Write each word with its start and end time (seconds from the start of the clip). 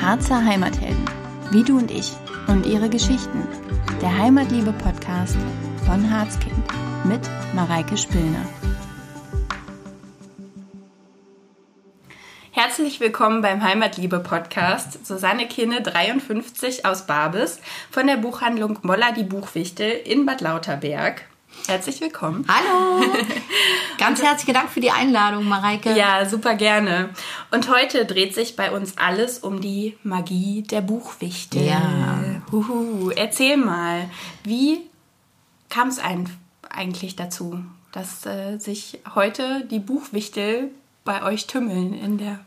Harzer 0.00 0.44
Heimathelden, 0.44 1.04
wie 1.50 1.64
du 1.64 1.78
und 1.78 1.90
ich 1.90 2.12
und 2.46 2.64
ihre 2.64 2.88
Geschichten. 2.88 3.42
Der 4.00 4.16
Heimatliebe-Podcast 4.16 5.36
von 5.84 6.10
Harzkind 6.10 6.64
mit 7.04 7.20
Mareike 7.54 7.96
Spillner. 7.96 8.46
Herzlich 12.52 13.00
willkommen 13.00 13.42
beim 13.42 13.62
Heimatliebe-Podcast. 13.62 15.04
Susanne 15.04 15.48
Kinne, 15.48 15.82
53 15.82 16.86
aus 16.86 17.06
Babes, 17.06 17.60
von 17.90 18.06
der 18.06 18.16
Buchhandlung 18.16 18.78
Moller 18.82 19.12
die 19.12 19.24
Buchwichtel 19.24 19.90
in 19.90 20.24
Bad 20.24 20.40
Lauterberg. 20.40 21.24
Herzlich 21.68 22.00
willkommen. 22.00 22.46
Hallo. 22.46 23.04
Ganz 23.98 24.22
herzlichen 24.22 24.54
Dank 24.54 24.70
für 24.70 24.80
die 24.80 24.92
Einladung, 24.92 25.48
Mareike. 25.48 25.96
Ja, 25.96 26.24
super 26.24 26.54
gerne. 26.54 27.10
Und 27.50 27.68
heute 27.68 28.04
dreht 28.04 28.34
sich 28.34 28.54
bei 28.54 28.70
uns 28.70 28.96
alles 28.98 29.40
um 29.40 29.60
die 29.60 29.96
Magie 30.04 30.62
der 30.62 30.80
Buchwichtel. 30.80 31.66
Ja. 31.66 32.40
Huhu. 32.52 33.10
Erzähl 33.10 33.56
mal, 33.56 34.08
wie 34.44 34.80
kam 35.68 35.88
es 35.88 35.98
eigentlich 36.70 37.16
dazu, 37.16 37.64
dass 37.90 38.24
äh, 38.26 38.58
sich 38.58 39.00
heute 39.14 39.66
die 39.68 39.80
Buchwichtel 39.80 40.70
bei 41.04 41.24
euch 41.24 41.48
tümmeln 41.48 41.94
in 41.94 42.18
der 42.18 42.38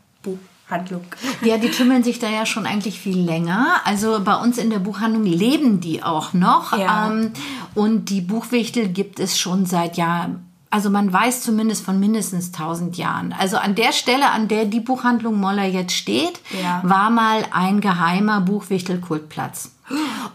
Buchhandlung? 0.69 1.01
Ja, 1.41 1.57
die 1.57 1.71
tümmeln 1.71 2.03
sich 2.03 2.19
da 2.19 2.29
ja 2.29 2.45
schon 2.45 2.65
eigentlich 2.65 2.99
viel 2.99 3.17
länger. 3.19 3.67
Also 3.85 4.19
bei 4.23 4.35
uns 4.35 4.57
in 4.57 4.69
der 4.69 4.79
Buchhandlung 4.79 5.23
leben 5.23 5.79
die 5.81 6.03
auch 6.03 6.33
noch. 6.33 6.77
Ja. 6.77 7.09
Ähm, 7.09 7.31
und 7.75 8.09
die 8.09 8.21
Buchwichtel 8.21 8.87
gibt 8.89 9.19
es 9.19 9.39
schon 9.39 9.65
seit 9.65 9.97
Jahren. 9.97 10.45
Also 10.71 10.91
man 10.91 11.11
weiß 11.11 11.41
zumindest 11.41 11.83
von 11.83 11.99
mindestens 11.99 12.47
1000 12.53 12.95
Jahren. 12.97 13.33
Also 13.37 13.57
an 13.57 13.73
der 13.73 13.91
Stelle, 13.91 14.29
an 14.29 14.47
der 14.47 14.65
die 14.65 14.79
Buchhandlung 14.79 15.39
Moller 15.39 15.65
jetzt 15.65 15.93
steht, 15.93 16.39
Ja. 16.61 16.81
war 16.83 17.09
mal 17.09 17.43
ein 17.51 17.81
geheimer 17.81 18.39
Buchwichtel-Kultplatz. 18.41 19.71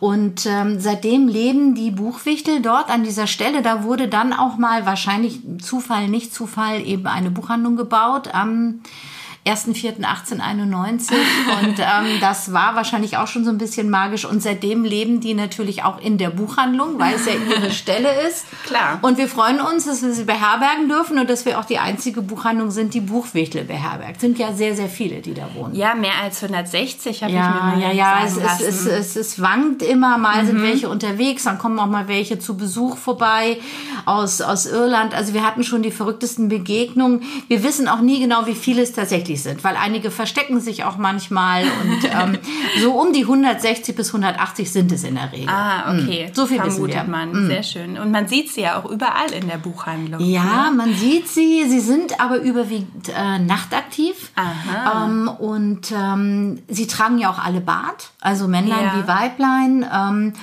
Und 0.01 0.47
ähm, 0.47 0.81
seitdem 0.81 1.29
leben 1.29 1.77
die 1.77 1.93
Buchwichtel 1.93 2.61
dort 2.61 2.91
an 2.91 3.05
dieser 3.05 3.29
Stelle. 3.29 3.63
Da 3.63 3.85
wurde 3.85 4.09
dann 4.09 4.33
auch 4.33 4.57
mal 4.59 4.85
wahrscheinlich 4.85 5.39
Zufall, 5.63 6.09
nicht 6.09 6.35
Zufall, 6.35 6.85
eben 6.85 7.07
eine 7.07 7.31
Buchhandlung 7.31 7.77
gebaut 7.77 8.35
am 8.35 8.81
1.4.1891 9.47 11.13
und 11.61 11.79
ähm, 11.79 12.21
das 12.21 12.53
war 12.53 12.75
wahrscheinlich 12.77 13.17
auch 13.19 13.27
schon 13.27 13.45
so 13.45 13.51
ein 13.51 13.59
bisschen 13.59 13.91
magisch 13.91 14.25
und 14.25 14.43
seitdem 14.43 14.85
leben 14.85 15.21
die 15.21 15.35
natürlich 15.35 15.83
auch 15.83 16.01
in 16.01 16.19
der 16.19 16.31
Buchhandlung, 16.31 16.99
weil 16.99 17.15
es 17.15 17.27
ja 17.27 17.33
ihre 17.35 17.71
Stelle 17.73 18.09
ist. 18.29 18.47
Klar. 18.65 18.99
Und 19.03 19.19
wir 19.19 19.29
freuen 19.29 19.61
uns, 19.61 19.85
dass 19.85 20.03
wir 20.03 20.13
sie 20.13 20.25
beherbergen 20.25 20.89
dürfen 20.89 21.19
und 21.19 21.29
dass 21.29 21.45
wir 21.45 21.59
auch 21.59 21.65
die 21.65 21.79
einzige 21.79 22.23
Buchhandlung 22.23 22.71
sind, 22.71 22.95
die 22.95 23.01
Buchwichtel 23.01 23.65
beherbergt. 23.65 24.21
Sind 24.21 24.39
ja 24.39 24.53
sehr, 24.53 24.75
sehr 24.75 24.89
viele, 24.89 25.21
die 25.21 25.35
da 25.35 25.49
wohnen. 25.55 25.75
Ja, 25.75 25.95
mehr 25.95 26.15
als 26.23 26.43
160 26.43 27.23
habe 27.23 27.33
ich 27.33 27.39
mir 27.39 27.45
Ja, 27.45 27.51
mal 27.51 27.81
ja, 27.81 27.93
ja, 27.93 28.19
es, 28.25 28.37
es, 28.37 28.87
es, 28.87 29.17
es 29.17 29.41
wankt 29.43 29.83
immer, 29.83 30.19
mal 30.19 30.43
Mhm. 30.43 30.47
sind 30.47 30.63
welche 30.63 30.89
unterwegs, 30.89 31.45
dann 31.45 31.59
kommen 31.59 31.79
auch 31.79 31.87
mal 31.87 32.09
welche 32.09 32.39
zu 32.39 32.57
Besuch 32.57 32.97
vorbei 32.97 33.59
aus, 34.05 34.41
aus 34.41 34.67
Irland. 34.67 35.15
Also 35.15 35.33
wir 35.35 35.45
hatten 35.45 35.63
schon 35.65 35.83
die 35.83 35.91
verrücktesten 35.91 36.49
Begegnungen. 36.49 37.23
Wir 37.49 37.63
wissen 37.63 37.89
auch 37.89 38.01
nie 38.01 38.21
genau, 38.21 38.47
wie 38.47 38.55
viele 38.55 38.83
es 38.83 38.93
tatsächlich 38.93 39.34
sind, 39.43 39.65
weil 39.65 39.77
einige 39.77 40.11
verstecken 40.11 40.61
sich 40.61 40.85
auch 40.85 40.97
manchmal 40.97 41.65
und 41.65 42.05
ähm, 42.05 42.39
so 42.81 42.93
um 42.93 43.13
die 43.13 43.23
160 43.23 43.95
bis 43.97 44.09
180 44.09 44.71
sind 44.71 44.93
es 44.93 45.05
in 45.05 45.15
der 45.17 45.33
Regel. 45.33 45.49
Ah, 45.49 45.93
okay. 45.95 46.31
So 46.33 46.47
viel 46.47 46.59
wissen 46.59 46.73
Vermutet 46.73 46.97
wir. 46.97 47.05
man. 47.05 47.47
Sehr 47.47 47.63
schön. 47.63 47.99
Und 47.99 48.11
man 48.11 48.29
sieht 48.29 48.51
sie 48.53 48.63
ja 48.63 48.79
auch 48.81 48.91
überall 48.91 49.31
in 49.33 49.49
der 49.49 49.59
Buchhandlung. 49.59 50.21
Ja, 50.21 50.71
man 50.75 50.95
sieht 50.95 51.29
sie. 51.29 51.65
Sie 51.69 51.81
sind 51.81 52.21
aber 52.21 52.39
überwiegend 52.39 53.09
äh, 53.09 53.39
nachtaktiv. 53.39 54.31
Aha. 54.37 55.05
Ähm, 55.07 55.29
und 55.29 55.93
ähm, 55.93 56.63
sie 56.69 56.87
tragen 56.87 57.19
ja 57.19 57.31
auch 57.31 57.39
alle 57.39 57.61
Bart, 57.61 58.11
also 58.21 58.49
Männlein 58.49 58.85
Ja. 58.85 59.03
wie 59.03 59.09
Weiblein. 59.09 60.35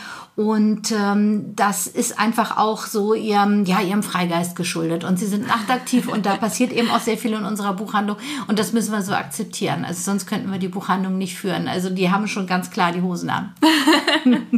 Und 0.46 0.92
ähm, 0.92 1.54
das 1.56 1.88
ist 1.88 2.20
einfach 2.20 2.58
auch 2.58 2.86
so 2.86 3.14
ihrem, 3.14 3.66
ja, 3.66 3.80
ihrem 3.82 4.02
Freigeist 4.04 4.56
geschuldet. 4.56 5.04
Und 5.04 5.18
sie 5.20 5.28
sind 5.28 5.48
nachtaktiv 5.48 6.08
und 6.08 6.26
da 6.26 6.36
passiert 6.38 6.72
eben 6.72 6.90
auch 6.90 7.00
sehr 7.00 7.18
viel 7.18 7.34
in 7.34 7.46
unserer 7.46 7.74
Buchhandlung. 7.74 8.18
Und 8.48 8.58
das 8.60 8.74
müssen 8.74 8.92
wir 8.92 9.02
so 9.02 9.14
akzeptieren. 9.14 9.86
Also 9.86 10.02
sonst 10.02 10.26
könnten 10.26 10.52
wir 10.52 10.58
die 10.60 10.68
Buchhandlung 10.68 11.18
nicht 11.18 11.38
führen. 11.38 11.68
Also 11.68 11.90
die 11.90 12.10
haben 12.12 12.28
schon 12.28 12.48
ganz 12.48 12.72
klar 12.72 12.92
die 12.92 13.02
Hosen 13.02 13.30
an. 13.30 13.54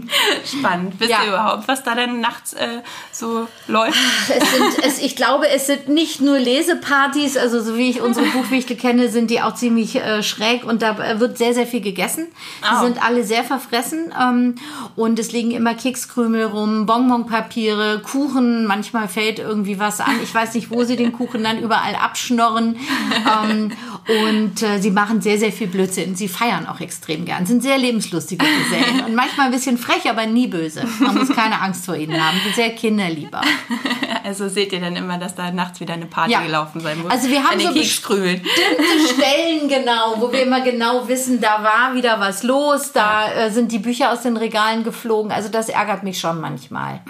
Spannend. 0.46 1.00
Wisst 1.00 1.12
Ja. 1.12 1.24
ihr 1.24 1.30
überhaupt, 1.30 1.68
was 1.68 1.84
da 1.84 1.96
denn 1.96 2.20
nachts 2.22 2.54
äh, 2.54 2.82
so 3.12 3.48
läuft? 3.68 3.98
Es 4.30 4.52
sind, 4.52 4.86
es, 4.86 5.00
ich 5.00 5.16
glaube, 5.16 5.48
es 5.50 5.68
sind 5.68 5.90
nicht 5.90 6.22
nur 6.22 6.40
Lesepartys, 6.40 7.38
also 7.38 7.62
so 7.62 7.78
wie 7.78 7.90
ich 7.90 8.02
unsere 8.02 8.26
Buchwichtel 8.28 8.78
kenne, 8.78 9.10
sind 9.10 9.30
die 9.30 9.42
auch 9.42 9.54
ziemlich 9.56 9.96
äh, 9.96 10.24
schräg 10.24 10.64
und 10.64 10.82
da 10.82 10.98
äh, 10.98 11.20
wird 11.20 11.38
sehr, 11.38 11.54
sehr 11.54 11.68
viel 11.68 11.82
gegessen. 11.82 12.28
Die 12.62 12.74
Oh. 12.76 12.84
sind 12.86 13.04
alle 13.04 13.24
sehr 13.24 13.44
verfressen 13.44 14.14
ähm, 14.20 14.56
und 14.96 15.20
es 15.20 15.32
liegen 15.32 15.52
immer 15.52 15.73
Kekskrümel 15.74 16.46
rum, 16.46 16.86
Bonbonpapiere, 16.86 18.02
Kuchen, 18.02 18.66
manchmal 18.66 19.08
fällt 19.08 19.40
irgendwie 19.40 19.80
was 19.80 20.00
an. 20.00 20.16
Ich 20.24 20.34
weiß 20.34 20.54
nicht, 20.56 20.72
wo 20.72 20.84
sie 20.84 20.96
den 20.96 21.12
Kuchen 21.12 21.44
dann 21.44 21.60
überall 21.60 21.96
abschnorren 21.96 22.78
ähm, 23.50 23.72
und 24.08 24.62
äh, 24.62 24.80
sie 24.80 24.92
machen 24.92 25.22
sehr, 25.22 25.38
sehr 25.38 25.52
viel 25.52 25.68
Blödsinn. 25.68 26.16
Sie 26.16 26.28
feiern 26.28 26.68
auch 26.68 26.80
extrem 26.80 27.26
gern, 27.26 27.46
sind 27.46 27.64
sehr 27.64 27.78
lebenslustige 27.78 28.46
Gesellen 28.46 29.06
und 29.06 29.16
manchmal 29.16 29.48
ein 29.48 29.52
bisschen 29.52 29.78
frech, 29.78 30.10
aber 30.10 30.26
nie 30.26 30.48
böse. 30.48 30.84
Man 31.00 31.16
muss 31.16 31.30
keine 31.30 31.62
Angst 31.62 31.86
vor 31.86 31.96
ihnen 31.96 32.22
haben, 32.22 32.38
sind 32.44 32.56
sehr 32.56 32.70
kinderlieb 32.72 33.34
auch. 33.34 33.44
Also 34.26 34.48
seht 34.48 34.72
ihr 34.72 34.80
dann 34.80 34.96
immer, 34.96 35.18
dass 35.18 35.36
da 35.36 35.52
nachts 35.52 35.82
wieder 35.82 35.96
eine 35.96 36.06
Party 36.06 36.32
Ja. 36.32 36.40
gelaufen 36.42 36.80
sein 36.80 36.98
muss. 37.02 37.12
Also 37.12 37.28
wir 37.28 37.44
haben 37.44 37.60
so 37.60 37.74
bestimmte 37.74 38.40
Stellen 39.14 39.68
genau, 39.68 40.16
wo 40.20 40.32
wir 40.32 40.44
immer 40.44 40.62
genau 40.62 41.08
wissen, 41.10 41.42
da 41.42 41.62
war 41.62 41.94
wieder 41.94 42.22
was 42.22 42.42
los, 42.44 42.94
da 42.94 43.30
äh, 43.34 43.52
sind 43.52 43.74
die 43.74 43.80
Bücher 43.80 44.14
aus 44.14 44.22
den 44.22 44.38
Regalen 44.38 44.86
geflogen. 44.86 45.32
Also 45.34 45.50
das 45.50 45.68
ärgert 45.68 46.04
mich 46.04 46.20
schon 46.20 46.40
manchmal, 46.40 47.02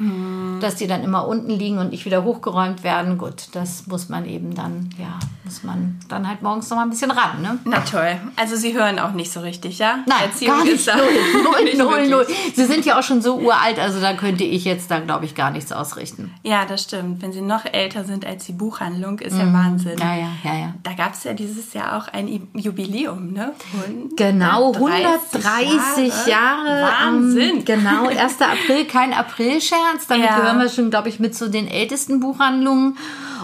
dass 0.60 0.76
die 0.76 0.88
dann 0.88 1.04
immer 1.04 1.28
unten 1.28 1.52
liegen 1.52 1.78
und 1.78 1.92
nicht 1.92 2.06
wieder 2.06 2.24
hochgeräumt 2.24 2.84
werden. 2.84 3.20
Gut, 3.20 3.50
das 3.52 3.86
muss 3.86 4.10
man 4.10 4.26
eben 4.26 4.56
dann, 4.56 4.90
ja, 4.98 5.20
muss 5.44 5.64
man 5.64 6.00
dann 6.10 6.28
halt 6.28 6.42
morgens 6.42 6.70
noch 6.72 6.78
mal 6.84 6.88
ein 6.88 6.90
bisschen 6.90 7.12
ran, 7.12 7.42
ne? 7.42 7.58
Na 7.66 7.80
toll. 7.80 8.18
Also 8.36 8.56
sie 8.56 8.74
hören 8.74 9.00
auch 9.00 9.12
nicht 9.14 9.32
so 9.32 9.40
richtig, 9.40 9.80
ja? 9.80 10.00
Nein, 10.06 10.24
Erziehung 10.26 10.58
gar 10.58 10.64
nicht. 10.64 10.76
ist 10.76 10.88
da 10.88 10.96
Null, 10.98 11.76
null, 11.78 12.08
null. 12.10 12.28
Sie 12.56 12.66
sind 12.66 12.86
ja 12.86 13.00
auch 13.00 13.04
schon 13.04 13.22
so 13.22 13.38
uralt, 13.38 13.80
also 13.80 14.00
da 14.02 14.14
könnte 14.14 14.44
ich 14.44 14.66
jetzt 14.66 14.92
da, 14.92 15.00
glaube 15.00 15.26
ich, 15.26 15.36
gar 15.36 15.52
nichts 15.52 15.72
ausrichten. 15.72 16.34
Ja, 16.44 16.66
das 16.66 16.84
stimmt. 16.84 17.22
Wenn 17.22 17.32
sie 17.32 17.42
noch 17.42 17.66
älter 17.66 18.04
sind 18.04 18.26
als 18.26 18.46
die 18.46 18.52
Buchhandlung, 18.54 19.20
ist 19.20 19.38
ja 19.38 19.52
Wahnsinn. 19.54 19.94
Mhm. 19.96 20.00
Ja, 20.02 20.16
ja, 20.16 20.28
ja, 20.44 20.54
ja. 20.56 20.74
Da 20.84 20.94
gab 20.94 21.14
es 21.14 21.24
ja 21.24 21.34
dieses 21.34 21.74
Jahr 21.74 21.98
auch 21.98 22.08
ein 22.10 22.48
Jubiläum, 22.54 23.32
ne? 23.34 23.54
Hund- 23.74 24.18
Genau, 24.18 24.74
130 24.74 25.46
130 25.46 26.26
Jahre. 26.28 26.88
Wahnsinn. 27.02 27.58
Ähm, 27.60 27.66
genau, 27.66 28.08
1. 28.08 28.42
April, 28.42 28.86
kein 28.86 29.14
Aprilscherz. 29.14 30.08
Damit 30.08 30.26
Ja. 30.26 30.36
gehören 30.38 30.60
wir 30.60 30.70
schon, 30.70 30.90
glaube 30.90 31.10
ich, 31.10 31.20
mit 31.20 31.36
zu 31.36 31.50
den 31.50 31.68
ältesten 31.68 32.20
Buchhandlungen. 32.20 32.98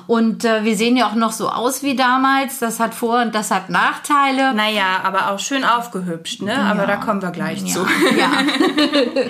Und 0.09 0.43
äh, 0.43 0.63
wir 0.63 0.75
sehen 0.75 0.97
ja 0.97 1.07
auch 1.07 1.13
noch 1.13 1.31
so 1.31 1.49
aus 1.49 1.83
wie 1.83 1.95
damals. 1.95 2.57
Das 2.57 2.79
hat 2.79 2.95
Vor- 2.95 3.21
und 3.21 3.35
das 3.35 3.51
hat 3.51 3.69
Nachteile. 3.69 4.55
Naja, 4.55 5.01
aber 5.03 5.29
auch 5.29 5.37
schön 5.37 5.63
aufgehübscht, 5.63 6.41
ne? 6.41 6.57
Aber 6.57 6.81
Ja. 6.81 6.87
da 6.87 6.95
kommen 6.95 7.21
wir 7.21 7.29
gleich 7.29 7.63
zu. 7.65 7.85
Ja. 8.17 8.31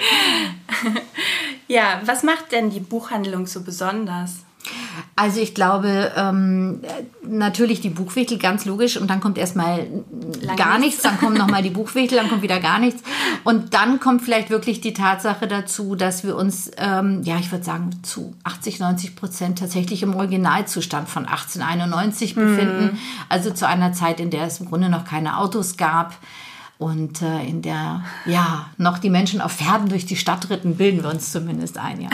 Ja, 1.67 2.01
was 2.05 2.23
macht 2.23 2.51
denn 2.51 2.69
die 2.71 2.79
Buchhandlung 2.79 3.45
so 3.45 3.61
besonders? 3.61 4.37
Also 5.15 5.41
ich 5.41 5.53
glaube, 5.53 6.11
ähm, 6.15 6.81
natürlich 7.27 7.81
die 7.81 7.89
Buchwichtel, 7.89 8.37
ganz 8.37 8.65
logisch. 8.65 8.97
Und 8.97 9.09
dann 9.09 9.19
kommt 9.19 9.37
erstmal 9.37 9.85
gar 10.55 10.79
nichts. 10.79 11.01
dann 11.01 11.17
kommen 11.17 11.37
nochmal 11.37 11.61
die 11.61 11.69
Buchwichtel, 11.69 12.17
dann 12.17 12.29
kommt 12.29 12.41
wieder 12.41 12.59
gar 12.59 12.79
nichts. 12.79 13.03
Und 13.43 13.73
dann 13.73 13.99
kommt 13.99 14.21
vielleicht 14.21 14.49
wirklich 14.49 14.81
die 14.81 14.93
Tatsache 14.93 15.47
dazu, 15.47 15.95
dass 15.95 16.23
wir 16.23 16.35
uns, 16.35 16.71
ähm, 16.77 17.21
ja, 17.23 17.37
ich 17.37 17.51
würde 17.51 17.65
sagen, 17.65 17.91
zu 18.03 18.33
80, 18.43 18.79
90 18.79 19.15
Prozent 19.15 19.59
tatsächlich 19.59 20.03
im 20.03 20.15
Originalzustand 20.15 21.09
von 21.09 21.25
1891 21.25 22.35
befinden. 22.35 22.97
Also 23.27 23.51
zu 23.51 23.67
einer 23.67 23.93
Zeit, 23.93 24.19
in 24.19 24.29
der 24.29 24.43
es 24.45 24.59
im 24.59 24.67
Grunde 24.67 24.89
noch 24.89 25.05
keine 25.05 25.37
Autos 25.37 25.75
gab. 25.75 26.15
Und 26.79 27.21
äh, 27.21 27.43
in 27.43 27.61
der, 27.61 28.05
ja, 28.25 28.67
noch 28.77 28.99
die 28.99 29.09
Menschen 29.09 29.41
auf 29.41 29.51
Pferden 29.51 29.89
durch 29.89 30.05
die 30.05 30.15
Stadt 30.15 30.49
ritten, 30.49 30.77
bilden 30.77 31.03
wir 31.03 31.09
uns 31.09 31.29
zumindest 31.29 31.77
ein, 31.77 31.99
ja. 31.99 32.07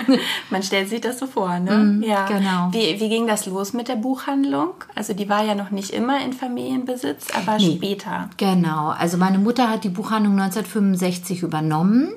Man 0.50 0.62
stellt 0.62 0.90
sich 0.90 1.00
das 1.00 1.18
so 1.18 1.26
vor, 1.26 1.58
ne? 1.58 2.02
ja. 2.06 2.26
genau. 2.26 2.68
Wie, 2.70 3.00
wie 3.00 3.08
ging 3.08 3.26
das 3.26 3.46
los 3.46 3.72
mit 3.72 3.88
der 3.88 3.96
Buchhandlung? 3.96 4.74
Also 4.94 5.14
die 5.14 5.30
war 5.30 5.42
ja 5.42 5.54
noch 5.54 5.70
nicht 5.70 5.88
immer 5.88 6.22
in 6.22 6.34
Familienbesitz, 6.34 7.28
aber 7.34 7.58
später. 7.58 8.28
Genau, 8.36 8.88
also 8.88 9.16
meine 9.16 9.38
Mutter 9.38 9.70
hat 9.70 9.84
die 9.84 9.88
Buchhandlung 9.88 10.38
1965 10.38 11.42
übernommen 11.42 12.10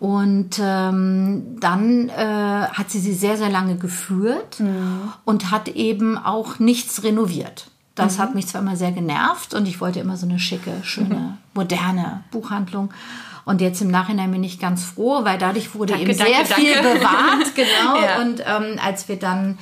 und 0.00 0.58
ähm, 0.58 1.58
dann 1.60 2.08
äh, 2.08 2.14
hat 2.16 2.90
sie 2.90 2.98
sie 2.98 3.12
sehr, 3.12 3.36
sehr 3.36 3.50
lange 3.50 3.76
geführt 3.76 4.62
und 5.26 5.50
hat 5.50 5.68
eben 5.68 6.16
auch 6.16 6.58
nichts 6.60 7.02
renoviert. 7.02 7.66
Das 7.96 8.18
hat 8.18 8.34
mich 8.34 8.46
zwar 8.46 8.60
immer 8.60 8.76
sehr 8.76 8.92
genervt 8.92 9.54
und 9.54 9.66
ich 9.66 9.80
wollte 9.80 10.00
immer 10.00 10.16
so 10.16 10.26
eine 10.26 10.38
schicke, 10.38 10.72
schöne, 10.82 11.38
moderne 11.54 12.22
Buchhandlung. 12.30 12.92
Und 13.46 13.60
jetzt 13.60 13.80
im 13.80 13.90
Nachhinein 13.90 14.30
bin 14.32 14.44
ich 14.44 14.58
ganz 14.58 14.84
froh, 14.84 15.24
weil 15.24 15.38
dadurch 15.38 15.74
wurde 15.74 15.94
Danke, 15.94 16.10
eben 16.10 16.18
danke, 16.18 16.46
sehr 16.46 16.56
viel 16.56 16.74
danke. 16.74 16.98
bewahrt, 16.98 17.54
genau. 17.54 17.96
Ja. 17.96 18.20
Und 18.20 18.40
ähm, 18.40 18.78
als 18.84 19.08
wir 19.08 19.18
dann 19.18 19.58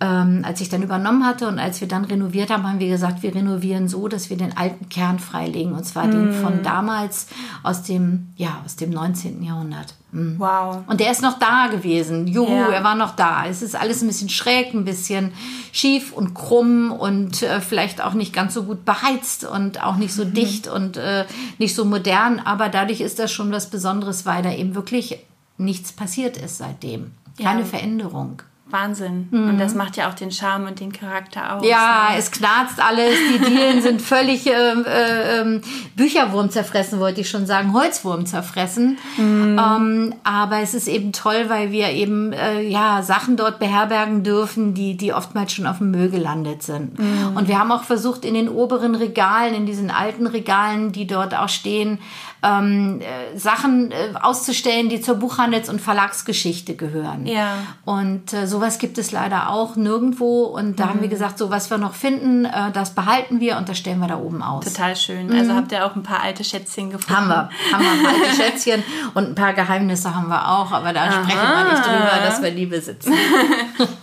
ähm, 0.00 0.42
als 0.46 0.60
ich 0.62 0.68
dann 0.70 0.82
übernommen 0.82 1.26
hatte 1.26 1.46
und 1.46 1.58
als 1.58 1.80
wir 1.82 1.88
dann 1.88 2.04
renoviert 2.06 2.50
haben, 2.50 2.66
haben 2.66 2.78
wir 2.80 2.88
gesagt, 2.88 3.22
wir 3.22 3.34
renovieren 3.34 3.86
so, 3.86 4.08
dass 4.08 4.30
wir 4.30 4.36
den 4.38 4.56
alten 4.56 4.88
Kern 4.88 5.18
freilegen. 5.18 5.72
Und 5.74 5.84
zwar 5.84 6.08
den 6.08 6.32
von 6.32 6.62
damals 6.62 7.26
aus 7.62 7.82
dem, 7.82 8.28
ja, 8.36 8.62
aus 8.64 8.76
dem 8.76 8.90
19. 8.90 9.42
Jahrhundert. 9.42 9.94
Mhm. 10.12 10.36
Wow. 10.38 10.78
Und 10.86 11.00
der 11.00 11.10
ist 11.12 11.20
noch 11.22 11.38
da 11.38 11.66
gewesen. 11.70 12.26
Juhu, 12.26 12.50
Ja. 12.50 12.68
er 12.70 12.82
war 12.82 12.94
noch 12.94 13.14
da. 13.14 13.44
Es 13.46 13.60
ist 13.62 13.76
alles 13.76 14.00
ein 14.02 14.08
bisschen 14.08 14.30
schräg, 14.30 14.72
ein 14.72 14.84
bisschen 14.86 15.32
schief 15.70 16.12
und 16.14 16.32
krumm 16.34 16.90
und 16.92 17.42
äh, 17.42 17.60
vielleicht 17.60 18.02
auch 18.02 18.14
nicht 18.14 18.32
ganz 18.32 18.54
so 18.54 18.62
gut 18.64 18.84
beheizt 18.86 19.44
und 19.44 19.82
auch 19.84 19.96
nicht 19.96 20.14
so 20.14 20.24
Mhm. 20.24 20.32
dicht 20.34 20.66
und 20.66 20.96
äh, 20.96 21.26
nicht 21.58 21.74
so 21.74 21.84
modern. 21.84 22.40
Aber 22.40 22.70
dadurch 22.70 23.02
ist 23.02 23.18
das 23.18 23.30
schon 23.30 23.52
was 23.52 23.68
Besonderes, 23.70 24.24
weil 24.24 24.42
da 24.42 24.50
eben 24.52 24.74
wirklich 24.74 25.18
nichts 25.58 25.92
passiert 25.92 26.38
ist 26.38 26.56
seitdem. 26.56 27.10
Keine 27.40 27.60
Ja. 27.60 27.66
Veränderung. 27.66 28.42
Wahnsinn. 28.72 29.28
Und 29.30 29.58
das 29.58 29.74
macht 29.74 29.96
ja 29.96 30.08
auch 30.08 30.14
den 30.14 30.30
Charme 30.30 30.66
und 30.66 30.80
den 30.80 30.92
Charakter 30.92 31.56
aus. 31.56 31.62
Mhm. 31.62 31.68
Ja, 31.68 32.10
ne? 32.10 32.18
es 32.18 32.30
knarzt 32.30 32.80
alles, 32.80 33.14
die 33.32 33.50
Dielen 33.50 33.82
sind 33.82 34.02
völlig 34.02 34.46
ähm, 34.46 34.84
äh, 34.86 35.40
ähm, 35.40 35.60
Bücherwurm 35.96 36.50
zerfressen, 36.50 37.00
wollte 37.00 37.20
ich 37.20 37.30
schon 37.30 37.46
sagen, 37.46 37.72
Holzwurm 37.72 38.26
zerfressen. 38.26 38.98
Ähm, 39.18 40.14
aber 40.24 40.58
es 40.60 40.74
ist 40.74 40.88
eben 40.88 41.12
toll, 41.12 41.46
weil 41.48 41.72
wir 41.72 41.90
eben 41.90 42.32
äh, 42.32 42.62
ja 42.62 43.02
Sachen 43.02 43.36
dort 43.36 43.58
beherbergen 43.58 44.22
dürfen, 44.22 44.74
die, 44.74 44.96
die 44.96 45.12
oftmals 45.12 45.52
schon 45.52 45.66
auf 45.66 45.78
dem 45.78 45.90
Müll 45.90 46.10
gelandet 46.10 46.62
sind. 46.62 46.98
Und 47.34 47.48
wir 47.48 47.58
haben 47.58 47.72
auch 47.72 47.84
versucht, 47.84 48.24
in 48.24 48.34
den 48.34 48.48
oberen 48.48 48.94
Regalen, 48.94 49.54
in 49.54 49.66
diesen 49.66 49.90
alten 49.90 50.26
Regalen, 50.26 50.92
die 50.92 51.06
dort 51.06 51.34
auch 51.34 51.48
stehen, 51.48 51.98
ähm, 52.42 53.00
äh, 53.00 53.38
Sachen 53.38 53.92
äh, 53.92 54.12
auszustellen, 54.20 54.88
die 54.88 55.00
zur 55.00 55.16
Buchhandels- 55.16 55.68
und 55.68 55.80
Verlagsgeschichte 55.80 56.74
gehören. 56.74 57.26
Ja. 57.26 57.54
Und 57.84 58.32
äh, 58.32 58.46
sowas 58.46 58.78
gibt 58.78 58.98
es 58.98 59.12
leider 59.12 59.50
auch 59.50 59.76
nirgendwo. 59.76 60.44
Und 60.44 60.80
da 60.80 60.88
haben 60.88 61.02
wir 61.02 61.08
gesagt, 61.08 61.38
so 61.38 61.50
was 61.50 61.70
wir 61.70 61.78
noch 61.78 61.94
finden, 61.94 62.44
äh, 62.44 62.70
das 62.72 62.94
behalten 62.94 63.40
wir 63.40 63.56
und 63.56 63.68
das 63.68 63.78
stellen 63.78 64.00
wir 64.00 64.08
da 64.08 64.18
oben 64.18 64.42
aus. 64.42 64.64
Total 64.64 64.96
schön. 64.96 65.32
Also 65.32 65.54
habt 65.54 65.72
ihr 65.72 65.84
auch 65.84 65.96
ein 65.96 66.02
paar 66.02 66.22
alte 66.22 66.44
Schätzchen 66.44 66.90
gefunden? 66.90 67.16
Haben 67.16 67.28
wir. 67.28 67.50
Haben 67.72 67.84
wir 67.84 67.90
ein 67.90 68.02
paar 68.02 68.14
alte 68.14 68.36
Schätzchen 68.42 68.82
und 69.14 69.28
ein 69.28 69.34
paar 69.34 69.52
Geheimnisse 69.52 70.14
haben 70.14 70.28
wir 70.28 70.48
auch, 70.48 70.72
aber 70.72 70.92
da 70.92 71.10
sprechen 71.10 71.38
wir 71.38 71.72
nicht 71.72 71.84
drüber, 71.84 72.10
dass 72.24 72.42
wir 72.42 72.50
die 72.50 72.66
besitzen. 72.66 73.12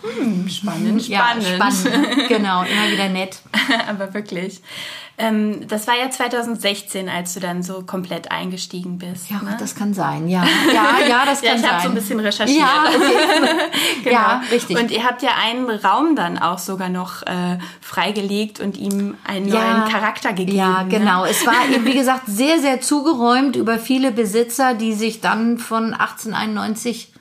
Spannend, 0.50 1.08
Ja, 1.08 1.28
spannend. 1.42 1.82
spannend. 1.84 2.28
Genau, 2.28 2.64
immer 2.64 2.92
wieder 2.92 3.10
nett. 3.10 3.40
Aber 3.90 4.14
wirklich. 4.14 4.62
Ähm, 5.20 5.68
das 5.68 5.88
war 5.88 5.96
ja 5.98 6.12
2016, 6.12 7.10
als 7.10 7.34
du 7.34 7.40
dann 7.40 7.64
so 7.64 7.82
komplett 7.82 8.32
eingestiegen 8.32 9.00
bist. 9.00 9.32
Ja, 9.32 9.42
ne? 9.42 9.58
das 9.60 9.74
kann 9.74 9.96
sein. 9.96 10.28
Ja, 10.28 10.44
ja, 10.74 11.08
ja, 11.10 11.26
das 11.26 11.42
Ja, 11.42 11.50
kann 11.50 11.58
ich 11.60 11.62
sein. 11.66 11.72
habe 11.72 11.82
so 11.84 11.90
ein 11.90 11.96
bisschen 11.96 12.20
recherchiert. 12.20 12.60
Ja, 12.68 12.84
okay. 12.88 13.72
Genau. 14.04 14.16
ja, 14.16 14.42
richtig. 14.52 14.78
Und 14.78 14.92
ihr 14.92 15.04
habt 15.04 15.24
ja 15.24 15.32
einen 15.44 15.70
Raum 15.72 16.16
dann 16.16 16.38
auch 16.38 16.60
sogar 16.60 16.90
noch 16.90 17.24
äh, 17.24 17.58
freigelegt 17.82 18.60
und 18.60 18.78
ihm 18.78 19.16
einen 19.24 19.50
neuen 19.50 19.86
Charakter 19.90 20.34
gegeben. 20.34 20.58
Ja, 20.58 20.84
ne? 20.84 20.90
genau. 20.90 21.26
Es 21.26 21.46
war 21.48 21.68
eben, 21.74 21.84
wie 21.86 21.94
gesagt, 21.96 22.24
sehr, 22.28 22.60
sehr 22.60 22.80
zugeräumt 22.82 23.56
über 23.56 23.80
viele 23.80 24.12
Besitzer, 24.12 24.76
die 24.76 24.94
sich 24.94 25.20
dann 25.20 25.58
von 25.58 25.96
1891 25.96 27.12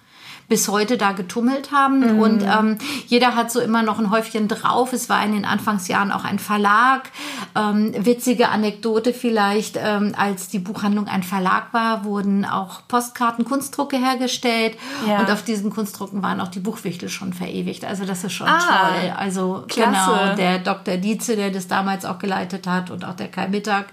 bis 0.49 0.69
heute 0.69 0.97
da 0.97 1.13
getummelt 1.13 1.73
haben. 1.73 2.15
Mhm. 2.15 2.19
Und 2.21 2.43
ähm, 2.43 2.79
jeder 3.07 3.35
hat 3.35 3.51
so 3.51 3.61
immer 3.61 3.83
noch 3.83 3.99
ein 3.99 4.11
Häufchen 4.11 4.49
drauf. 4.49 4.93
Es 4.93 5.09
war 5.09 5.25
in 5.25 5.33
den 5.33 5.45
Anfangsjahren 5.45 6.13
auch 6.13 6.25
ein 6.25 6.39
Verlag. 6.39 7.11
Ähm, 7.55 7.93
witzige 7.99 8.49
Anekdote 8.51 9.13
vielleicht, 9.13 9.77
ähm, 9.83 10.15
als 10.17 10.49
die 10.49 10.59
Buchhandlung 10.59 11.09
ein 11.09 11.23
Verlag 11.23 11.73
war, 11.73 12.05
wurden 12.05 12.45
auch 12.45 12.83
Postkarten, 12.87 13.45
Kunstdrucke 13.45 13.97
hergestellt. 13.97 14.77
Ja. 15.09 15.21
Und 15.21 15.31
auf 15.31 15.43
diesen 15.43 15.71
Kunstdrucken 15.71 16.23
waren 16.23 16.41
auch 16.41 16.49
die 16.49 16.61
Buchwichtel 16.61 17.09
schon 17.09 17.33
verewigt. 17.33 17.85
Also 17.85 18.05
das 18.05 18.23
ist 18.25 18.33
schon 18.33 18.47
Ah, 18.49 18.59
toll. 18.61 19.13
Also 19.17 19.65
klasse. 19.69 19.91
genau, 19.91 20.37
der 20.37 20.59
Dr. 20.61 20.97
Dietze, 20.97 21.37
der 21.37 21.51
das 21.51 21.67
damals 21.69 22.05
auch 22.05 22.19
geleitet 22.19 22.67
hat 22.67 22.91
und 22.91 23.05
auch 23.05 23.15
der 23.15 23.29
Kai 23.29 23.49
Mittag, 23.49 23.87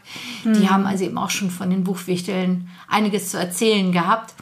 Mhm. 0.43 0.53
die 0.53 0.69
haben 0.69 0.85
also 0.85 1.03
eben 1.03 1.17
auch 1.17 1.29
schon 1.29 1.49
von 1.49 1.69
den 1.69 1.83
Buchwichteln 1.83 2.69
einiges 2.87 3.31
zu 3.31 3.37
erzählen 3.39 3.91
gehabt. 3.91 4.33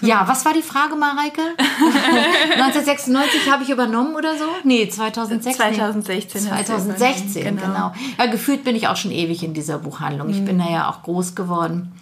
Ja, 0.00 0.26
was 0.26 0.44
war 0.44 0.52
die 0.52 0.62
Frage, 0.62 0.96
Mareike? 0.96 1.40
1996 2.56 3.50
habe 3.50 3.62
ich 3.62 3.70
übernommen 3.70 4.14
oder 4.16 4.36
so? 4.36 4.44
Nee, 4.64 4.88
2016. 4.88 5.54
2016 5.54 6.50
hast 6.50 6.60
du 6.60 6.64
2016, 6.66 7.42
übernommen, 7.42 7.60
genau. 7.60 7.92
genau. 7.92 8.14
Ja, 8.18 8.26
gefühlt 8.30 8.64
bin 8.64 8.76
ich 8.76 8.88
auch 8.88 8.96
schon 8.96 9.10
ewig 9.10 9.42
in 9.42 9.54
dieser 9.54 9.78
Buchhandlung. 9.78 10.28
Ich 10.30 10.40
Mhm. 10.40 10.44
bin 10.44 10.58
da 10.58 10.68
ja 10.70 10.90
auch 10.90 11.02
groß 11.02 11.34
geworden. 11.34 11.92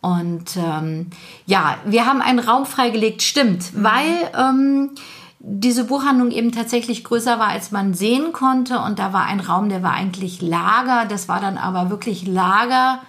Und 0.00 0.56
ähm, 0.56 1.10
ja, 1.46 1.76
wir 1.84 2.06
haben 2.06 2.22
einen 2.22 2.40
Raum 2.40 2.66
freigelegt, 2.66 3.22
stimmt, 3.22 3.72
Mhm. 3.74 3.84
weil 3.84 4.30
ähm, 4.36 4.90
diese 5.38 5.84
Buchhandlung 5.84 6.30
eben 6.30 6.52
tatsächlich 6.52 7.04
größer 7.04 7.38
war, 7.38 7.48
als 7.48 7.70
man 7.72 7.94
sehen 7.94 8.32
konnte. 8.32 8.78
Und 8.80 8.98
da 8.98 9.12
war 9.12 9.26
ein 9.26 9.40
Raum, 9.40 9.68
der 9.68 9.82
war 9.82 9.92
eigentlich 9.92 10.40
Lager. 10.40 11.04
Das 11.08 11.28
war 11.28 11.40
dann 11.40 11.58
aber 11.58 11.90
wirklich 11.90 12.26
Lager, 12.26 13.00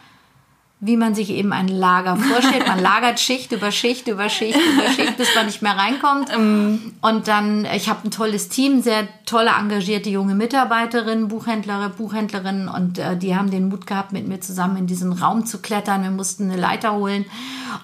wie 0.85 0.97
man 0.97 1.15
sich 1.15 1.29
eben 1.29 1.53
ein 1.53 1.69
Lager 1.69 2.17
vorstellt. 2.17 2.67
Man 2.67 2.81
lagert 2.81 3.17
Schicht 3.17 3.53
über 3.53 3.71
Schicht 3.71 4.09
über 4.09 4.27
Schicht 4.27 4.59
über 4.59 4.89
Schicht, 4.89 5.15
bis 5.15 5.33
man 5.33 5.45
nicht 5.45 5.61
mehr 5.61 5.77
reinkommt. 5.77 6.29
Und 7.01 7.27
dann, 7.27 7.65
ich 7.73 7.87
habe 7.87 8.05
ein 8.05 8.11
tolles 8.11 8.49
Team, 8.49 8.81
sehr 8.81 9.07
tolle, 9.25 9.51
engagierte 9.57 10.09
junge 10.09 10.35
Mitarbeiterinnen, 10.35 11.29
Buchhändler, 11.29 11.89
Buchhändlerinnen 11.89 12.67
und 12.67 12.99
äh, 12.99 13.17
die 13.17 13.35
haben 13.35 13.49
den 13.49 13.69
Mut 13.69 13.87
gehabt, 13.87 14.11
mit 14.11 14.27
mir 14.27 14.41
zusammen 14.41 14.77
in 14.77 14.87
diesen 14.87 15.13
Raum 15.13 15.45
zu 15.45 15.59
klettern. 15.59 16.03
Wir 16.03 16.11
mussten 16.11 16.51
eine 16.51 16.59
Leiter 16.59 16.93
holen 16.93 17.25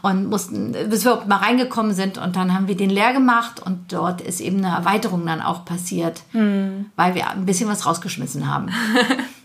und 0.02 0.30
mussten, 0.30 0.74
bis 0.90 1.06
wir 1.06 1.12
überhaupt 1.12 1.28
mal 1.28 1.38
reingekommen 1.38 1.94
sind 1.94 2.18
und 2.18 2.36
dann 2.36 2.54
haben 2.54 2.68
wir 2.68 2.76
den 2.76 2.90
leer 2.90 3.14
gemacht 3.14 3.62
und 3.66 3.92
dort 3.92 4.22
ist 4.22 4.42
eben 4.42 4.64
eine 4.64 4.76
Erweiterung 4.76 5.26
dann 5.26 5.42
auch 5.42 5.66
passiert, 5.66 6.24
weil 6.34 7.16
wir 7.16 7.30
ein 7.30 7.46
bisschen 7.46 7.70
was 7.70 7.86
rausgeschmissen 7.86 8.50
haben. 8.54 8.70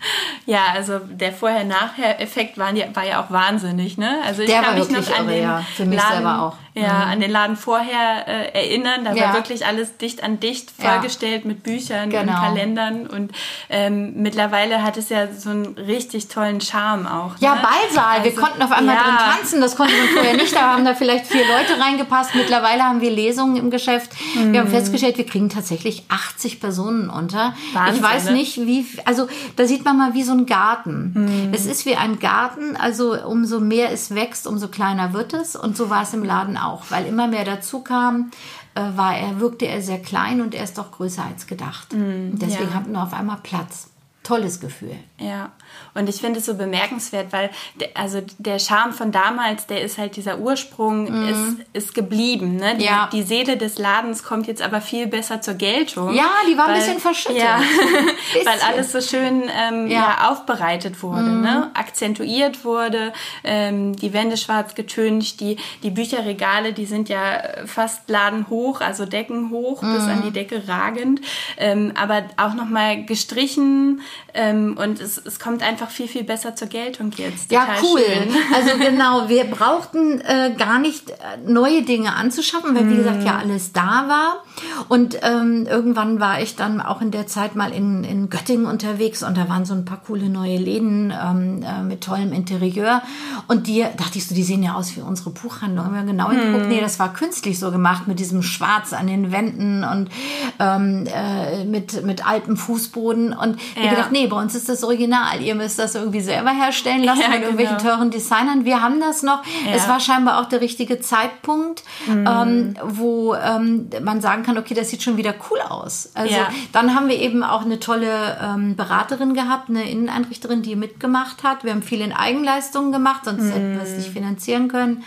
Ja, 0.47 0.67
also 0.75 0.99
der 0.99 1.33
Vorher-Nachher-Effekt 1.33 2.59
war 2.59 2.73
ja, 2.75 2.87
war 2.95 3.05
ja 3.05 3.23
auch 3.25 3.31
wahnsinnig, 3.31 3.97
ne? 3.97 4.19
Also 4.25 4.43
ich 4.43 4.51
Der 4.51 4.61
kann 4.61 4.67
war 4.67 4.75
mich 4.75 4.91
noch 4.91 4.97
wirklich 4.97 5.17
an 5.17 5.25
irre, 5.27 5.35
den 5.35 5.43
ja. 5.43 5.67
Für 5.75 5.85
mich 5.87 5.99
Laden, 5.99 6.13
selber 6.13 6.43
auch. 6.43 6.57
Mhm. 6.77 6.83
Ja, 6.83 7.05
an 7.05 7.21
den 7.21 7.31
Laden 7.31 7.57
vorher 7.57 8.27
äh, 8.27 8.49
erinnern. 8.53 9.05
Da 9.05 9.15
Ja. 9.15 9.27
war 9.29 9.35
wirklich 9.35 9.65
alles 9.65 9.97
dicht 9.97 10.25
an 10.25 10.41
dicht 10.41 10.73
Ja. 10.83 10.91
vollgestellt 10.93 11.45
mit 11.45 11.63
Büchern 11.63 12.05
und 12.05 12.11
Genau. 12.11 12.33
Kalendern 12.41 13.07
und 13.07 13.31
ähm, 13.71 14.15
mittlerweile 14.17 14.83
hat 14.83 14.97
es 14.97 15.09
ja 15.09 15.33
so 15.33 15.51
einen 15.51 15.67
richtig 15.79 16.27
tollen 16.29 16.61
Charme 16.61 17.07
auch. 17.07 17.37
Ja, 17.39 17.55
ne? 17.55 17.61
Ballsaal. 17.63 18.25
wir 18.25 18.31
Also, 18.33 18.41
konnten 18.43 18.63
auf 18.63 18.73
einmal 18.73 18.97
ja. 18.97 19.03
drin 19.05 19.15
tanzen. 19.19 19.61
Das 19.61 19.77
konnte 19.77 19.95
man 19.97 20.09
vorher 20.09 20.35
nicht. 20.35 20.53
Da 20.55 20.73
haben 20.73 20.85
da 20.85 20.95
vielleicht 20.95 21.27
vier 21.27 21.43
Leute 21.47 21.81
reingepasst. 21.81 22.35
Mittlerweile 22.35 22.83
haben 22.83 23.01
wir 23.01 23.11
Lesungen 23.13 23.57
im 23.57 23.71
Geschäft. 23.71 24.11
Wir 24.35 24.59
haben 24.61 24.69
festgestellt, 24.69 25.17
wir 25.17 25.27
kriegen 25.27 25.49
tatsächlich 25.51 26.03
80 26.09 26.61
Personen 26.61 27.09
unter. 27.09 27.55
Wahnsinn, 27.73 27.95
ich 27.97 28.03
weiß 28.03 28.25
ne? 28.27 28.33
nicht, 28.33 28.57
wie, 28.67 28.85
also 29.05 29.29
da 29.55 29.65
sieht 29.67 29.85
man 29.85 29.97
mal 29.97 30.15
wie 30.15 30.25
so 30.25 30.33
ein 30.33 30.47
Garten. 30.47 31.51
Es 31.53 31.67
ist 31.67 31.87
wie 31.87 31.95
ein 31.95 32.19
Garten. 32.19 32.77
Also 32.77 33.17
umso 33.25 33.61
mehr 33.61 33.93
es 33.93 34.13
wächst, 34.15 34.49
umso 34.49 34.67
kleiner 34.69 35.13
wird 35.13 35.35
es. 35.35 35.55
Und 35.55 35.77
so 35.77 35.89
war 35.89 36.03
es 36.03 36.13
im 36.15 36.25
Laden 36.25 36.57
auch. 36.57 36.64
Weil 36.91 37.07
immer 37.07 37.27
mehr 37.27 37.45
dazu 37.45 37.81
kam, 37.81 38.31
äh, 38.75 38.81
war 38.97 39.17
er, 39.17 39.41
wirkte 39.41 39.67
er 39.67 39.83
sehr 39.83 40.01
klein 40.01 40.41
und 40.41 40.55
er 40.55 40.65
ist 40.65 40.79
doch 40.79 40.93
größer 40.93 41.25
als 41.25 41.47
gedacht. 41.47 41.93
Und 41.93 42.39
deswegen 42.39 42.71
ja. 42.71 42.75
hatten 42.75 42.93
wir 42.93 43.03
auf 43.03 43.15
einmal 43.15 43.39
Platz. 43.43 43.94
Tolles 44.25 44.59
Gefühl. 44.59 44.97
Ja, 45.21 45.53
und 45.95 46.09
ich 46.09 46.17
finde 46.17 46.41
es 46.41 46.47
so 46.47 46.55
bemerkenswert, 46.55 47.33
weil 47.33 47.51
der, 47.77 47.91
also 47.95 48.21
der 48.39 48.59
Charme 48.59 48.93
von 48.93 49.13
damals, 49.13 49.67
der 49.69 49.83
ist 49.83 49.97
halt 49.99 50.17
dieser 50.17 50.39
Ursprung, 50.39 51.07
ist, 51.29 51.57
ist 51.73 51.95
geblieben. 51.95 52.57
Ne? 52.57 52.73
Die, 52.77 52.85
Mhm. 52.85 52.89
Ja. 52.91 53.09
die 53.13 53.23
Seele 53.23 53.57
des 53.57 53.79
Ladens 53.79 54.23
kommt 54.25 54.47
jetzt 54.49 54.61
aber 54.63 54.81
viel 54.81 55.07
besser 55.07 55.41
zur 55.41 55.55
Geltung. 55.55 56.13
Ja, 56.15 56.31
die 56.51 56.57
war 56.59 56.67
ein 56.69 56.75
bisschen 56.75 56.99
verschüttet. 56.99 57.39
Ja, 57.43 57.59
Bisschen. 58.33 58.47
weil 58.47 58.59
alles 58.67 58.91
so 58.93 59.01
schön 59.01 59.43
ähm, 59.43 59.87
ja. 59.89 59.95
Ja. 60.01 60.17
Mhm. 60.21 60.33
aufbereitet 60.33 61.03
wurde, 61.03 61.29
ne? 61.31 61.71
akzentuiert 61.75 62.65
wurde, 62.65 63.13
ähm, 63.45 63.95
die 63.95 64.13
Wände 64.13 64.37
schwarz 64.37 64.75
getüncht, 64.75 65.41
die, 65.41 65.57
die 65.83 65.91
Bücherregale, 65.91 66.73
die 66.73 66.87
sind 66.87 67.09
ja 67.09 67.43
fast 67.67 68.09
ladenhoch, 68.09 68.81
also 68.81 69.05
deckenhoch, 69.07 69.81
bis 69.81 70.03
an 70.05 70.23
die 70.23 70.29
Mhm. 70.31 70.33
Decke 70.33 70.69
ragend, 70.69 71.21
ähm, 71.59 71.93
aber 72.01 72.25
auch 72.37 72.55
nochmal 72.55 73.05
gestrichen 73.05 74.01
ähm, 74.37 74.77
und 74.77 75.01
es, 75.01 75.17
es 75.19 75.39
kommt 75.39 75.63
einfach 75.63 75.91
viel, 75.91 76.09
viel 76.09 76.25
besser 76.25 76.57
zur 76.57 76.69
Geltung 76.69 77.13
jetzt. 77.17 77.53
Ja, 77.53 77.69
cool. 77.83 78.01
schön. 78.01 78.35
Also 78.55 78.79
genau, 78.79 79.29
wir 79.29 79.45
brauchten 79.45 80.21
äh, 80.21 80.55
gar 80.57 80.79
nicht 80.79 81.11
äh, 81.11 81.15
neue 81.47 81.83
Dinge 81.83 82.15
anzuschaffen, 82.15 82.75
weil 82.75 82.91
wie 82.91 82.97
gesagt 82.97 83.25
ja 83.25 83.39
alles 83.39 83.73
da 83.73 84.07
war. 84.09 84.43
Und 84.89 85.19
ähm, 85.23 85.67
irgendwann 85.69 86.21
war 86.21 86.41
ich 86.41 86.57
dann 86.57 86.81
auch 86.81 87.01
in 87.01 87.11
der 87.11 87.27
Zeit 87.27 87.55
mal 87.57 87.73
in, 87.73 88.05
in 88.05 88.29
Göttingen 88.29 88.67
unterwegs 88.67 89.23
und 89.23 89.37
da 89.37 89.49
waren 89.49 89.65
so 89.65 89.75
ein 89.75 89.85
paar 89.85 90.01
coole 90.05 90.29
neue 90.29 90.57
Läden 90.57 91.13
ähm, 91.13 91.63
äh, 91.63 91.83
mit 91.83 92.03
tollem 92.03 92.33
Interieur. 92.33 93.03
Und 93.49 93.67
die 93.67 93.85
dachte 93.97 94.19
ich 94.19 94.27
so, 94.27 94.35
die 94.35 94.43
sehen 94.43 94.63
ja 94.63 94.75
aus 94.75 94.97
wie 94.97 95.01
unsere 95.01 95.31
Buchhandlung. 95.31 95.87
Haben 95.87 95.95
wir 95.95 96.03
genau 96.03 96.29
geguckt, 96.29 96.69
nee, 96.69 96.81
das 96.81 96.99
war 96.99 97.13
künstlich 97.13 97.59
so 97.59 97.71
gemacht 97.71 98.07
mit 98.09 98.19
diesem 98.19 98.43
Schwarz 98.43 98.93
an 98.93 99.07
den 99.07 99.33
Wänden 99.33 99.85
und 99.85 100.11
ähm, 100.59 101.07
äh, 101.07 101.65
mit, 101.65 102.05
mit 102.05 102.27
altem 102.27 102.57
Fußboden. 102.57 103.33
Und 103.33 103.59
Ja. 103.77 104.04
Gesagt, 104.05 104.13
nee, 104.13 104.27
bei 104.27 104.37
uns 104.41 104.55
ist 104.55 104.69
das 104.69 104.85
Original. 104.85 105.41
Ihr 105.41 105.55
müsst 105.55 105.79
das 105.79 105.95
irgendwie 105.95 106.21
selber 106.21 106.51
herstellen 106.51 107.03
lassen 107.05 107.23
Ja, 107.23 107.29
mit 107.29 107.41
irgendwelchen 107.43 107.79
genau. 107.79 107.91
teuren 107.97 108.11
Designern. 108.11 108.65
Wir 108.65 108.81
haben 108.83 109.01
das 109.01 109.23
noch. 109.23 109.43
Es 109.73 109.89
war 109.89 110.01
scheinbar 110.01 110.41
auch 110.41 110.47
der 110.49 110.61
richtige 110.61 111.01
Zeitpunkt, 111.01 111.83
Mhm. 112.07 112.27
ähm, 112.31 112.75
wo 112.83 113.35
ähm, 113.35 113.89
man 114.03 114.21
sagen 114.21 114.43
kann, 114.43 114.59
okay, 114.59 114.75
das 114.75 114.91
sieht 114.91 115.03
schon 115.03 115.17
wieder 115.17 115.35
cool 115.51 115.61
aus. 115.61 116.11
Also 116.15 116.35
Ja. 116.35 116.49
dann 116.73 116.95
haben 116.95 117.09
wir 117.09 117.19
eben 117.19 117.43
auch 117.43 117.65
eine 117.65 117.81
tolle 117.81 118.39
ähm, 118.43 118.77
Beraterin 118.77 119.35
gehabt, 119.35 119.69
eine 119.71 119.89
Inneneinrichterin, 119.91 120.63
die 120.63 120.77
mitgemacht 120.77 121.43
hat. 121.43 121.65
Wir 121.65 121.73
haben 121.73 121.83
viel 121.83 122.01
in 122.01 122.13
Eigenleistungen 122.13 122.93
gemacht, 122.93 123.25
sonst 123.25 123.45
hätten 123.53 123.75
wir 123.75 123.83
es 123.83 123.97
nicht 123.97 124.11
finanzieren 124.11 124.69
können. 124.69 125.03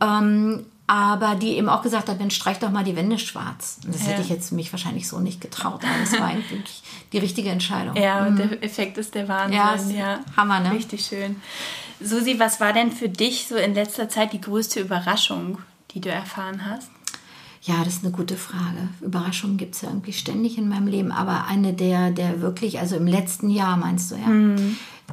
Ähm, 0.00 0.66
aber 0.86 1.36
die 1.36 1.56
eben 1.56 1.68
auch 1.68 1.82
gesagt 1.82 2.08
hat, 2.08 2.18
Mensch, 2.18 2.34
streich 2.34 2.58
doch 2.58 2.70
mal 2.70 2.84
die 2.84 2.96
Wände 2.96 3.18
schwarz. 3.18 3.78
Und 3.84 3.94
das 3.94 4.02
Ja. 4.02 4.08
hätte 4.08 4.22
ich 4.22 4.28
jetzt 4.28 4.52
mich 4.52 4.72
wahrscheinlich 4.72 5.08
so 5.08 5.20
nicht 5.20 5.40
getraut. 5.40 5.82
Aber 5.84 5.94
das 6.00 6.12
war 6.20 6.26
eigentlich 6.26 6.82
die 7.12 7.18
richtige 7.18 7.50
Entscheidung. 7.50 7.96
Ja, 7.96 8.26
und 8.26 8.36
der 8.36 8.62
Effekt 8.62 8.98
ist 8.98 9.14
der 9.14 9.28
Wahnsinn. 9.28 9.56
Ja, 9.96 10.12
ja. 10.14 10.20
Hammer, 10.36 10.60
ne? 10.60 10.72
Richtig 10.72 11.04
schön. 11.06 11.36
Susi, 12.00 12.38
was 12.38 12.60
war 12.60 12.72
denn 12.72 12.90
für 12.90 13.08
dich 13.08 13.46
so 13.48 13.56
in 13.56 13.74
letzter 13.74 14.08
Zeit 14.08 14.32
die 14.32 14.40
größte 14.40 14.80
Überraschung, 14.80 15.58
die 15.92 16.00
du 16.00 16.10
erfahren 16.10 16.66
hast? 16.68 16.90
Ja, 17.64 17.84
das 17.84 17.94
ist 17.94 18.04
eine 18.04 18.12
gute 18.12 18.36
Frage. 18.36 18.88
Überraschungen 19.02 19.56
gibt 19.56 19.76
es 19.76 19.82
ja 19.82 19.88
irgendwie 19.88 20.12
ständig 20.12 20.58
in 20.58 20.68
meinem 20.68 20.88
Leben, 20.88 21.12
aber 21.12 21.44
eine 21.46 21.72
der, 21.72 22.10
der 22.10 22.40
wirklich, 22.40 22.80
also 22.80 22.96
im 22.96 23.06
letzten 23.06 23.50
Jahr 23.50 23.76
meinst 23.76 24.10
du 24.10 24.16
ja. 24.16 24.56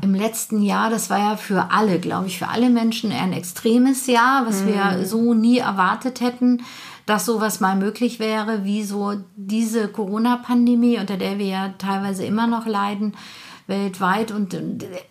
Im 0.02 0.16
letzten 0.16 0.62
Jahr, 0.62 0.90
das 0.90 1.10
war 1.10 1.20
ja 1.20 1.36
für 1.38 1.72
alle, 1.72 2.00
glaube 2.00 2.28
ich, 2.28 2.40
für 2.40 2.48
alle 2.48 2.70
Menschen 2.70 3.12
ein 3.12 3.34
extremes 3.34 4.08
Jahr, 4.08 4.46
was 4.46 4.66
wir 4.66 5.06
so 5.06 5.34
nie 5.34 5.58
erwartet 5.58 6.22
hätten, 6.22 6.64
dass 7.06 7.26
sowas 7.26 7.60
mal 7.60 7.76
möglich 7.76 8.20
wäre, 8.20 8.64
wie 8.64 8.84
so 8.84 9.16
diese 9.36 9.88
Corona-Pandemie, 9.88 11.00
unter 11.00 11.18
der 11.18 11.40
wir 11.40 11.48
ja 11.48 11.74
teilweise 11.78 12.24
immer 12.24 12.48
noch 12.48 12.66
leiden 12.66 13.14
weltweit. 13.68 14.32
Und 14.32 14.58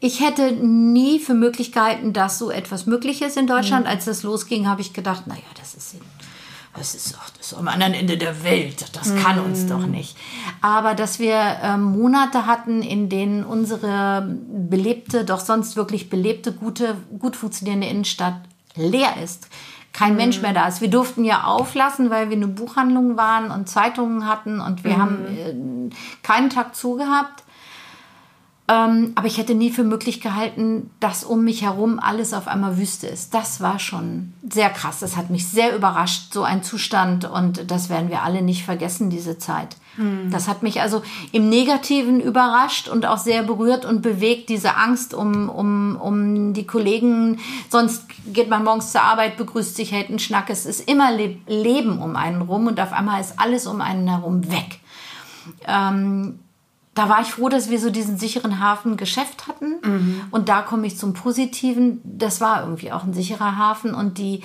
ich 0.01 0.21
hätte 0.21 0.53
nie 0.53 1.19
für 1.19 1.35
möglich 1.35 1.73
gehalten, 1.73 2.13
dass 2.13 2.39
so 2.39 2.51
etwas 2.51 2.87
möglich 2.87 3.23
ist 3.23 3.37
in 3.37 3.47
Deutschland. 3.47 3.87
Als 3.87 4.05
das 4.05 4.23
losging, 4.23 4.69
habe 4.69 4.81
ich 4.81 4.93
gedacht, 4.93 5.27
naja, 5.27 5.41
das 5.59 5.75
ist 5.75 5.97
das 6.79 6.95
ist, 6.95 7.15
doch, 7.15 7.31
das 7.37 7.53
ist 7.53 7.59
am 7.59 7.69
anderen 7.69 7.95
Ende 7.95 8.17
der 8.17 8.45
Welt. 8.45 8.87
Das 8.97 9.15
kann 9.17 9.39
uns 9.41 9.67
doch 9.67 9.87
nicht. 9.87 10.17
Aber 10.61 10.95
dass 10.95 11.19
wir 11.19 11.59
ähm, 11.63 11.83
Monate 11.83 12.47
hatten, 12.47 12.83
in 12.83 13.09
denen 13.09 13.45
unsere 13.45 14.27
belebte, 14.49 15.25
doch 15.25 15.41
sonst 15.41 15.77
wirklich 15.77 16.09
belebte, 16.09 16.53
gute, 16.53 16.97
gut 17.19 17.37
funktionierende 17.37 17.89
Innenstadt 17.89 18.41
leer 18.75 19.17
ist. 19.23 19.49
Kein 19.93 20.17
Mensch 20.17 20.41
mehr 20.41 20.53
da 20.53 20.69
ist. 20.69 20.81
Wir 20.81 20.91
durften 20.91 21.25
ja 21.25 21.45
auflassen, 21.45 22.11
weil 22.11 22.31
wir 22.31 22.37
eine 22.37 22.47
Buchhandlung 22.47 23.17
waren 23.17 23.51
und 23.51 23.69
Zeitungen 23.69 24.29
hatten 24.29 24.61
und 24.61 24.85
wir 24.85 24.97
haben 24.97 25.25
äh, 25.27 25.95
keinen 26.23 26.51
Tag 26.51 26.77
zugehabt. 26.77 27.43
Ähm, 28.71 29.13
aber 29.15 29.27
ich 29.27 29.39
hätte 29.39 29.55
nie 29.55 29.71
für 29.71 29.85
möglich 29.85 30.21
gehalten, 30.21 30.91
dass 31.01 31.25
um 31.25 31.43
mich 31.43 31.63
herum 31.63 31.99
alles 31.99 32.35
auf 32.35 32.47
einmal 32.47 32.77
Wüste 32.77 33.07
ist. 33.07 33.33
Das 33.33 33.63
war 33.63 33.79
schon 33.79 34.35
sehr 34.49 34.69
krass. 34.69 35.01
Das 35.01 35.17
hat 35.17 35.31
mich 35.31 35.47
sehr 35.49 35.75
überrascht, 35.75 36.35
so 36.35 36.43
ein 36.43 36.63
Zustand. 36.63 37.25
Und 37.25 37.71
das 37.71 37.89
werden 37.89 38.11
wir 38.11 38.23
alle 38.23 38.43
nicht 38.43 38.65
vergessen, 38.65 39.09
diese 39.09 39.39
Zeit. 39.39 39.77
Das 40.31 40.47
hat 40.47 40.63
mich 40.63 40.81
also 40.81 41.03
im 41.33 41.49
Negativen 41.49 42.21
überrascht 42.21 42.89
und 42.89 43.05
auch 43.05 43.19
sehr 43.19 43.43
berührt 43.43 43.85
und 43.85 44.01
bewegt, 44.01 44.49
diese 44.49 44.77
Angst 44.77 45.13
um, 45.13 45.49
um, 45.49 45.97
um 45.97 46.53
die 46.55 46.67
Kollegen. 46.67 47.41
Sonst 47.69 48.05
geht 48.33 48.49
man 48.49 48.63
morgens 48.63 48.93
zur 48.93 49.03
Arbeit, 49.03 49.37
begrüßt 49.37 49.75
sich, 49.75 49.91
hält 49.91 50.09
einen 50.09 50.21
Schnack. 50.21 50.51
Es 50.51 50.67
ist 50.67 50.89
immer 50.89 51.11
Le 51.11 51.37
Leben 51.49 52.01
um 52.01 52.15
einen 52.15 52.43
rum 52.43 52.69
und 52.69 52.79
auf 52.79 52.93
einmal 52.93 53.21
ist 53.21 53.41
alles 53.41 53.67
um 53.67 53.81
einen 53.81 54.07
herum 54.07 54.49
weg. 54.53 54.79
Ähm, 55.67 56.39
da 56.99 57.09
war 57.09 57.21
ich 57.23 57.29
froh, 57.29 57.49
dass 57.49 57.71
wir 57.71 57.79
so 57.81 57.91
diesen 57.91 58.19
sicheren 58.19 58.61
Hafen 58.61 58.97
Geschäft 58.97 59.47
hatten. 59.49 60.23
Und 60.31 60.49
da 60.49 60.63
komme 60.63 60.87
ich 60.87 60.99
zum 60.99 61.13
Positiven. 61.15 62.01
Das 62.05 62.41
war 62.41 62.63
irgendwie 62.63 62.93
auch 62.93 63.05
ein 63.05 63.15
sicherer 63.15 63.57
Hafen. 63.57 63.95
Und 63.95 64.19
die 64.19 64.43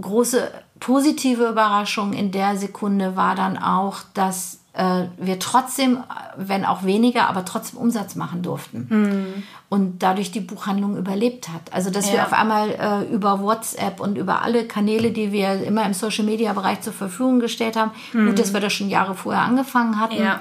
große 0.00 0.50
positive 0.80 1.46
Überraschung 1.48 2.12
in 2.12 2.30
der 2.32 2.56
Sekunde 2.56 3.14
war 3.14 3.34
dann 3.34 3.58
auch, 3.58 3.98
dass 4.14 4.58
äh, 4.72 5.04
wir 5.18 5.38
trotzdem, 5.38 5.98
wenn 6.36 6.64
auch 6.64 6.82
weniger, 6.84 7.28
aber 7.28 7.44
trotzdem 7.44 7.78
Umsatz 7.78 8.14
machen 8.14 8.42
durften. 8.42 9.44
Und 9.68 10.02
dadurch 10.02 10.30
die 10.30 10.40
Buchhandlung 10.40 10.96
überlebt 10.96 11.50
hat. 11.50 11.72
Also, 11.72 11.90
dass 11.90 12.08
wir 12.10 12.16
Ja. 12.20 12.24
auf 12.24 12.32
einmal 12.32 12.70
äh, 12.70 13.14
über 13.14 13.40
WhatsApp 13.40 14.00
und 14.00 14.16
über 14.16 14.40
alle 14.42 14.64
Kanäle, 14.66 15.10
die 15.10 15.30
wir 15.30 15.62
immer 15.62 15.84
im 15.84 15.92
Social-Media-Bereich 15.92 16.80
zur 16.80 16.94
Verfügung 16.94 17.38
gestellt 17.40 17.76
haben, 17.76 17.90
gut, 18.12 18.38
dass 18.38 18.54
wir 18.54 18.60
das 18.60 18.72
schon 18.72 18.88
Jahre 18.88 19.14
vorher 19.14 19.42
angefangen 19.42 20.00
hatten, 20.00 20.22
Ja. 20.22 20.40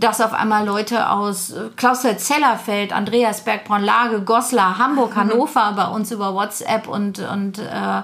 Dass 0.00 0.20
auf 0.20 0.32
einmal 0.32 0.66
Leute 0.66 1.10
aus 1.10 1.50
äh, 1.50 1.68
Klausthal-Zellerfeld, 1.76 2.92
Andreasberg, 2.92 3.64
Braunlage, 3.64 4.22
Goslar, 4.22 4.78
Hamburg, 4.78 5.14
Hannover 5.16 5.72
bei 5.76 5.86
uns 5.86 6.10
über 6.10 6.34
WhatsApp 6.34 6.88
und, 6.88 7.18
und 7.18 7.58
äh, 7.58 8.02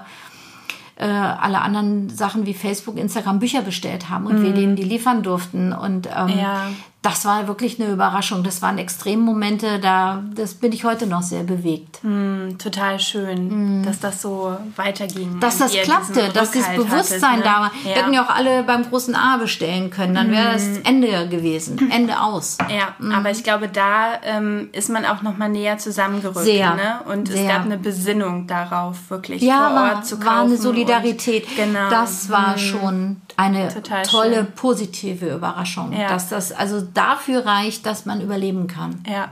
äh, 0.99 1.05
alle 1.05 1.61
anderen 1.61 2.09
Sachen 2.09 2.45
wie 2.45 2.53
Facebook, 2.53 2.97
Instagram 2.97 3.39
Bücher 3.39 3.61
bestellt 3.61 4.09
haben 4.09 4.25
und 4.25 4.41
wir 4.41 4.51
denen 4.53 4.75
die 4.75 4.83
liefern 4.83 5.21
durften. 5.21 5.73
Und 5.73 6.07
ähm, 6.07 6.39
Ja. 6.39 6.69
Das 7.09 7.25
war 7.25 7.47
wirklich 7.47 7.79
eine 7.79 7.91
Überraschung. 7.91 8.43
Das 8.43 8.61
waren 8.61 8.77
Extremmomente, 8.77 9.79
da 9.79 10.21
das 10.35 10.55
bin 10.55 10.71
ich 10.71 10.83
heute 10.83 11.07
noch 11.07 11.21
sehr 11.21 11.43
bewegt. 11.43 11.99
Hm, 12.03 12.57
Total 12.57 12.99
schön, 12.99 13.83
dass 13.83 13.99
das 13.99 14.21
so 14.21 14.55
weiterging. 14.75 15.39
Dass 15.39 15.57
das 15.59 15.71
klappte, 15.71 16.29
dass 16.33 16.51
dieses 16.51 16.69
Bewusstsein 16.75 17.21
hattet, 17.21 17.37
ne? 17.39 17.43
da 17.45 17.61
war. 17.61 17.71
Wir 17.83 17.91
Ja. 17.91 17.97
Mhm. 17.97 18.01
hätten 18.01 18.13
ja 18.13 18.25
auch 18.25 18.29
alle 18.35 18.63
beim 18.63 18.83
großen 18.89 19.15
A 19.15 19.37
bestellen 19.37 19.89
können, 19.89 20.15
dann 20.15 20.31
wäre 20.31 20.53
das 20.53 20.65
Ende 20.83 21.27
gewesen. 21.29 21.89
Ende 21.91 22.19
aus. 22.21 22.57
Ja, 22.69 22.95
aber 23.15 23.31
ich 23.31 23.43
glaube, 23.43 23.67
da 23.69 24.19
ähm, 24.23 24.69
ist 24.73 24.89
man 24.89 25.05
auch 25.05 25.21
noch 25.21 25.37
mal 25.37 25.49
näher 25.49 25.77
zusammengerückt. 25.77 26.45
Sehr, 26.45 26.75
Ne? 26.75 26.99
Und 27.11 27.29
es 27.29 27.35
sehr. 27.35 27.47
gab 27.47 27.63
eine 27.65 27.77
Besinnung 27.77 28.45
darauf, 28.47 29.09
wirklich 29.09 29.41
Ja, 29.41 29.67
vor 29.67 29.75
war, 29.75 29.95
Ort 29.95 30.05
zu 30.05 30.17
kaufen. 30.17 30.27
war 30.27 30.41
eine 30.41 30.57
Solidarität. 30.57 31.47
Und, 31.47 31.55
genau. 31.55 31.89
Das 31.89 32.29
war 32.29 32.57
schon 32.57 33.17
eine 33.39 33.67
Total 33.71 34.03
tolle, 34.03 34.35
schön. 34.35 34.51
positive 34.55 35.27
Überraschung. 35.29 35.93
Ja. 35.93 36.09
Dass 36.09 36.27
das 36.29 36.51
also 36.51 36.81
dafür 36.81 37.45
reicht, 37.45 37.85
dass 37.85 38.05
man 38.05 38.19
überleben 38.19 38.65
kann. 38.67 39.03
Ja, 39.07 39.31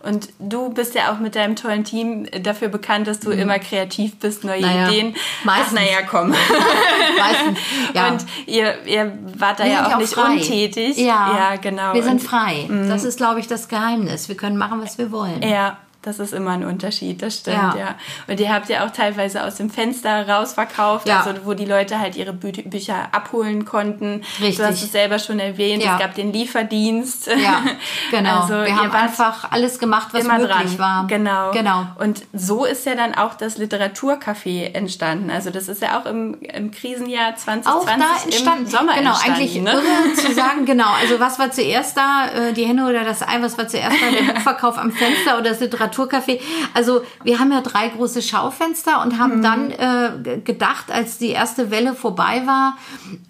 und 0.00 0.30
du 0.38 0.70
bist 0.70 0.94
ja 0.94 1.12
auch 1.12 1.18
mit 1.18 1.36
deinem 1.36 1.54
tollen 1.54 1.84
Team 1.84 2.26
dafür 2.42 2.68
bekannt, 2.68 3.06
dass 3.06 3.20
du 3.20 3.30
immer 3.30 3.58
kreativ 3.58 4.18
bist, 4.18 4.42
neue 4.42 4.56
Mhm. 4.60 4.66
Naja, 4.66 4.88
Ideen. 4.88 5.14
meistens. 5.44 5.78
Ach, 5.78 5.84
naja, 5.84 5.98
komm. 6.10 6.30
Meistens, 7.18 7.58
ja. 7.94 8.08
Und 8.08 8.24
ihr, 8.46 8.82
ihr 8.86 9.12
wart 9.38 9.60
da 9.60 9.64
Wir 9.64 9.72
ja 9.72 9.84
sind 9.84 9.94
auch 9.94 9.98
nicht 9.98 10.14
frei. 10.14 10.32
untätig. 10.32 10.96
Ja, 10.98 11.36
ja 11.52 11.56
genau. 11.60 11.94
Wir 11.94 12.02
sind 12.02 12.22
frei. 12.22 12.68
Das 12.88 13.04
ist, 13.04 13.18
glaube 13.18 13.40
ich, 13.40 13.46
das 13.48 13.68
Geheimnis. 13.68 14.28
Wir 14.28 14.36
können 14.36 14.56
machen, 14.56 14.80
was 14.82 14.98
wir 14.98 15.12
wollen. 15.12 15.42
Ja, 15.42 15.76
das 16.02 16.18
ist 16.18 16.32
immer 16.32 16.50
ein 16.50 16.64
Unterschied, 16.64 17.22
das 17.22 17.38
stimmt, 17.38 17.56
Ja. 17.56 17.74
ja. 17.78 17.94
Und 18.28 18.38
ihr 18.40 18.52
habt 18.52 18.68
ja 18.68 18.84
auch 18.84 18.90
teilweise 18.90 19.44
aus 19.44 19.56
dem 19.56 19.70
Fenster 19.70 20.28
rausverkauft, 20.28 21.06
Ja. 21.08 21.20
also 21.22 21.40
wo 21.44 21.54
die 21.54 21.64
Leute 21.64 21.98
halt 21.98 22.16
ihre 22.16 22.32
Bü 22.32 22.52
Bücher 22.52 23.08
abholen 23.12 23.64
konnten. 23.64 24.22
Richtig. 24.40 24.56
Du 24.58 24.66
hast 24.66 24.82
es 24.82 24.92
selber 24.92 25.18
schon 25.18 25.38
erwähnt, 25.38 25.82
Ja. 25.82 25.94
es 25.94 26.00
gab 26.00 26.14
den 26.14 26.32
Lieferdienst. 26.32 27.26
Ja, 27.28 27.62
genau. 28.10 28.40
Also 28.42 28.54
wir 28.54 28.76
haben 28.76 28.90
einfach 28.92 29.50
alles 29.50 29.78
gemacht, 29.78 30.08
was 30.12 30.24
möglich 30.24 30.48
dran. 30.48 30.78
war. 30.78 31.06
Genau. 31.06 31.50
Genau. 31.52 31.86
Und 31.98 32.22
so 32.32 32.64
ist 32.64 32.84
ja 32.86 32.94
dann 32.94 33.14
auch 33.14 33.34
das 33.34 33.56
Literaturcafé 33.58 34.74
entstanden. 34.74 35.30
Also 35.30 35.50
das 35.50 35.68
ist 35.68 35.82
ja 35.82 35.98
auch 36.00 36.06
im, 36.06 36.40
im 36.40 36.70
Krisenjahr 36.70 37.36
2020 37.36 37.66
auch 37.72 37.84
da 37.86 38.24
entstanden. 38.24 38.64
im 38.64 38.70
Sommer 38.70 38.94
genau, 38.94 39.10
entstanden. 39.10 39.40
eigentlich 39.40 39.54
ne? 39.62 39.70
irre 39.72 40.14
zu 40.14 40.32
sagen, 40.34 40.64
genau. 40.66 40.90
Also 41.00 41.20
was 41.20 41.38
war 41.38 41.50
zuerst 41.50 41.96
da, 41.96 42.26
äh, 42.26 42.52
die 42.52 42.64
Henne 42.64 42.86
oder 42.88 43.04
das 43.04 43.22
Ei, 43.22 43.38
was 43.40 43.56
war 43.58 43.68
zuerst 43.68 43.96
da, 44.00 44.10
der 44.10 44.32
Buchverkauf 44.34 44.78
am 44.78 44.90
Fenster 44.92 45.38
oder 45.38 45.50
das 45.50 45.58
Literaturcafé? 45.92 46.40
Also 46.74 47.02
wir 47.24 47.38
haben 47.38 47.52
ja 47.52 47.60
drei 47.60 47.88
große 47.88 48.22
Schaufenster 48.22 49.02
und 49.02 49.18
haben 49.18 49.38
Mhm. 49.38 49.42
dann 49.42 49.70
äh, 49.70 50.38
gedacht, 50.44 50.90
als 50.90 51.18
die 51.18 51.28
erste 51.28 51.70
Welle 51.70 51.94
vorbei 51.94 52.42
war, 52.46 52.76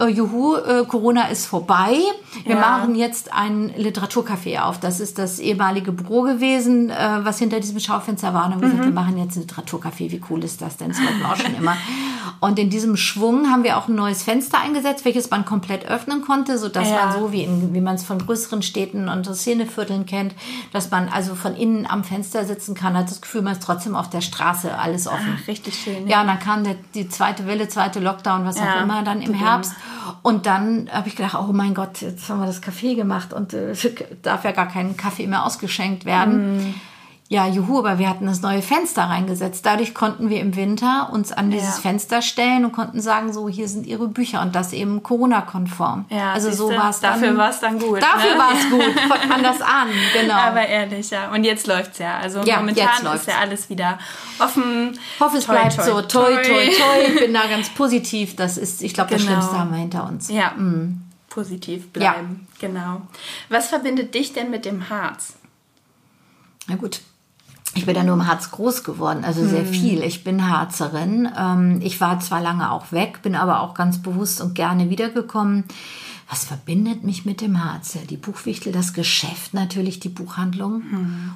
äh, 0.00 0.06
juhu, 0.08 0.56
äh, 0.56 0.84
Corona 0.86 1.28
ist 1.28 1.46
vorbei. 1.46 1.96
Wir 2.44 2.54
Ja. 2.56 2.60
machen 2.60 2.94
jetzt 2.94 3.32
ein 3.32 3.72
Literaturcafé 3.76 4.60
auf. 4.60 4.80
Das 4.80 5.00
ist 5.00 5.18
das 5.18 5.38
ehemalige 5.38 5.92
Büro 5.92 6.22
gewesen, 6.22 6.90
äh, 6.90 7.20
was 7.22 7.38
hinter 7.38 7.60
diesem 7.60 7.78
Schaufenster 7.80 8.34
war. 8.34 8.46
Und 8.46 8.52
haben 8.54 8.60
wir 8.60 8.68
gesagt, 8.68 8.84
Mhm. 8.84 8.94
wir 8.94 8.94
machen 9.02 9.18
jetzt 9.18 9.36
ein 9.36 9.42
Literaturcafé. 9.46 10.10
Wie 10.10 10.20
cool 10.30 10.42
ist 10.44 10.60
das 10.62 10.76
denn? 10.76 10.88
Das 10.88 10.98
wollten 11.02 11.20
wir 11.20 11.28
auch 11.30 11.36
schon 11.36 11.54
immer. 11.54 11.76
Und 12.40 12.58
in 12.58 12.70
diesem 12.70 12.96
Schwung 12.96 13.50
haben 13.50 13.62
wir 13.62 13.76
auch 13.78 13.88
ein 13.88 13.94
neues 13.94 14.22
Fenster 14.22 14.58
eingesetzt, 14.60 15.04
welches 15.04 15.30
man 15.30 15.44
komplett 15.44 15.86
öffnen 15.86 16.22
konnte, 16.22 16.58
sodass 16.58 16.88
Ja. 16.88 17.06
man 17.06 17.12
so 17.18 17.32
wie, 17.32 17.44
in, 17.44 17.72
wie 17.74 17.80
man 17.80 17.94
es 17.96 18.04
von 18.04 18.18
größeren 18.18 18.62
Städten 18.62 19.08
und 19.08 19.24
Szenevierteln 19.26 20.06
kennt, 20.06 20.34
dass 20.72 20.90
man 20.90 21.08
also 21.08 21.34
von 21.34 21.54
innen 21.54 21.86
am 21.86 22.02
Fenster 22.04 22.44
sitzen 22.52 22.74
kann, 22.74 22.96
hat 22.96 23.10
das 23.10 23.20
Gefühl, 23.20 23.42
man 23.42 23.54
ist 23.54 23.62
trotzdem 23.62 23.96
auf 23.96 24.10
der 24.10 24.20
Straße, 24.20 24.76
alles 24.76 25.06
offen. 25.06 25.38
Ach, 25.42 25.48
richtig 25.48 25.74
schön. 25.74 26.06
Ja, 26.06 26.20
und 26.20 26.26
dann 26.26 26.38
kam 26.38 26.64
der, 26.64 26.76
die 26.94 27.08
zweite 27.08 27.46
Welle, 27.46 27.68
zweite 27.68 28.00
Lockdown, 28.00 28.44
was 28.44 28.58
Ja, 28.58 28.76
auch 28.76 28.82
immer, 28.82 29.02
dann 29.02 29.20
im. 29.20 29.34
Herbst. 29.34 29.72
Und 30.22 30.46
dann 30.46 30.88
habe 30.92 31.08
ich 31.08 31.16
gedacht, 31.16 31.36
oh 31.36 31.52
mein 31.52 31.74
Gott, 31.74 32.00
jetzt 32.00 32.28
haben 32.28 32.40
wir 32.40 32.46
das 32.46 32.60
Kaffee 32.60 32.94
gemacht 32.94 33.32
und 33.32 33.54
äh, 33.54 33.74
darf 34.22 34.44
ja 34.44 34.52
gar 34.52 34.68
kein 34.68 34.96
Kaffee 34.96 35.26
mehr 35.26 35.44
ausgeschenkt 35.44 36.04
werden. 36.04 36.74
Ja, 37.28 37.46
juhu, 37.46 37.78
aber 37.78 37.98
wir 37.98 38.10
hatten 38.10 38.26
das 38.26 38.42
neue 38.42 38.60
Fenster 38.60 39.04
reingesetzt. 39.04 39.64
Dadurch 39.64 39.94
konnten 39.94 40.28
wir 40.28 40.38
im 40.40 40.54
Winter 40.54 41.08
uns 41.12 41.32
an 41.32 41.50
dieses 41.50 41.76
Ja. 41.76 41.80
Fenster 41.82 42.20
stellen 42.20 42.66
und 42.66 42.72
konnten 42.72 43.00
sagen, 43.00 43.32
so, 43.32 43.48
hier 43.48 43.68
sind 43.68 43.86
ihre 43.86 44.06
Bücher 44.08 44.42
und 44.42 44.54
das 44.54 44.74
eben 44.74 45.02
Corona-konform. 45.02 46.04
Ja, 46.10 46.34
also 46.34 46.50
so 46.52 46.68
war 46.68 46.90
es 46.90 47.00
dann. 47.00 47.18
dafür 47.18 47.36
war's 47.38 47.60
dann 47.60 47.78
gut, 47.78 48.02
Dafür 48.02 48.34
ne? 48.34 48.38
war 48.38 48.52
es 48.52 48.68
gut. 48.68 49.02
Guckt 49.08 49.28
man 49.30 49.42
das 49.42 49.62
an, 49.62 49.88
genau. 50.12 50.34
Aber 50.34 50.66
ehrlich, 50.66 51.08
ja. 51.08 51.30
Und 51.32 51.44
jetzt 51.44 51.66
läuft's 51.66 51.98
ja. 51.98 52.18
Also 52.18 52.42
Ja, 52.42 52.58
momentan 52.58 52.96
ist 52.96 53.02
läuft's. 53.02 53.26
ja 53.26 53.34
alles 53.40 53.70
wieder 53.70 53.98
offen. 54.38 54.92
Ich 55.14 55.20
hoffe, 55.20 55.38
es 55.38 55.46
Toi, 55.46 55.52
bleibt 55.54 55.76
toi, 55.76 55.84
so. 55.84 56.02
Toi, 56.02 56.34
toi, 56.34 56.42
toi. 56.42 57.06
Ich 57.14 57.18
bin 57.18 57.32
da 57.32 57.46
ganz 57.48 57.70
positiv. 57.70 58.36
Das 58.36 58.58
ist, 58.58 58.82
ich 58.82 58.92
glaube, 58.92 59.10
das 59.10 59.22
Genau. 59.22 59.32
Schlimmste 59.36 59.58
haben 59.58 59.70
wir 59.70 59.78
hinter 59.78 60.06
uns. 60.06 60.28
Ja, 60.28 60.54
positiv 61.30 61.90
bleiben. 61.94 62.46
Genau. 62.60 63.00
Was 63.48 63.68
verbindet 63.68 64.14
dich 64.14 64.34
denn 64.34 64.50
mit 64.50 64.66
dem 64.66 64.90
Harz? 64.90 65.32
Na 66.68 66.76
gut. 66.76 67.00
Ich 67.74 67.86
bin 67.86 67.96
ja 67.96 68.02
nur 68.04 68.14
im 68.14 68.26
Harz 68.26 68.50
groß 68.50 68.84
geworden, 68.84 69.24
also 69.24 69.46
sehr 69.46 69.64
viel. 69.64 70.02
Ich 70.02 70.24
bin 70.24 70.48
Harzerin. 70.50 71.28
Ähm, 71.38 71.80
Ich 71.82 72.00
war 72.00 72.20
zwar 72.20 72.42
lange 72.42 72.70
auch 72.70 72.92
weg, 72.92 73.20
bin 73.22 73.34
aber 73.34 73.60
auch 73.60 73.74
ganz 73.74 74.02
bewusst 74.02 74.40
und 74.40 74.54
gerne 74.54 74.90
wiedergekommen. 74.90 75.64
Was 76.28 76.44
verbindet 76.44 77.02
mich 77.04 77.24
mit 77.24 77.40
dem 77.40 77.62
Harz? 77.64 77.94
Ja, 77.94 78.00
die 78.08 78.16
Buchwichtel, 78.16 78.72
das 78.72 78.92
Geschäft 78.94 79.52
natürlich, 79.54 80.00
die 80.00 80.08
Buchhandlung. 80.08 80.82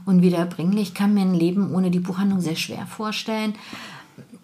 Unwiederbringlich. 0.06 0.88
Ich 0.88 0.94
kann 0.94 1.12
mir 1.14 1.20
ein 1.22 1.34
Leben 1.34 1.74
ohne 1.74 1.90
die 1.90 2.00
Buchhandlung 2.00 2.40
sehr 2.40 2.56
schwer 2.56 2.86
vorstellen. 2.86 3.54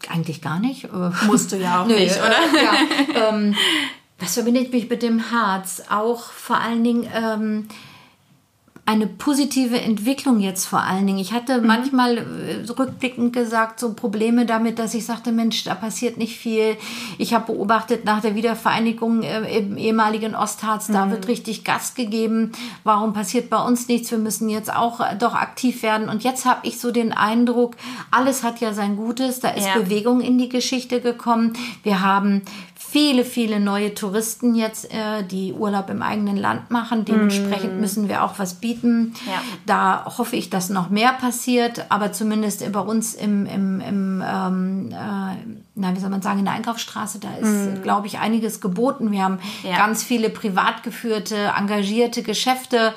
Eigentlich 0.09 0.43
gar 0.43 0.59
nicht. 0.61 0.85
Äh, 0.85 1.11
Musst 1.27 1.53
du 1.53 1.57
ja 1.57 1.83
auch 1.83 1.87
Nö, 1.89 1.95
nicht, 1.95 2.17
äh, 2.17 2.21
oder? 2.21 2.63
Ja, 2.63 3.29
ähm, 3.31 3.55
was 4.19 4.35
verbindet 4.35 4.73
mich 4.73 4.91
mit 4.91 5.03
dem 5.03 5.31
Harz? 5.31 5.83
Auch 5.89 6.23
vor 6.25 6.59
allen 6.59 6.85
Dingen 6.85 7.07
ähm, 7.15 7.69
eine 8.85 9.07
positive 9.07 9.81
Entwicklung 9.81 10.41
jetzt 10.41 10.67
vor 10.67 10.81
allen 10.81 11.07
Dingen. 11.07 11.21
Ich 11.21 11.33
hatte 11.33 11.63
manchmal 11.63 12.19
äh, 12.19 12.69
rückblickend 12.69 13.33
gesagt, 13.33 13.79
so 13.79 13.95
Probleme 13.95 14.45
damit, 14.45 14.81
dass 14.81 14.93
ich 14.95 15.07
sagte, 15.07 15.31
Mensch, 15.31 15.63
da 15.63 15.77
passiert 15.77 16.19
nicht 16.19 16.37
viel. 16.37 16.77
Ich 17.17 17.33
habe 17.33 17.53
beobachtet 17.53 18.05
nach 18.05 18.21
der 18.21 18.35
Wiedervereinigung 18.35 19.23
äh, 19.23 19.59
im 19.59 19.77
ehemaligen 19.77 20.35
Ostharz, 20.35 20.89
da 20.89 21.09
wird 21.11 21.29
richtig 21.29 21.63
Gas 21.63 21.95
gegeben. 21.95 22.51
Warum 22.83 23.13
passiert 23.13 23.51
bei 23.51 23.63
uns 23.65 23.87
nichts? 23.87 24.11
Wir 24.11 24.19
müssen 24.19 24.49
jetzt 24.49 24.75
auch 24.75 24.99
äh, 24.99 25.17
doch 25.17 25.35
aktiv 25.35 25.85
werden. 25.85 26.09
Und 26.09 26.25
jetzt 26.25 26.45
habe 26.45 26.67
ich 26.67 26.81
so 26.81 26.91
den 26.91 27.13
Eindruck, 27.13 27.77
alles 28.11 28.43
hat 28.43 28.61
ja 28.61 28.75
sein 28.75 28.97
Gutes. 28.97 29.39
Da 29.39 29.51
ist 29.51 29.67
Ja. 29.67 29.79
Bewegung 29.79 30.21
in 30.21 30.39
die 30.39 30.49
Geschichte 30.49 31.01
gekommen. 31.01 31.53
Wir 31.85 32.01
haben 32.01 32.43
viele, 32.93 33.25
viele 33.25 33.59
neue 33.59 33.95
Touristen 33.95 34.55
jetzt, 34.55 34.93
äh, 34.93 35.23
die 35.25 35.55
Urlaub 35.55 35.89
im 35.89 36.03
eigenen 36.03 36.37
Land 36.37 36.71
machen. 36.71 37.07
Dementsprechend 37.07 37.81
müssen 37.81 38.07
wir 38.07 38.23
auch 38.23 38.39
was 38.39 38.53
bieten. 38.55 39.15
Ja. 39.27 39.41
Da 39.65 40.05
hoffe 40.19 40.37
ich, 40.37 40.51
dass 40.51 40.69
noch 40.69 40.91
mehr 40.91 41.15
passiert, 41.15 41.87
aber 41.89 42.13
zumindest 42.13 42.71
bei 42.71 42.81
uns 42.81 43.15
im, 43.15 43.47
im, 43.47 43.81
im 43.81 44.23
ähm, 44.27 44.91
äh, 44.93 45.57
na, 45.75 45.97
wie 45.97 46.01
soll 46.01 46.11
man 46.11 46.21
sagen, 46.21 46.41
in 46.41 46.45
der 46.45 46.53
Einkaufsstraße, 46.53 47.19
da 47.19 47.35
ist, 47.41 47.83
glaube 47.83 48.07
ich, 48.09 48.19
einiges 48.19 48.61
geboten. 48.61 49.11
Wir 49.11 49.23
haben 49.25 49.39
Ja. 49.63 49.79
ganz 49.79 50.03
viele 50.03 50.29
privat 50.29 50.83
geführte, 50.83 51.53
engagierte 51.59 52.23
Geschäfte, 52.23 52.93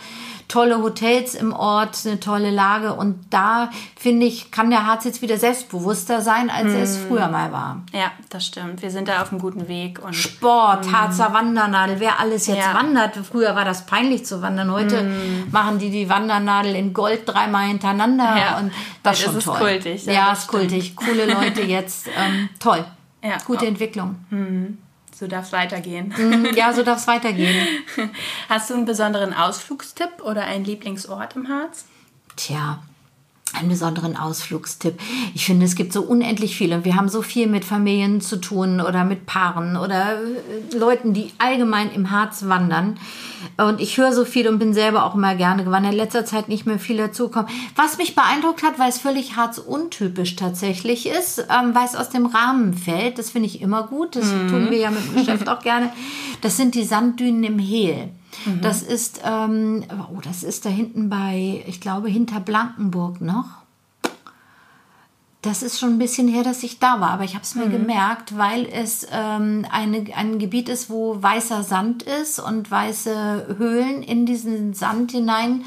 tolle 0.48 0.82
Hotels 0.82 1.36
im 1.36 1.54
Ort, 1.54 1.98
eine 2.06 2.20
tolle 2.20 2.52
Lage. 2.52 2.94
Und 2.94 3.26
da, 3.30 3.70
finde 3.96 4.26
ich, 4.26 4.52
kann 4.52 4.70
der 4.70 4.86
Harz 4.86 5.04
jetzt 5.06 5.22
wieder 5.22 5.38
selbstbewusster 5.38 6.22
sein, 6.22 6.50
als 6.50 6.74
er 6.74 6.84
es 6.84 6.98
früher 6.98 7.28
mal 7.28 7.52
war. 7.52 7.82
Ja, 7.94 8.12
das 8.30 8.46
stimmt. 8.46 8.82
Wir 8.82 8.92
sind 8.92 9.08
da 9.08 9.22
auf 9.22 9.32
einem 9.32 9.42
guten 9.42 9.68
Weg. 9.68 10.00
Und 10.04 10.14
Sport, 10.14 10.92
Harzer 10.92 11.34
Wandernadel, 11.34 12.00
wer 12.00 12.20
alles 12.20 12.48
jetzt 12.48 12.58
Mhm. 12.58 12.62
Ja. 12.62 12.74
wandert. 12.76 13.18
Früher 13.30 13.56
war 13.56 13.66
das 13.66 13.86
peinlich 13.86 14.26
zu 14.26 14.42
wandern. 14.42 14.72
Heute 14.72 15.10
machen 15.52 15.80
die 15.80 15.90
die 15.90 16.10
Wandernadel 16.10 16.76
in 16.76 16.94
Gold 16.94 17.22
dreimal 17.26 17.68
hintereinander 17.68 18.38
Ja. 18.38 18.58
und 18.60 18.72
das 19.04 19.18
ist 19.20 19.26
Das 19.26 19.32
schon 19.32 19.38
ist 19.40 19.46
toll. 19.46 19.58
kultig, 19.60 20.06
ja, 20.06 20.14
Ja, 20.14 20.32
ist 20.34 20.48
kultig. 20.48 20.96
Coole 20.96 21.26
Leute 21.26 21.62
jetzt. 21.64 22.08
Ähm, 22.18 22.50
toll. 22.60 22.86
Ja. 23.24 23.38
Gute 23.44 23.66
Entwicklung. 23.66 24.18
So 25.18 25.28
darf 25.28 25.46
es 25.46 25.52
weitergehen. 25.54 26.14
Mm, 26.18 26.54
Ja, 26.56 26.74
so 26.74 26.84
darf 26.84 27.00
es 27.00 27.08
weitergehen. 27.08 27.56
Hast 28.50 28.70
du 28.70 28.74
einen 28.74 28.86
besonderen 28.86 29.34
Ausflugstipp 29.34 30.22
oder 30.24 30.44
einen 30.44 30.66
Lieblingsort 30.66 31.36
im 31.36 31.48
Harz? 31.48 31.86
Tja, 32.36 32.84
einen 33.58 33.70
besonderen 33.70 34.18
Ausflugstipp. 34.18 35.00
Ich 35.34 35.46
finde, 35.46 35.66
es 35.66 35.76
gibt 35.76 35.94
so 35.94 36.02
unendlich 36.02 36.56
viele. 36.56 36.86
Wir 36.86 36.96
haben 36.96 37.10
so 37.10 37.22
viel 37.22 37.48
mit 37.48 37.66
Familien 37.66 38.22
zu 38.22 38.38
tun 38.38 38.82
oder 38.82 39.04
mit 39.04 39.26
Paaren 39.26 39.78
oder 39.78 40.20
äh, 40.20 40.78
Leuten, 40.78 41.14
die 41.14 41.32
allgemein 41.38 41.92
im 41.92 42.12
Harz 42.12 42.46
wandern. 42.48 42.98
Und 43.58 43.80
ich 43.80 43.98
höre 43.98 44.12
so 44.12 44.26
viel 44.26 44.48
und 44.48 44.60
bin 44.60 44.74
selber 44.74 45.06
auch 45.06 45.16
immer 45.16 45.36
gerne 45.36 45.64
gewandert. 45.64 45.94
In 45.94 46.00
letzter 46.00 46.26
Zeit 46.26 46.50
nicht 46.50 46.66
mehr 46.66 46.80
viel 46.80 46.98
dazukommen. 46.98 47.50
Was 47.76 47.98
mich 47.98 48.16
beeindruckt 48.16 48.64
hat, 48.64 48.80
weil 48.80 48.90
es 48.90 48.98
völlig 48.98 49.36
harzuntypisch 49.36 50.36
tatsächlich 50.36 51.08
ist, 51.08 51.40
ähm, 51.40 51.74
weil 51.74 51.86
es 51.86 51.96
aus 51.96 52.10
dem 52.10 52.26
Rahmen 52.26 52.74
fällt. 52.74 53.18
Das 53.20 53.32
finde 53.32 53.48
ich 53.48 53.62
immer 53.62 53.84
gut. 53.84 54.16
Das 54.16 54.30
tun 54.30 54.68
wir 54.70 54.78
ja 54.78 54.92
mit 54.92 55.06
dem 55.06 55.16
Geschäft 55.16 55.48
auch 55.50 55.62
gerne. 55.62 55.92
Das 56.42 56.58
sind 56.58 56.76
die 56.76 56.84
Sanddünen 56.84 57.44
im 57.44 57.60
Hehl. 57.60 58.10
Das 58.62 58.82
ist, 58.82 59.22
ähm, 59.24 59.84
oh, 60.12 60.20
das 60.22 60.44
ist 60.44 60.66
da 60.66 60.70
hinten 60.70 61.10
bei, 61.10 61.64
ich 61.68 61.82
glaube, 61.82 62.10
hinter 62.10 62.40
Blankenburg 62.40 63.22
noch. 63.22 63.66
Das 65.46 65.62
ist 65.62 65.80
schon 65.80 65.90
ein 65.90 66.00
bisschen 66.00 66.28
her, 66.28 66.42
dass 66.42 66.64
ich 66.64 66.80
da 66.80 67.00
war, 67.00 67.12
aber 67.12 67.24
ich 67.24 67.36
habe 67.36 67.44
es 67.44 67.54
mir 67.54 67.68
gemerkt, 67.68 68.36
weil 68.36 68.66
es 68.66 69.06
ähm, 69.12 69.64
eine, 69.72 70.04
ein 70.16 70.40
Gebiet 70.40 70.70
ist, 70.70 70.90
wo 70.90 71.22
weißer 71.22 71.62
Sand 71.62 72.02
ist 72.02 72.40
und 72.40 72.72
weiße 72.72 73.56
Höhlen 73.60 74.02
in 74.02 74.26
diesen 74.26 74.74
Sand 74.74 75.12
hinein 75.12 75.64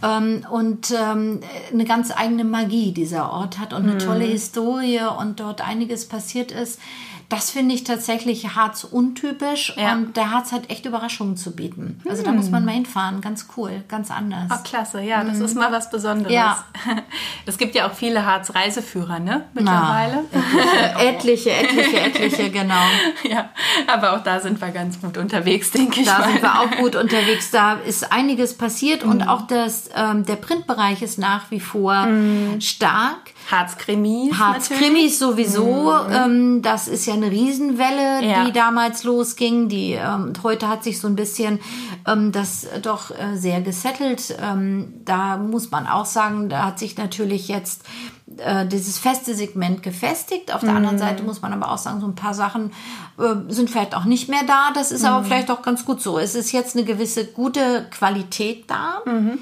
ähm, 0.00 0.46
und 0.48 0.94
ähm, 0.96 1.40
eine 1.72 1.84
ganz 1.84 2.12
eigene 2.16 2.44
Magie 2.44 2.92
dieser 2.92 3.32
Ort 3.32 3.58
hat 3.58 3.72
und 3.72 3.82
eine 3.82 3.98
tolle 3.98 4.26
Historie 4.26 5.00
und 5.18 5.40
dort 5.40 5.60
einiges 5.60 6.06
passiert 6.06 6.52
ist. 6.52 6.78
Das 7.28 7.50
finde 7.50 7.74
ich 7.74 7.82
tatsächlich 7.82 8.54
Harz 8.54 8.84
untypisch 8.84 9.74
Ja. 9.76 9.94
und 9.94 10.16
der 10.16 10.30
Harz 10.30 10.52
hat 10.52 10.70
echt 10.70 10.86
Überraschungen 10.86 11.36
zu 11.36 11.56
bieten. 11.56 12.00
Also 12.08 12.22
da 12.22 12.30
muss 12.30 12.50
man 12.50 12.64
mal 12.64 12.72
hinfahren, 12.74 13.20
ganz 13.20 13.48
cool, 13.56 13.82
ganz 13.88 14.12
anders. 14.12 14.48
Oh, 14.52 14.62
klasse, 14.62 15.00
ja, 15.00 15.24
das 15.24 15.40
ist 15.40 15.56
mal 15.56 15.72
was 15.72 15.90
Besonderes. 15.90 16.32
Ja. 16.32 16.64
Es 17.48 17.58
gibt 17.58 17.74
ja 17.76 17.88
auch 17.88 17.92
viele 17.94 18.26
Harz-Reiseführer, 18.26 19.18
ne? 19.20 19.44
Mittlerweile. 19.54 20.24
etliche, 20.98 21.50
etliche, 21.52 22.00
etliche, 22.00 22.50
genau. 22.60 22.82
Ja, 23.28 23.50
aber 23.86 24.14
auch 24.14 24.22
da 24.22 24.40
sind 24.40 24.60
wir 24.60 24.68
ganz 24.70 25.00
gut 25.00 25.16
unterwegs, 25.16 25.70
denke 25.70 26.00
ich 26.00 26.06
Da 26.06 26.18
mal. 26.18 26.28
sind 26.30 26.42
wir 26.42 26.60
auch 26.60 26.70
gut 26.78 26.96
unterwegs. 26.96 27.50
Da 27.50 27.74
ist 27.74 28.12
einiges 28.12 28.56
passiert 28.56 29.02
und 29.04 29.22
Mhm. 29.22 29.28
auch 29.28 29.46
das, 29.46 29.88
ähm, 29.94 30.24
der 30.26 30.36
Printbereich 30.36 31.02
ist 31.02 31.18
nach 31.18 31.50
wie 31.50 31.60
vor 31.60 32.06
stark. 32.60 33.32
Harz-Krimis. 33.50 34.38
Harz-Krimis 34.38 35.18
sowieso. 35.18 35.92
Ähm, 36.10 36.62
das 36.62 36.88
ist 36.88 37.06
ja 37.06 37.14
eine 37.14 37.30
Riesenwelle, 37.30 38.22
Mhm. 38.22 38.28
Ja. 38.28 38.44
die 38.44 38.52
damals 38.52 39.04
losging. 39.04 39.68
Die 39.68 39.92
ähm, 39.92 40.32
heute 40.42 40.68
hat 40.68 40.82
sich 40.84 41.00
so 41.00 41.08
ein 41.08 41.16
bisschen 41.16 41.60
ähm, 42.06 42.32
das 42.32 42.66
doch 42.82 43.10
äh, 43.10 43.36
sehr 43.36 43.60
gesettelt. 43.60 44.36
Ähm, 44.42 44.94
da 45.04 45.36
muss 45.36 45.70
man 45.70 45.86
auch 45.86 46.06
sagen, 46.06 46.48
da 46.48 46.64
hat 46.66 46.78
sich 46.78 46.96
natürlich 46.96 47.48
jetzt 47.48 47.82
äh, 48.38 48.66
dieses 48.66 48.98
feste 48.98 49.34
Segment 49.34 49.82
gefestigt. 49.82 50.52
Auf 50.54 50.60
der 50.60 50.70
Mhm. 50.70 50.76
anderen 50.76 50.98
Seite 50.98 51.22
muss 51.22 51.42
man 51.42 51.52
aber 51.52 51.70
auch 51.70 51.78
sagen, 51.78 52.00
so 52.00 52.06
ein 52.06 52.14
paar 52.14 52.34
Sachen 52.34 52.72
äh, 53.18 53.34
sind 53.52 53.70
vielleicht 53.70 53.94
auch 53.94 54.04
nicht 54.04 54.28
mehr 54.28 54.42
da. 54.46 54.70
Das 54.74 54.92
ist 54.92 55.02
Mhm. 55.02 55.08
aber 55.08 55.24
vielleicht 55.24 55.50
auch 55.50 55.62
ganz 55.62 55.84
gut 55.84 56.02
so. 56.02 56.18
Es 56.18 56.34
ist 56.34 56.52
jetzt 56.52 56.76
eine 56.76 56.84
gewisse 56.84 57.24
gute 57.26 57.86
Qualität 57.90 58.70
da, 58.70 59.00
Mhm. 59.06 59.38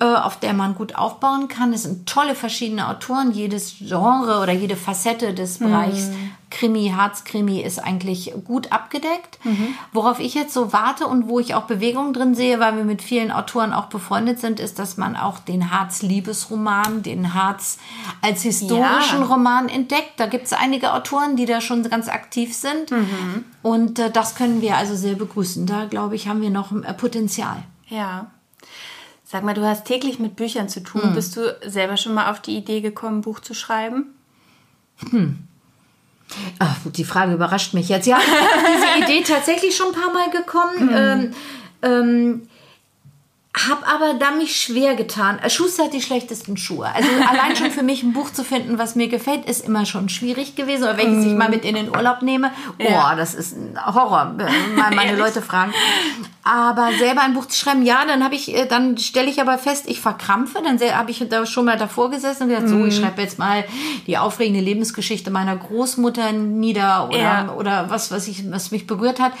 äh, 0.00 0.04
auf 0.04 0.38
der 0.38 0.52
man 0.52 0.74
gut 0.74 0.94
aufbauen 0.96 1.48
kann. 1.48 1.72
Es 1.72 1.82
sind 1.82 2.08
tolle 2.08 2.34
verschiedene 2.34 2.88
Autoren. 2.88 3.32
Jedes 3.32 3.74
Genre 3.80 4.40
oder 4.42 4.52
jede 4.52 4.76
Facette 4.76 5.34
des 5.34 5.58
Bereichs 5.58 6.10
Krimi, 6.48 6.92
Harzkrimi 6.96 7.60
ist 7.60 7.78
eigentlich 7.80 8.32
gut 8.44 8.70
abgedeckt. 8.72 9.38
Worauf 9.92 10.20
ich 10.20 10.34
jetzt 10.34 10.54
so 10.54 10.72
warte 10.72 11.06
und 11.06 11.28
wo 11.28 11.40
ich 11.40 11.54
auch 11.54 11.64
Bewegung 11.64 12.12
drin 12.12 12.34
sehe, 12.36 12.60
weil 12.60 12.76
wir 12.76 12.84
mit 12.84 13.02
vielen 13.02 13.32
Autoren 13.32 13.72
auch 13.72 13.86
befreundet 13.86 14.38
sind, 14.38 14.60
ist, 14.60 14.78
dass 14.78 14.96
man 14.96 15.16
auch 15.16 15.38
den 15.40 15.70
Harz-Liebesroman, 15.72 17.02
den 17.02 17.34
Harz 17.34 17.78
als 18.22 18.42
historischen 18.42 19.20
Ja. 19.20 19.26
Roman 19.26 19.68
entdeckt. 19.68 20.12
Da 20.18 20.26
gibt 20.26 20.46
es 20.46 20.52
einige 20.52 20.92
Autoren, 20.94 21.36
die 21.36 21.46
da 21.46 21.60
schon 21.60 21.82
ganz 21.90 22.08
aktiv 22.08 22.54
sind. 22.54 22.92
Und 23.62 23.98
äh, 23.98 24.10
das 24.10 24.34
können 24.36 24.60
wir 24.60 24.76
also 24.76 24.94
sehr 24.94 25.14
begrüßen. 25.16 25.66
Da, 25.66 25.86
glaube 25.86 26.14
ich, 26.14 26.28
haben 26.28 26.42
wir 26.42 26.50
noch 26.50 26.70
äh, 26.72 26.94
Potenzial. 26.94 27.62
Ja. 27.88 28.30
Sag 29.24 29.42
mal, 29.42 29.54
du 29.54 29.66
hast 29.66 29.84
täglich 29.84 30.20
mit 30.20 30.36
Büchern 30.36 30.68
zu 30.68 30.78
Hm. 30.78 30.84
tun. 30.86 31.14
Bist 31.14 31.36
du 31.36 31.56
selber 31.66 31.96
schon 31.96 32.14
mal 32.14 32.30
auf 32.30 32.40
die 32.40 32.56
Idee 32.56 32.80
gekommen, 32.80 33.18
ein 33.18 33.22
Buch 33.22 33.40
zu 33.40 33.52
schreiben? 33.54 34.14
Ach, 36.58 36.76
die 36.84 37.04
Frage 37.04 37.32
überrascht 37.34 37.72
mich 37.74 37.88
jetzt. 37.88 38.06
Ja, 38.06 38.18
diese 38.98 39.04
Idee 39.04 39.22
tatsächlich 39.22 39.76
schon 39.76 39.88
ein 39.88 39.92
paar 40.00 40.12
Mal 40.12 40.30
gekommen. 40.30 40.90
Ähm, 40.92 41.32
ähm, 41.82 42.48
Hab 43.68 43.90
aber 43.90 44.14
da 44.18 44.32
mich 44.32 44.56
schwer 44.60 44.96
getan. 44.96 45.38
Äh, 45.38 45.48
Schuster 45.48 45.84
hat 45.84 45.94
die 45.94 46.02
schlechtesten 46.02 46.56
Schuhe. 46.56 46.86
Also 46.94 47.08
allein 47.30 47.56
schon 47.56 47.70
für 47.70 47.82
mich 47.82 48.02
ein 48.02 48.12
Buch 48.12 48.30
zu 48.32 48.44
finden, 48.44 48.78
was 48.78 48.96
mir 48.96 49.08
gefällt, 49.08 49.46
ist 49.46 49.64
immer 49.64 49.86
schon 49.86 50.08
schwierig 50.08 50.56
gewesen. 50.56 50.82
Oder 50.84 50.96
welches 50.98 51.24
ich 51.24 51.32
mal 51.32 51.48
mit 51.48 51.64
in 51.64 51.74
den 51.74 51.88
Urlaub 51.88 52.20
nehme. 52.22 52.50
Oh, 52.78 52.82
Ja. 52.82 53.14
das 53.14 53.34
ist 53.34 53.56
ein 53.56 53.78
Horror, 53.86 54.34
wenn 54.36 54.74
mal 54.76 54.94
meine 54.94 55.16
Leute 55.22 55.40
fragen. 55.40 55.72
Aber 56.48 56.90
selber 56.96 57.22
ein 57.22 57.34
Buch 57.34 57.46
zu 57.46 57.58
schreiben, 57.58 57.82
ja, 57.82 58.04
dann 58.06 58.22
habe 58.22 58.36
ich, 58.36 58.54
äh, 58.54 58.66
dann 58.66 58.96
stelle 58.98 59.28
ich 59.28 59.40
aber 59.40 59.58
fest, 59.58 59.86
ich 59.88 60.00
verkrampfe. 60.00 60.60
Dann 60.62 60.78
habe 60.96 61.10
ich 61.10 61.24
da 61.28 61.44
schon 61.44 61.64
mal 61.64 61.76
davor 61.76 62.08
gesessen 62.08 62.44
und 62.44 62.48
gesagt, 62.50 62.68
so, 62.68 62.76
Mhm. 62.76 62.86
ich 62.86 62.96
schreibe 62.96 63.20
jetzt 63.20 63.38
mal 63.40 63.64
die 64.06 64.16
aufregende 64.16 64.60
Lebensgeschichte 64.60 65.32
meiner 65.32 65.56
Großmutter 65.56 66.30
nieder 66.30 67.08
oder, 67.08 67.18
Ja. 67.18 67.52
oder 67.52 67.90
was, 67.90 68.12
was 68.12 68.28
ich, 68.28 68.48
was 68.50 68.70
mich 68.70 68.86
berührt 68.86 69.18
hat. 69.18 69.32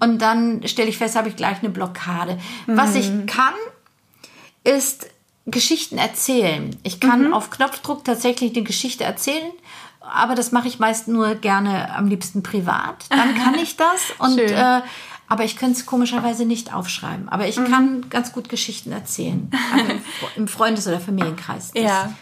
Und 0.00 0.22
dann 0.22 0.66
stelle 0.66 0.88
ich 0.88 0.96
fest, 0.96 1.16
habe 1.16 1.28
ich 1.28 1.36
gleich 1.36 1.58
eine 1.60 1.68
Blockade. 1.68 2.38
Was 2.66 2.94
ich 2.94 3.10
Mhm. 3.10 3.26
kann, 3.26 3.52
ist 4.64 5.06
Geschichten 5.46 5.98
erzählen. 5.98 6.74
Ich 6.82 7.00
kann 7.00 7.26
Mhm. 7.28 7.34
auf 7.34 7.50
Knopfdruck 7.50 8.04
tatsächlich 8.04 8.54
eine 8.56 8.64
Geschichte 8.64 9.04
erzählen, 9.04 9.52
aber 10.00 10.34
das 10.34 10.52
mache 10.52 10.68
ich 10.68 10.78
meist 10.78 11.08
nur 11.08 11.34
gerne 11.34 11.94
am 11.94 12.06
liebsten 12.06 12.42
privat. 12.42 13.04
Dann 13.10 13.34
kann 13.34 13.54
ich 13.56 13.76
das 13.76 14.00
und 14.18 14.38
äh, 14.38 14.80
aber 15.28 15.44
ich 15.44 15.56
könnte 15.56 15.78
es 15.78 15.86
komischerweise 15.86 16.44
nicht 16.44 16.72
aufschreiben. 16.74 17.28
Aber 17.28 17.44
Mhm. 17.44 17.48
ich 17.50 17.56
kann 17.56 18.10
ganz 18.10 18.32
gut 18.32 18.48
Geschichten 18.48 18.92
erzählen. 18.92 19.50
Also 19.72 19.92
Im 20.36 20.48
Freundes- 20.48 20.86
oder 20.86 21.00
Familienkreis. 21.00 21.72
Das- 21.72 21.82
Ja. 21.82 22.14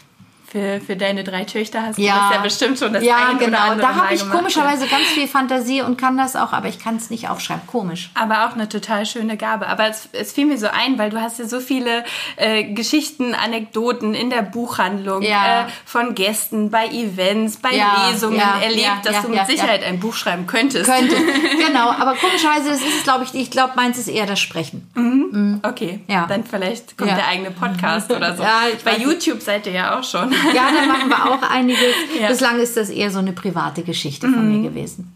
Für, 0.53 0.83
für 0.85 0.97
deine 0.97 1.25
drei 1.25 1.45
Töchter 1.45 1.81
hast 1.83 1.97
du 1.97 2.03
Ja, 2.03 2.27
das 2.29 2.37
ja 2.37 2.43
bestimmt 2.43 2.79
schon 2.79 2.93
das 2.93 3.03
ja 3.03 3.33
genau. 3.38 3.57
andere 3.59 3.81
Da 3.81 3.95
habe 3.95 4.15
ich 4.15 4.29
komischerweise 4.31 4.87
ganz 4.87 5.07
viel 5.07 5.27
Fantasie 5.27 5.81
und 5.81 5.97
kann 5.99 6.19
das 6.19 6.37
auch, 6.37 6.53
aber 6.53 6.69
ich 6.69 6.79
kann 6.79 6.97
es 6.97 7.09
nicht 7.09 7.31
aufschreiben. 7.31 7.67
Komisch. 7.67 8.11
Aber 8.12 8.47
auch 8.47 8.53
eine 8.53 8.69
total 8.69 9.07
schöne 9.07 9.38
Gabe. 9.38 9.67
Aber 9.67 9.87
es, 9.88 10.11
es 10.12 10.33
fiel 10.33 10.45
mir 10.45 10.59
so 10.59 10.67
ein, 10.67 10.99
weil 10.99 11.09
du 11.09 11.23
hast 11.23 11.38
ja 11.38 11.47
so 11.47 11.59
viele 11.59 12.05
äh, 12.37 12.65
Geschichten, 12.65 13.35
Anekdoten 13.35 14.12
in 14.12 14.29
der 14.29 14.43
Buchhandlung, 14.43 15.23
Ja. 15.23 15.62
äh, 15.62 15.65
von 15.87 16.15
Gästen, 16.15 16.71
bei 16.71 16.87
Events, 16.88 17.57
bei 17.57 17.75
Ja, 17.75 18.11
Lesungen 18.11 18.37
ja, 18.38 18.61
erlebt, 18.62 19.05
dass 19.07 19.23
du 19.23 19.29
mit 19.29 19.47
Sicherheit 19.47 19.83
ein 19.83 20.01
Buch 20.01 20.12
schreiben 20.15 20.47
könntest. 20.47 20.85
Könnte. 20.85 21.17
genau, 21.67 21.88
aber 21.93 22.15
komischerweise, 22.15 22.69
das 22.69 22.81
ist 22.81 22.99
es, 22.99 23.03
glaube 23.05 23.25
ich, 23.25 23.35
ich 23.35 23.51
glaube, 23.51 23.73
meins 23.77 23.97
ist 23.97 24.09
eher 24.09 24.27
das 24.27 24.38
Sprechen. 24.38 25.61
Okay, 25.62 26.01
Ja. 26.09 26.27
dann 26.27 26.45
vielleicht 26.45 26.99
kommt 26.99 27.11
der 27.12 27.27
eigene 27.27 27.53
Podcast 27.53 28.11
oder 28.12 28.37
so. 28.37 28.43
Ja, 28.43 28.65
bei. 28.85 28.99
YouTube 28.99 29.41
seid 29.41 29.67
ihr 29.67 29.73
ja 29.73 29.99
auch 29.99 30.05
schon. 30.05 30.35
Ja, 30.55 30.70
da 30.72 30.87
machen 30.87 31.09
wir 31.09 31.31
auch 31.31 31.42
einiges. 31.42 31.94
Ja. 32.18 32.28
Bislang 32.28 32.59
ist 32.59 32.76
das 32.76 32.90
eher 32.90 33.11
so 33.11 33.18
eine 33.18 33.33
private 33.33 33.83
Geschichte 33.83 34.28
von 34.28 34.48
mir 34.50 34.68
gewesen. 34.68 35.12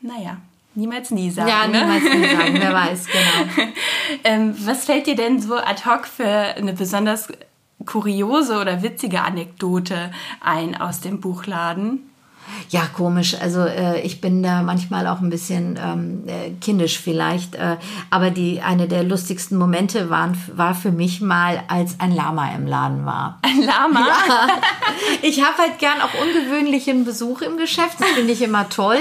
naja, 0.00 0.36
niemals 0.74 1.10
nie 1.10 1.30
sagen. 1.30 1.48
Ja, 1.48 1.66
ne? 1.66 1.80
niemals 1.80 2.04
nie 2.04 2.36
sagen, 2.36 2.54
wer 2.58 2.72
weiß, 2.72 3.06
genau. 3.56 3.68
Ähm, 4.24 4.54
was 4.64 4.84
fällt 4.84 5.06
dir 5.06 5.16
denn 5.16 5.40
so 5.40 5.56
ad 5.56 5.84
hoc 5.86 6.06
für 6.06 6.26
eine 6.26 6.72
besonders 6.72 7.28
kuriose 7.86 8.58
oder 8.58 8.82
witzige 8.82 9.22
Anekdote 9.22 10.10
ein 10.40 10.76
aus 10.76 11.00
dem 11.00 11.20
Buchladen? 11.20 12.10
Ja, 12.70 12.82
komisch. 12.92 13.36
Also 13.40 13.60
äh, 13.60 14.00
ich 14.00 14.20
bin 14.20 14.42
da 14.42 14.62
manchmal 14.62 15.06
auch 15.06 15.20
ein 15.20 15.30
bisschen 15.30 15.78
ähm, 15.82 16.24
äh, 16.26 16.50
kindisch 16.60 16.98
vielleicht. 16.98 17.54
Äh, 17.54 17.76
aber 18.10 18.30
die 18.30 18.60
eine 18.60 18.88
der 18.88 19.02
lustigsten 19.04 19.58
Momente 19.58 20.10
waren, 20.10 20.36
war 20.54 20.74
für 20.74 20.90
mich 20.92 21.20
mal, 21.20 21.62
als 21.68 22.00
ein 22.00 22.12
Lama 22.14 22.50
im 22.54 22.66
Laden 22.66 23.04
war. 23.06 23.38
Ein 23.42 23.62
Lama? 23.62 24.06
Ich 25.22 25.42
habe 25.42 25.56
halt 25.58 25.78
gern 25.78 26.00
auch 26.00 26.10
ungewöhnlichen 26.22 27.04
Besuch 27.04 27.40
im 27.40 27.56
Geschäft. 27.56 27.96
Das 27.98 28.08
finde 28.10 28.32
ich 28.32 28.42
immer 28.42 28.68
toll. 28.68 28.98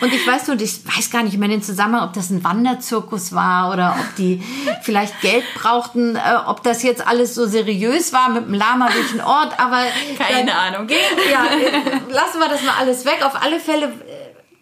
Und 0.00 0.12
ich 0.12 0.26
weiß 0.26 0.48
nur, 0.48 0.60
ich 0.60 0.80
weiß 0.86 1.10
gar 1.10 1.22
nicht 1.22 1.36
mehr 1.38 1.48
den 1.48 1.62
Zusammenhang, 1.62 2.04
ob 2.08 2.14
das 2.14 2.30
ein 2.30 2.42
Wanderzirkus 2.44 3.32
war 3.34 3.72
oder 3.72 3.96
ob 3.98 4.16
die 4.16 4.42
vielleicht 4.82 5.20
Geld 5.20 5.44
brauchten, 5.54 6.16
äh, 6.16 6.20
ob 6.46 6.62
das 6.62 6.82
jetzt 6.82 7.06
alles 7.06 7.34
so 7.34 7.46
seriös 7.46 8.12
war 8.12 8.30
mit 8.30 8.46
dem 8.46 8.54
Lama 8.54 8.88
durch 8.90 9.10
den 9.12 9.20
Ort. 9.20 9.58
Aber 9.58 9.82
Keine 10.18 10.46
dann- 10.46 10.74
Ahnung. 10.74 10.88
ja, 10.88 11.44
äh, 11.44 12.12
lassen 12.12 12.38
wir 12.38 12.48
das 12.48 12.62
mal 12.62 12.74
alles 12.80 12.85
weg. 13.04 13.24
Auf 13.24 13.42
alle 13.42 13.58
Fälle 13.60 13.86
äh, 13.86 13.90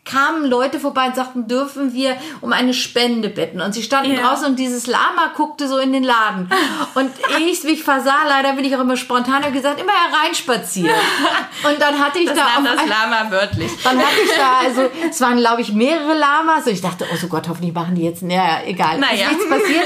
kamen 0.07 0.45
Leute 0.45 0.79
vorbei 0.81 1.07
und 1.07 1.17
sagten, 1.17 1.49
dürfen 1.49 1.95
wir 1.95 2.15
um 2.43 2.53
eine 2.53 2.75
Spende 2.75 3.31
bitten. 3.31 3.63
Und 3.63 3.73
sie 3.73 3.83
standen 3.83 4.13
Ja. 4.15 4.21
draußen 4.29 4.45
und 4.47 4.59
dieses 4.59 4.87
Lama 4.87 5.33
guckte 5.35 5.67
so 5.67 5.79
in 5.79 5.95
den 5.95 6.05
Laden. 6.05 6.51
Und 6.95 7.11
ich 7.41 7.65
mich 7.65 7.83
versah, 7.83 8.19
leider 8.29 8.53
bin 8.53 8.65
ich 8.67 8.77
auch 8.77 8.81
immer 8.83 8.97
spontan 8.99 9.43
und 9.45 9.53
gesagt, 9.55 9.81
immer 9.81 9.93
hereinspazieren. 9.93 10.95
Und 11.65 11.81
dann 11.81 11.99
hatte 11.99 12.19
ich 12.19 12.27
Das 12.27 12.37
da 12.37 12.45
nahm 12.55 12.65
das 12.67 12.79
ein- 12.79 12.89
Lama 12.89 13.31
wörtlich. 13.31 13.73
dann 13.83 13.99
hatte 13.99 14.21
ich 14.23 14.31
da, 14.37 14.59
also 14.63 14.83
es 15.11 15.21
waren, 15.23 15.39
glaube 15.39 15.63
ich, 15.63 15.73
mehrere 15.73 16.13
Lamas. 16.15 16.67
Und 16.67 16.73
ich 16.73 16.83
dachte, 16.83 17.07
oh 17.11 17.17
so 17.17 17.27
Gott, 17.29 17.49
hoffentlich 17.49 17.73
machen 17.73 17.95
die 17.95 18.03
jetzt, 18.03 18.23
naja, 18.23 18.59
egal, 18.67 18.99
Naja. 18.99 19.29
ist 19.29 19.33
nichts 19.39 19.49
passiert. 19.49 19.85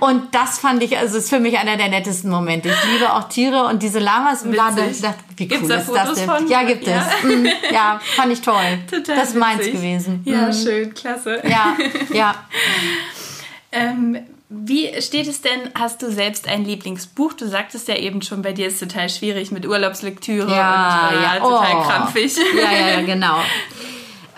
Und 0.00 0.34
das 0.34 0.58
fand 0.58 0.82
ich, 0.82 0.96
also 0.96 1.18
ist 1.18 1.28
für 1.28 1.38
mich 1.40 1.58
einer 1.58 1.76
der 1.76 1.88
nettesten 1.90 2.30
Momente. 2.30 2.70
Ich 2.70 2.92
liebe 2.92 3.12
auch 3.12 3.24
Tiere 3.28 3.64
und 3.66 3.82
diese 3.82 3.98
Lamas 3.98 4.42
im 4.42 4.54
Laden. 4.54 4.76
Witzig. 4.78 4.92
Ich 4.92 5.02
dachte, 5.02 5.18
wie 5.40 5.48
Gibt's 5.48 5.62
cool 5.64 5.68
da 5.70 5.80
Fotos 5.80 6.04
das 6.18 6.22
von? 6.22 6.48
Ja, 6.48 6.62
gibt 6.62 6.86
Ja. 6.86 7.04
es. 7.22 7.24
Mm, 7.24 7.46
ja, 7.72 8.00
fand 8.16 8.32
ich 8.32 8.40
toll. 8.40 8.54
Total 8.90 9.16
das 9.16 9.30
ist 9.30 9.36
meins 9.36 9.58
witzig. 9.60 9.72
gewesen. 9.74 10.22
Ja, 10.24 10.48
Mm. 10.48 10.52
schön, 10.52 10.94
klasse. 10.94 11.40
Ja, 11.48 11.76
ja. 12.12 12.34
Ähm, 13.72 14.18
wie 14.48 15.00
steht 15.00 15.28
es 15.28 15.42
denn, 15.42 15.60
hast 15.78 16.02
du 16.02 16.10
selbst 16.10 16.48
ein 16.48 16.64
Lieblingsbuch? 16.64 17.34
Du 17.34 17.46
sagtest 17.46 17.86
ja 17.88 17.94
eben 17.96 18.20
schon, 18.20 18.42
bei 18.42 18.52
dir 18.52 18.66
ist 18.66 18.82
es 18.82 18.88
total 18.88 19.08
schwierig 19.08 19.52
mit 19.52 19.64
Urlaubslektüre 19.66 20.50
Ja, 20.50 21.08
und 21.10 21.16
äh, 21.18 21.22
ja. 21.22 21.36
total 21.38 21.74
Oh. 21.76 21.82
krampfig. 21.82 22.36
Ja, 22.56 22.72
ja, 22.72 22.88
ja, 22.98 23.02
genau. 23.06 23.36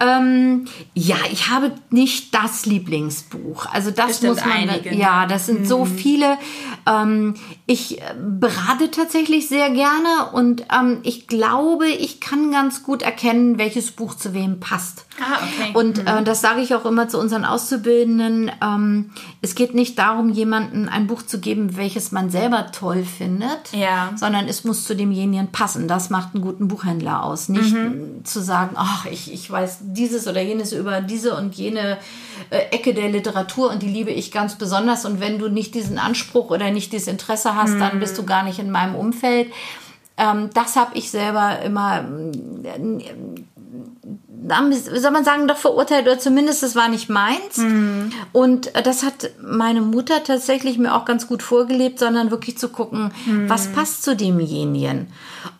Ähm, 0.00 0.66
ja, 0.94 1.16
ich 1.30 1.48
habe 1.48 1.72
nicht 1.90 2.34
das 2.34 2.66
Lieblingsbuch. 2.66 3.66
Also 3.72 3.90
das 3.92 4.08
Bestimmt 4.20 4.34
muss 4.34 4.44
man. 4.44 4.52
einige, 4.68 4.90
ne? 4.90 4.96
Ja, 5.00 5.26
das 5.26 5.46
sind 5.46 5.66
so 5.66 5.84
viele. 5.84 6.38
Ähm, 6.86 7.34
ich 7.72 8.00
äh, 8.00 8.14
berate 8.18 8.90
tatsächlich 8.90 9.48
sehr 9.48 9.70
gerne 9.70 10.30
und 10.32 10.64
ähm, 10.72 10.98
ich 11.04 11.26
glaube, 11.26 11.88
ich 11.88 12.20
kann 12.20 12.50
ganz 12.52 12.82
gut 12.82 13.00
erkennen, 13.02 13.56
welches 13.56 13.92
Buch 13.92 14.14
zu 14.14 14.34
wem 14.34 14.60
passt. 14.60 15.06
Ah, 15.20 15.38
okay. 15.42 15.70
Und 15.74 15.98
äh, 16.06 16.22
das 16.22 16.40
sage 16.40 16.60
ich 16.60 16.74
auch 16.74 16.84
immer 16.84 17.08
zu 17.08 17.18
unseren 17.18 17.44
Auszubildenden. 17.44 18.50
Ähm, 18.62 19.10
es 19.40 19.54
geht 19.54 19.74
nicht 19.74 19.98
darum, 19.98 20.30
jemandem 20.30 20.88
ein 20.88 21.06
Buch 21.06 21.22
zu 21.22 21.38
geben, 21.40 21.76
welches 21.76 22.12
man 22.12 22.30
selber 22.30 22.72
toll 22.72 23.04
findet, 23.04 23.72
Ja. 23.72 24.10
sondern 24.16 24.48
es 24.48 24.64
muss 24.64 24.84
zu 24.84 24.94
demjenigen 24.94 25.50
passen. 25.52 25.88
Das 25.88 26.10
macht 26.10 26.34
einen 26.34 26.42
guten 26.42 26.68
Buchhändler 26.68 27.24
aus. 27.24 27.48
Nicht 27.48 27.74
äh, 27.74 28.22
zu 28.24 28.40
sagen, 28.42 28.72
ach, 28.76 29.06
ich, 29.06 29.32
ich 29.32 29.50
weiß 29.50 29.78
dieses 29.82 30.26
oder 30.28 30.42
jenes 30.42 30.72
über 30.72 31.00
diese 31.00 31.36
und 31.36 31.54
jene 31.54 31.98
äh, 32.50 32.58
Ecke 32.70 32.92
der 32.94 33.08
Literatur 33.10 33.70
und 33.70 33.82
die 33.82 33.88
liebe 33.88 34.10
ich 34.10 34.30
ganz 34.32 34.56
besonders. 34.56 35.04
Und 35.04 35.20
wenn 35.20 35.38
du 35.38 35.48
nicht 35.48 35.74
diesen 35.74 35.98
Anspruch 35.98 36.50
oder 36.50 36.70
nicht 36.70 36.92
dieses 36.92 37.08
Interesse 37.08 37.54
hast, 37.54 37.61
dann 37.70 38.00
bist 38.00 38.18
du 38.18 38.24
gar 38.24 38.42
nicht 38.42 38.58
in 38.58 38.70
meinem 38.70 38.94
Umfeld. 38.94 39.52
Ähm, 40.16 40.50
das 40.54 40.76
habe 40.76 40.96
ich 40.96 41.10
selber 41.10 41.60
immer 41.60 42.04
na, 44.44 44.68
wie 44.68 44.98
soll 44.98 45.10
man 45.12 45.24
sagen, 45.24 45.46
doch 45.46 45.56
verurteilt 45.56 46.06
oder 46.06 46.18
zumindest 46.18 46.62
es 46.62 46.74
war 46.74 46.88
nicht 46.88 47.08
meins. 47.08 47.58
Und 48.32 48.74
äh, 48.74 48.82
das 48.82 49.02
hat 49.02 49.30
meine 49.40 49.80
Mutter 49.80 50.24
tatsächlich 50.24 50.78
mir 50.78 50.94
auch 50.94 51.04
ganz 51.04 51.26
gut 51.26 51.42
vorgelebt, 51.42 51.98
sondern 51.98 52.30
wirklich 52.30 52.58
zu 52.58 52.68
gucken, 52.68 53.12
was 53.46 53.68
passt 53.68 54.02
zu 54.02 54.16
demjenigen. 54.16 55.08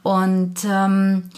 Und 0.03 0.55
ähm, 0.69 1.31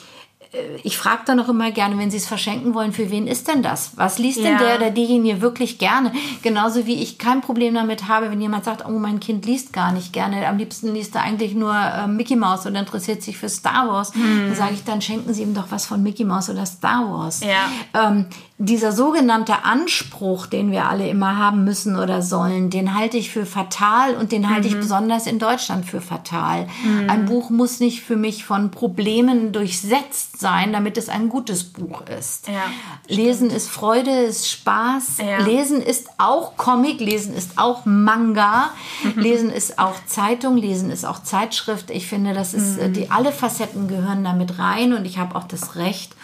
ich 0.82 0.96
frage 0.98 1.22
dann 1.26 1.40
auch 1.40 1.48
immer 1.48 1.70
gerne, 1.70 1.98
wenn 1.98 2.10
Sie 2.10 2.16
es 2.16 2.26
verschenken 2.26 2.74
wollen, 2.74 2.92
für 2.92 3.10
wen 3.10 3.26
ist 3.26 3.48
denn 3.48 3.62
das? 3.62 3.92
Was 3.96 4.18
liest 4.18 4.38
denn 4.38 4.52
Ja. 4.52 4.58
der 4.58 4.76
oder 4.76 4.90
diejenige 4.90 5.40
wirklich 5.40 5.78
gerne? 5.78 6.12
Genauso 6.42 6.86
wie 6.86 7.02
ich 7.02 7.18
kein 7.18 7.40
Problem 7.40 7.74
damit 7.74 8.08
habe, 8.08 8.30
wenn 8.30 8.40
jemand 8.40 8.64
sagt, 8.64 8.84
oh, 8.86 8.90
mein 8.90 9.20
Kind 9.20 9.46
liest 9.46 9.72
gar 9.72 9.92
nicht 9.92 10.12
gerne. 10.12 10.46
Am 10.46 10.56
liebsten 10.58 10.92
liest 10.94 11.14
er 11.14 11.22
eigentlich 11.22 11.54
nur 11.54 11.74
äh, 11.74 12.06
Mickey 12.06 12.36
Mouse 12.36 12.66
und 12.66 12.74
interessiert 12.74 13.22
sich 13.22 13.36
für 13.36 13.48
Star 13.48 13.88
Wars. 13.88 14.12
Dann 14.12 14.54
sage 14.54 14.74
ich, 14.74 14.84
dann 14.84 15.00
schenken 15.00 15.32
Sie 15.34 15.42
ihm 15.42 15.54
doch 15.54 15.66
was 15.70 15.86
von 15.86 16.02
Mickey 16.02 16.24
Mouse 16.24 16.50
oder 16.50 16.66
Star 16.66 17.10
Wars. 17.10 17.40
Ja. 17.42 18.08
Ähm, 18.08 18.26
dieser 18.58 18.92
sogenannte 18.92 19.64
Anspruch, 19.64 20.46
den 20.46 20.70
wir 20.70 20.88
alle 20.88 21.08
immer 21.08 21.36
haben 21.38 21.64
müssen 21.64 21.98
oder 21.98 22.22
sollen, 22.22 22.70
den 22.70 22.94
halte 22.94 23.16
ich 23.16 23.30
für 23.30 23.46
fatal 23.46 24.14
und 24.14 24.30
den 24.30 24.48
halte 24.48 24.68
ich 24.68 24.76
besonders 24.76 25.26
in 25.26 25.40
Deutschland 25.40 25.86
für 25.86 26.00
fatal. 26.00 26.68
Ein 27.08 27.24
Buch 27.24 27.50
muss 27.50 27.80
nicht 27.80 28.02
für 28.02 28.14
mich 28.14 28.44
von 28.44 28.70
Problemen 28.70 29.52
durchsetzt 29.52 30.38
sein, 30.38 30.72
damit 30.72 30.96
es 30.96 31.08
ein 31.08 31.30
gutes 31.30 31.64
Buch 31.64 32.02
ist. 32.02 32.46
Ja, 32.46 32.62
Lesen 33.08 33.50
ist 33.50 33.68
Freude, 33.68 34.10
ist 34.10 34.48
Spaß. 34.48 35.18
Ja. 35.18 35.44
Lesen 35.44 35.82
ist 35.82 36.06
auch 36.18 36.56
Comic, 36.56 37.00
Lesen 37.00 37.34
ist 37.34 37.58
auch 37.58 37.84
Manga, 37.84 38.70
Lesen 39.16 39.50
ist 39.50 39.80
auch 39.80 39.96
Zeitung, 40.06 40.56
Lesen 40.56 40.90
ist 40.90 41.04
auch 41.04 41.24
Zeitschrift. 41.24 41.90
Ich 41.90 42.06
finde, 42.06 42.34
das 42.34 42.54
ist 42.54 42.78
äh, 42.78 42.88
die 42.88 43.10
alle 43.10 43.32
Facetten 43.32 43.88
gehören 43.88 44.22
damit 44.22 44.60
rein 44.60 44.92
und 44.92 45.06
ich 45.06 45.18
habe 45.18 45.34
auch 45.34 45.44
das 45.44 45.74
Recht, 45.74 46.14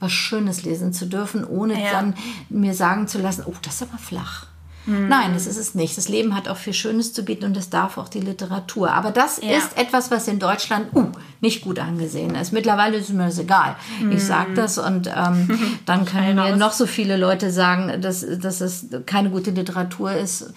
was 0.00 0.12
Schönes 0.12 0.64
lesen 0.64 0.92
zu 0.92 1.06
dürfen, 1.06 1.44
ohne 1.44 1.80
Ja. 1.80 1.92
dann 1.92 2.14
mir 2.48 2.74
sagen 2.74 3.06
zu 3.06 3.18
lassen, 3.18 3.44
oh, 3.46 3.54
das 3.62 3.74
ist 3.76 3.82
aber 3.82 3.98
flach. 3.98 4.46
Nein, 4.86 5.32
das 5.34 5.46
ist 5.46 5.56
es 5.58 5.74
nicht. 5.74 5.96
Das 5.96 6.08
Leben 6.08 6.34
hat 6.34 6.48
auch 6.48 6.56
viel 6.56 6.72
Schönes 6.72 7.12
zu 7.12 7.22
bieten 7.22 7.44
und 7.44 7.56
das 7.56 7.70
darf 7.70 7.98
auch 7.98 8.08
die 8.08 8.20
Literatur. 8.20 8.90
Aber 8.92 9.10
das 9.10 9.40
Ja. 9.42 9.58
ist 9.58 9.76
etwas, 9.76 10.10
was 10.10 10.26
in 10.26 10.38
Deutschland 10.38 10.88
uh, 10.94 11.06
nicht 11.40 11.62
gut 11.62 11.78
angesehen 11.78 12.34
ist. 12.34 12.52
Mittlerweile 12.52 12.96
ist 12.96 13.10
mir 13.10 13.26
das 13.26 13.38
egal. 13.38 13.76
Ich 14.10 14.24
sage 14.24 14.54
das 14.54 14.78
und 14.78 15.06
ähm, 15.06 15.48
dann 15.86 16.04
können 16.06 16.34
mir 16.34 16.56
noch 16.56 16.72
so 16.72 16.86
viele 16.86 17.16
Leute 17.16 17.50
sagen, 17.50 18.00
dass, 18.00 18.24
dass 18.40 18.60
es 18.60 18.86
keine 19.06 19.30
gute 19.30 19.50
Literatur 19.50 20.12
ist. 20.12 20.52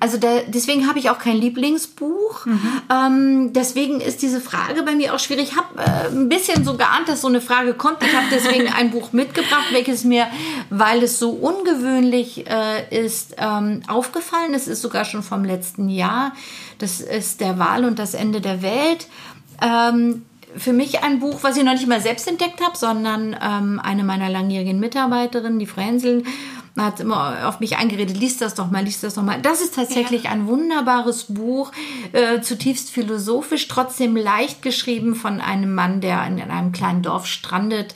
Also 0.00 0.16
da, 0.18 0.28
deswegen 0.48 0.88
habe 0.88 0.98
ich 0.98 1.10
auch 1.10 1.18
kein 1.18 1.36
Lieblingsbuch. 1.36 2.46
Ähm, 2.92 3.52
deswegen 3.52 4.00
ist 4.00 4.22
diese 4.22 4.40
Frage 4.40 4.82
bei 4.82 4.94
mir 4.94 5.14
auch 5.14 5.18
schwierig. 5.18 5.50
Ich 5.52 5.56
habe 5.56 5.78
äh, 5.80 6.08
ein 6.14 6.28
bisschen 6.28 6.64
so 6.64 6.76
geahnt, 6.76 7.08
dass 7.08 7.20
so 7.20 7.28
eine 7.28 7.40
Frage 7.40 7.74
kommt. 7.74 8.02
Ich 8.02 8.14
habe 8.14 8.26
deswegen 8.32 8.68
ein 8.76 8.90
Buch 8.90 9.12
mitgebracht, 9.12 9.66
welches 9.72 10.04
mir, 10.04 10.26
weil 10.70 11.02
es 11.02 11.18
so 11.18 11.30
ungewöhnlich 11.30 12.46
äh, 12.48 13.04
ist, 13.04 13.34
ähm, 13.38 13.67
aufgefallen. 13.88 14.54
Es 14.54 14.68
ist 14.68 14.82
sogar 14.82 15.04
schon 15.04 15.22
vom 15.22 15.44
letzten 15.44 15.88
Jahr. 15.88 16.32
Das 16.78 17.00
ist 17.00 17.40
Der 17.40 17.58
Wahl 17.58 17.84
und 17.84 17.98
das 17.98 18.14
Ende 18.14 18.40
der 18.40 18.62
Welt. 18.62 19.08
Ähm, 19.62 20.22
für 20.56 20.72
mich 20.72 21.02
ein 21.02 21.20
Buch, 21.20 21.38
was 21.42 21.56
ich 21.56 21.64
noch 21.64 21.72
nicht 21.72 21.86
mal 21.86 22.00
selbst 22.00 22.26
entdeckt 22.26 22.60
habe, 22.62 22.76
sondern 22.76 23.36
ähm, 23.40 23.80
eine 23.82 24.04
meiner 24.04 24.28
langjährigen 24.28 24.80
Mitarbeiterinnen, 24.80 25.58
die 25.58 25.66
Frau 25.66 25.82
Hensel, 25.82 26.24
hat 26.84 27.00
immer 27.00 27.48
auf 27.48 27.60
mich 27.60 27.76
eingeredet, 27.76 28.16
liest 28.16 28.40
das 28.40 28.54
doch 28.54 28.70
mal, 28.70 28.84
liest 28.84 29.02
das 29.02 29.14
doch 29.14 29.22
mal. 29.22 29.40
Das 29.40 29.60
ist 29.60 29.74
tatsächlich 29.74 30.28
ein 30.28 30.46
wunderbares 30.46 31.24
Buch, 31.24 31.72
äh, 32.12 32.40
zutiefst 32.40 32.90
philosophisch, 32.90 33.68
trotzdem 33.68 34.16
leicht 34.16 34.62
geschrieben 34.62 35.14
von 35.14 35.40
einem 35.40 35.74
Mann, 35.74 36.00
der 36.00 36.26
in, 36.26 36.38
in 36.38 36.50
einem 36.50 36.72
kleinen 36.72 37.02
Dorf 37.02 37.26
strandet, 37.26 37.94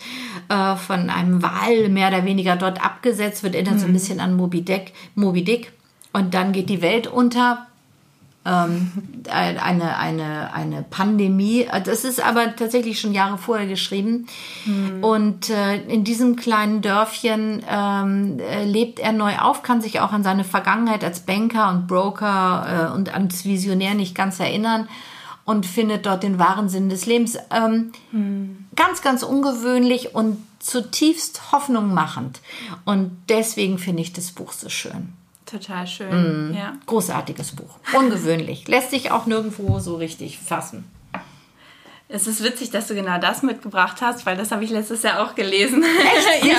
äh, 0.49 0.77
von 0.77 1.11
einem 1.11 1.43
Wal 1.43 1.89
mehr 1.89 2.09
oder 2.09 2.25
weniger 2.25 2.57
dort 2.57 2.85
abgesetzt 2.85 3.43
wird, 3.43 3.55
erinnert 3.55 3.81
so 3.81 3.87
ein 3.87 3.93
bisschen 3.93 4.21
an 4.21 4.37
Moby 4.37 4.63
Dick, 4.63 4.93
Moby 5.15 5.45
Dick. 5.45 5.73
Und 6.13 6.35
dann 6.35 6.53
geht 6.53 6.69
die 6.69 6.83
Welt 6.83 7.07
unter 7.07 7.67
eine, 8.45 9.97
eine, 9.97 10.53
eine 10.53 10.83
Pandemie. 10.91 11.69
Das 11.85 12.05
ist 12.05 12.21
aber 12.25 12.57
tatsächlich 12.57 13.01
schon 13.01 13.13
Jahre 13.13 13.39
vorher 13.39 13.67
geschrieben. 13.67 14.27
Und 15.01 15.49
äh, 15.51 15.77
in 15.83 16.03
diesem 16.03 16.35
kleinen 16.37 16.83
Dörfchen 16.83 17.63
ähm, 17.69 18.41
äh, 18.41 18.65
lebt 18.65 18.99
er 18.99 19.13
neu 19.13 19.39
auf, 19.39 19.63
kann 19.63 19.81
sich 19.81 20.01
auch 20.01 20.13
an 20.13 20.25
seine 20.25 20.45
Vergangenheit 20.45 21.05
als 21.05 21.21
Banker 21.21 21.71
und 21.71 21.87
Broker 21.87 22.91
äh, 22.91 22.95
und 22.95 23.15
ans 23.15 23.45
Visionär 23.45 23.95
nicht 23.95 24.15
ganz 24.15 24.41
erinnern 24.41 24.89
und 25.45 25.67
findet 25.67 26.07
dort 26.07 26.23
den 26.23 26.39
wahren 26.39 26.69
Sinn 26.69 26.89
des 26.89 27.07
Lebens. 27.07 27.37
Ähm, 27.51 27.93
Ganz, 28.75 29.03
ganz 29.03 29.23
ungewöhnlich 29.23 30.15
und 30.15 30.39
zutiefst 30.59 31.53
Hoffnung 31.53 31.95
machend. 31.95 32.41
Und 32.85 33.11
deswegen 33.29 33.79
finde 33.79 34.03
ich 34.03 34.13
das 34.13 34.33
Buch 34.33 34.53
so 34.53 34.69
schön. 34.69 35.13
Total 35.53 35.87
schön. 35.87 36.49
Mhm. 36.49 36.55
Ja. 36.55 36.73
Großartiges 36.87 37.53
Buch. 37.53 37.79
Ungewöhnlich. 37.93 38.67
Lässt 38.69 38.91
sich 38.91 39.11
auch 39.11 39.27
nirgendwo 39.27 39.79
so 39.81 39.97
richtig 39.97 40.39
fassen. 40.39 40.91
Es 42.15 42.27
ist 42.27 42.45
witzig, 42.45 42.71
dass 42.71 42.89
du 42.89 42.95
genau 42.95 43.19
das 43.19 43.43
mitgebracht 43.43 44.03
hast, 44.03 44.27
weil 44.27 44.37
das 44.37 44.51
habe 44.51 44.65
ich 44.65 44.71
letztes 44.71 45.03
Jahr 45.03 45.23
auch 45.23 45.35
gelesen. 45.35 45.83
Echt? 45.83 46.45
ja? 46.45 46.55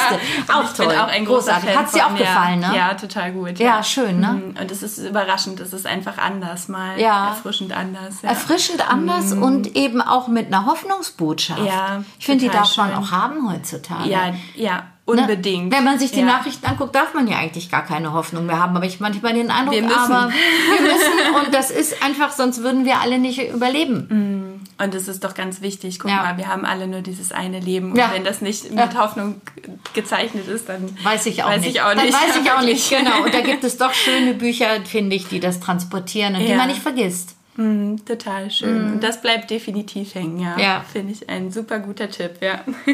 Auch 0.51 0.63
ich 0.63 0.77
bin 0.77 0.87
toll. 0.87 0.97
auch 0.97 1.07
ein 1.07 1.25
Großartig. 1.25 1.69
Fan 1.69 1.79
Hat's 1.79 1.91
dir 1.91 2.07
auch 2.07 2.15
gefallen, 2.15 2.61
ja. 2.61 2.69
ne? 2.69 2.77
Ja, 2.77 2.93
total 2.95 3.31
gut. 3.33 3.59
Ja, 3.59 3.83
schön, 3.83 4.19
ne? 4.19 4.33
Mhm. 4.33 4.57
Und 4.59 4.71
es 4.71 4.81
ist 4.81 4.97
überraschend, 4.97 5.59
es 5.59 5.73
ist 5.73 5.85
einfach 5.85 6.17
anders 6.17 6.69
mal. 6.69 6.99
Ja. 6.99 7.29
Erfrischend 7.29 7.71
anders. 7.71 8.23
Ja. 8.23 8.29
Erfrischend 8.29 8.87
anders 8.87 9.33
und 9.33 9.75
eben 9.75 10.01
auch 10.01 10.27
mit 10.27 10.47
einer 10.47 10.65
Hoffnungsbotschaft. 10.65 11.61
Mhm. 11.61 11.67
Ja, 11.67 12.03
ich 12.17 12.25
finde, 12.25 12.45
die 12.45 12.49
darf 12.49 12.75
man 12.77 12.89
schön. 12.89 12.97
auch 12.97 13.11
haben 13.11 13.51
heutzutage. 13.51 14.09
ja, 14.09 14.33
ja, 14.55 14.83
Ne? 15.05 15.21
unbedingt. 15.21 15.73
Wenn 15.73 15.83
man 15.83 15.99
sich 15.99 16.11
die 16.11 16.21
ja. 16.21 16.25
Nachrichten 16.25 16.65
anguckt, 16.65 16.95
darf 16.95 17.13
man 17.13 17.27
ja 17.27 17.37
eigentlich 17.37 17.69
gar 17.69 17.83
keine 17.85 18.13
Hoffnung 18.13 18.45
mehr 18.45 18.57
haben. 18.59 18.75
Aber 18.77 18.85
ich 18.85 19.01
manchmal 19.01 19.33
den 19.33 19.51
Eindruck, 19.51 19.75
Wir 19.75 19.81
müssen. 19.83 19.97
aber 19.99 20.29
wir 20.31 20.81
müssen. 20.81 21.35
Und 21.45 21.53
das 21.53 21.71
ist 21.71 22.01
einfach, 22.01 22.31
sonst 22.31 22.63
würden 22.63 22.85
wir 22.85 23.01
alle 23.01 23.19
nicht 23.19 23.51
überleben. 23.53 24.61
Und 24.77 24.95
es 24.95 25.07
ist 25.09 25.23
doch 25.25 25.33
ganz 25.33 25.61
wichtig. 25.61 25.99
Guck 25.99 26.09
Ja. 26.09 26.17
mal, 26.23 26.37
wir 26.37 26.47
haben 26.47 26.63
alle 26.65 26.87
nur 26.87 27.01
dieses 27.01 27.33
eine 27.33 27.59
Leben. 27.59 27.91
Und 27.91 27.97
Ja. 27.97 28.11
wenn 28.13 28.23
das 28.23 28.39
nicht 28.41 28.71
mit. 28.71 28.97
Hoffnung 28.97 29.41
gezeichnet 29.93 30.47
ist, 30.47 30.69
dann 30.69 30.89
Weiß 31.03 31.25
ich 31.25 31.43
auch 31.43 31.49
weiß 31.49 31.61
nicht. 31.61 31.75
Ich 31.75 31.81
auch 31.81 31.93
Dann 31.93 32.05
nicht. 32.05 32.13
weiß 32.13 32.37
ich 32.41 32.51
auch 32.51 32.61
nicht, 32.61 32.89
genau. 32.97 33.23
Und 33.23 33.33
da 33.33 33.41
gibt 33.41 33.63
es 33.65 33.77
doch 33.77 33.93
schöne 33.93 34.33
Bücher, 34.35 34.67
finde 34.85 35.15
ich, 35.17 35.27
die 35.27 35.39
das 35.41 35.59
transportieren 35.59 36.35
und 36.35 36.45
die 36.47 36.53
man 36.55 36.67
nicht 36.69 36.81
vergisst. 36.81 37.35
Mhm, 37.57 38.03
total 38.05 38.49
schön. 38.49 38.93
Und 38.93 39.03
das 39.03 39.21
bleibt 39.21 39.49
definitiv 39.51 40.15
hängen, 40.15 40.39
ja. 40.39 40.57
Ja. 40.57 40.85
Finde 40.91 41.11
ich 41.13 41.29
ein 41.29 41.51
super 41.51 41.79
guter 41.79 42.09
Tipp, 42.09 42.37
ja. 42.41 42.61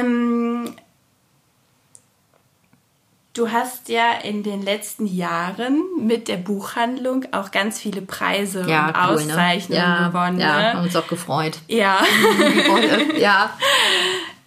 ähm, 0.00 0.74
du 3.34 3.50
hast 3.50 3.88
ja 3.88 4.12
in 4.22 4.42
den 4.42 4.62
letzten 4.62 5.06
Jahren 5.06 5.82
mit 5.98 6.28
der 6.28 6.36
Buchhandlung 6.36 7.24
auch 7.32 7.50
ganz 7.50 7.78
viele 7.80 8.02
Preise 8.02 8.60
und 8.62 8.94
Auszeichnungen 8.94 9.80
ja, 9.82 10.08
gewonnen. 10.08 10.38
Ja, 10.38 10.58
ne? 10.58 10.72
haben 10.74 10.82
uns 10.84 10.96
auch 10.96 11.06
gefreut. 11.08 11.58
ja. 11.68 11.98
ja. 13.18 13.50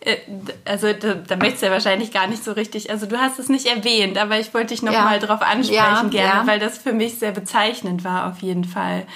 Äh, 0.08 0.18
Also 0.66 0.94
da, 0.94 1.16
da 1.16 1.36
möchtest 1.36 1.64
du 1.64 1.66
ja 1.66 1.72
wahrscheinlich 1.72 2.12
gar 2.14 2.28
nicht 2.28 2.44
so 2.44 2.52
richtig, 2.52 2.92
also 2.92 3.08
du 3.08 3.18
hast 3.18 3.40
es 3.40 3.50
nicht 3.50 3.66
erwähnt, 3.66 4.20
aber 4.20 4.38
ich 4.40 4.54
wollte 4.54 4.68
dich 4.68 4.84
noch 4.84 4.94
Ja. 4.94 5.02
mal 5.04 5.18
drauf 5.18 5.42
ansprechen 5.42 5.74
Ja, 5.74 6.04
gerne, 6.04 6.42
ja. 6.42 6.44
weil 6.48 6.60
das 6.60 6.78
für 6.78 6.94
mich 6.94 7.18
sehr 7.18 7.32
bezeichnend 7.32 8.04
war 8.04 8.28
auf 8.30 8.38
jeden 8.44 8.66
Fall. 8.66 9.08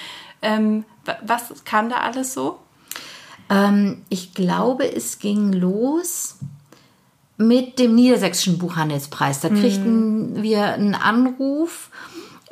Ähm, 0.42 0.84
wa- 1.04 1.16
was 1.22 1.64
kam 1.64 1.90
da 1.90 1.98
alles 1.98 2.34
so? 2.34 2.58
Ähm, 3.50 4.02
ich 4.08 4.32
glaube, 4.32 4.90
es 4.90 5.18
ging 5.18 5.52
los 5.52 6.36
mit 7.36 7.78
dem 7.78 7.94
Niedersächsischen 7.94 8.58
Buchhandelspreis. 8.58 9.40
Da 9.40 9.48
kriegten 9.48 10.42
wir 10.42 10.64
einen 10.74 10.94
Anruf 10.94 11.90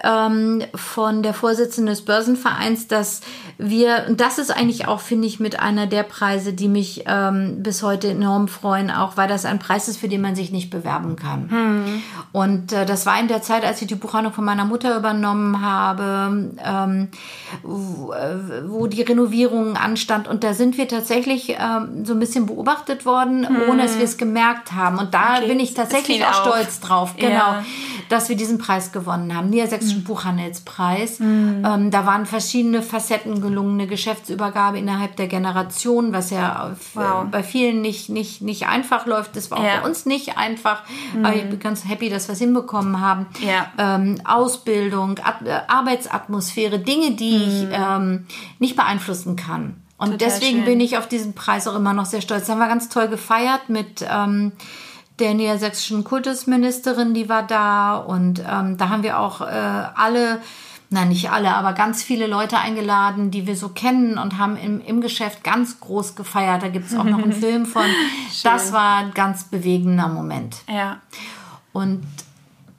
ähm, 0.03 0.63
von 0.75 1.23
der 1.23 1.35
Vorsitzenden 1.35 1.93
des 1.93 2.05
Börsenvereins, 2.05 2.89
dass 2.89 3.21
wir, 3.59 4.05
und 4.09 4.21
das 4.21 4.39
ist 4.39 4.51
eigentlich 4.57 4.87
auch, 4.87 5.01
finde 5.01 5.27
ich, 5.27 5.41
mit 5.41 5.59
einer 5.59 5.87
der 5.89 6.05
Preise, 6.05 6.53
die 6.53 6.69
mich 6.69 7.05
ähm, 7.07 7.57
bis 7.63 7.83
heute 7.83 8.09
enorm 8.09 8.47
freuen, 8.47 8.89
auch 8.91 9.17
weil 9.17 9.27
das 9.29 9.45
ein 9.45 9.59
Preis 9.59 9.89
ist, 9.89 9.99
für 9.99 10.09
den 10.09 10.21
man 10.21 10.37
sich 10.37 10.53
nicht 10.53 10.71
bewerben 10.71 11.17
kann. 11.17 12.01
Und 12.33 12.73
äh, 12.73 12.87
das 12.87 13.05
war 13.05 13.19
in 13.19 13.27
der 13.27 13.43
Zeit, 13.43 13.65
als 13.65 13.83
ich 13.83 13.89
die 13.89 13.97
Buchhandlung 13.97 14.33
von 14.33 14.45
meiner 14.45 14.65
Mutter 14.65 14.97
übernommen 14.97 15.61
habe, 15.61 16.53
ähm, 16.65 17.09
wo, 17.65 18.13
äh, 18.13 18.69
wo 18.69 18.87
die 18.87 19.03
Renovierung 19.03 19.77
anstand. 19.77 20.29
Und 20.29 20.45
da 20.45 20.55
sind 20.55 20.79
wir 20.79 20.87
tatsächlich 20.87 21.51
ähm, 21.59 22.05
so 22.05 22.13
ein 22.13 22.21
bisschen 22.21 22.47
beobachtet 22.47 23.05
worden, 23.07 23.47
ohne 23.69 23.83
dass 23.83 23.97
wir 23.99 24.05
es 24.05 24.17
gemerkt 24.17 24.73
haben. 24.73 24.99
Und 24.99 25.15
da 25.15 25.37
Okay. 25.39 25.49
bin 25.49 25.61
ich 25.61 25.75
tatsächlich 25.75 26.25
auch 26.25 26.29
auf. 26.29 26.37
stolz 26.47 26.81
drauf, 26.81 27.15
genau, 27.17 27.29
Ja. 27.31 27.65
dass 28.09 28.29
wir 28.29 28.37
diesen 28.37 28.59
Preis 28.59 28.93
gewonnen 28.93 29.37
haben, 29.37 29.51
Niedersächsischen 29.51 30.01
Mhm. 30.01 30.05
Buchhandelspreis. 30.05 31.19
Ähm, 31.21 31.91
da 31.91 32.07
waren 32.07 32.25
verschiedene 32.25 32.83
Facetten 32.83 33.41
gelungene 33.49 33.87
Geschäftsübergabe 33.87 34.79
innerhalb 34.79 35.17
der 35.17 35.27
Generation, 35.29 36.13
was 36.13 36.31
ja 36.31 36.71
auf, 36.71 36.95
Wow. 36.95 37.25
äh, 37.25 37.27
bei 37.31 37.43
vielen 37.43 37.81
nicht, 37.81 38.09
nicht, 38.09 38.43
nicht 38.43 38.67
einfach 38.69 39.07
läuft. 39.07 39.37
Das 39.37 39.51
war 39.51 39.59
auch 39.59 39.63
Ja. 39.65 39.77
Mhm. 39.79 39.81
bei 39.83 39.89
uns 39.89 40.07
nicht 40.07 40.37
einfach. 40.39 40.83
Aber 41.23 41.35
ich 41.35 41.45
bin 41.49 41.59
ganz 41.59 41.87
happy, 41.89 42.09
dass 42.11 42.29
wir 42.29 42.35
es 42.35 42.39
hinbekommen 42.39 43.01
haben. 43.01 43.27
Ja. 43.41 43.67
Ähm, 43.79 44.21
Ausbildung, 44.25 45.19
At 45.23 45.43
äh, 45.47 45.61
Arbeitsatmosphäre, 45.69 46.79
Dinge, 46.79 47.13
die 47.13 47.37
ich 47.37 47.67
ähm, 47.73 48.27
nicht 48.59 48.77
beeinflussen 48.77 49.37
kann. 49.37 49.83
Und 49.97 50.11
Mhm. 50.11 50.13
Total 50.19 50.29
deswegen 50.29 50.57
schön. 50.59 50.65
bin 50.65 50.81
ich 50.81 50.97
auf 50.99 51.09
diesen 51.09 51.33
Preis 51.35 51.67
auch 51.67 51.75
immer 51.75 51.93
noch 51.93 52.07
sehr 52.07 52.21
stolz. 52.21 52.47
Da 52.47 52.53
haben 52.53 52.61
wir 52.61 52.69
ganz 52.69 52.89
toll 52.89 53.09
gefeiert 53.09 53.69
mit 53.69 54.07
ähm, 54.09 54.53
der 55.19 55.35
niedersächsischen 55.35 56.05
Kultusministerin, 56.05 57.15
die 57.15 57.29
war 57.29 57.43
da. 57.43 57.97
Und 57.97 58.39
ähm, 58.49 58.77
da 58.77 58.89
haben 58.91 59.03
wir 59.03 59.19
auch 59.19 59.41
äh, 59.41 59.45
alle, 59.97 60.41
nein, 60.91 61.09
nicht 61.09 61.31
alle, 61.31 61.55
aber 61.55 61.73
ganz 61.73 62.03
viele 62.03 62.27
Leute 62.27 62.59
eingeladen, 62.59 63.31
die 63.31 63.47
wir 63.47 63.57
so 63.57 63.69
kennen 63.69 64.19
und 64.19 64.39
haben 64.39 64.57
im, 64.57 64.81
im 64.81 65.01
Geschäft 65.01 65.45
ganz 65.45 65.81
groß 65.81 66.15
gefeiert. 66.15 66.63
Da 66.63 66.69
gibt 66.69 66.87
es 66.87 66.97
auch 66.97 67.05
noch 67.05 67.23
einen 67.23 67.33
Film 67.41 67.67
von. 67.67 67.87
Das 68.43 68.73
war 68.73 68.99
ein 68.99 69.13
ganz 69.13 69.45
bewegender 69.45 70.09
Moment. 70.09 70.57
Ja. 70.69 71.01
Und 71.73 72.03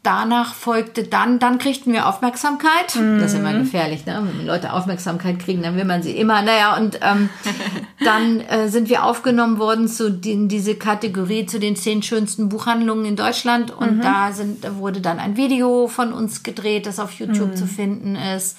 danach 0.03 0.53
folgte 0.53 1.03
dann, 1.03 1.39
dann 1.39 1.57
kriegten 1.57 1.91
wir 1.91 2.07
Aufmerksamkeit. 2.07 2.95
Das 2.95 3.33
ist 3.33 3.39
immer 3.39 3.53
gefährlich, 3.53 4.05
ne? 4.05 4.25
wenn 4.25 4.45
Leute 4.45 4.73
Aufmerksamkeit 4.73 5.39
kriegen, 5.39 5.62
dann 5.62 5.75
will 5.75 5.85
man 5.85 6.01
sie 6.01 6.17
immer. 6.17 6.41
Naja, 6.41 6.77
und 6.77 6.99
ähm, 7.01 7.29
dann 8.03 8.39
äh, 8.39 8.69
sind 8.69 8.89
wir 8.89 9.03
aufgenommen 9.03 9.59
worden 9.59 9.88
zu 9.88 10.12
den, 10.12 10.47
diese 10.47 10.75
Kategorie 10.75 11.45
zu 11.45 11.59
den 11.59 11.75
zehn 11.75 12.01
schönsten 12.01 12.49
Buchhandlungen 12.49 13.05
in 13.05 13.15
Deutschland. 13.15 13.71
Und 13.71 14.01
da 14.03 14.31
sind, 14.31 14.63
da 14.63 14.77
wurde 14.77 15.01
dann 15.01 15.19
ein 15.19 15.35
Video 15.35 15.88
von 15.88 16.13
uns 16.13 16.43
gedreht, 16.43 16.85
das 16.85 16.99
auf 16.99 17.12
YouTube 17.13 17.57
zu 17.57 17.67
finden 17.67 18.15
ist. 18.15 18.57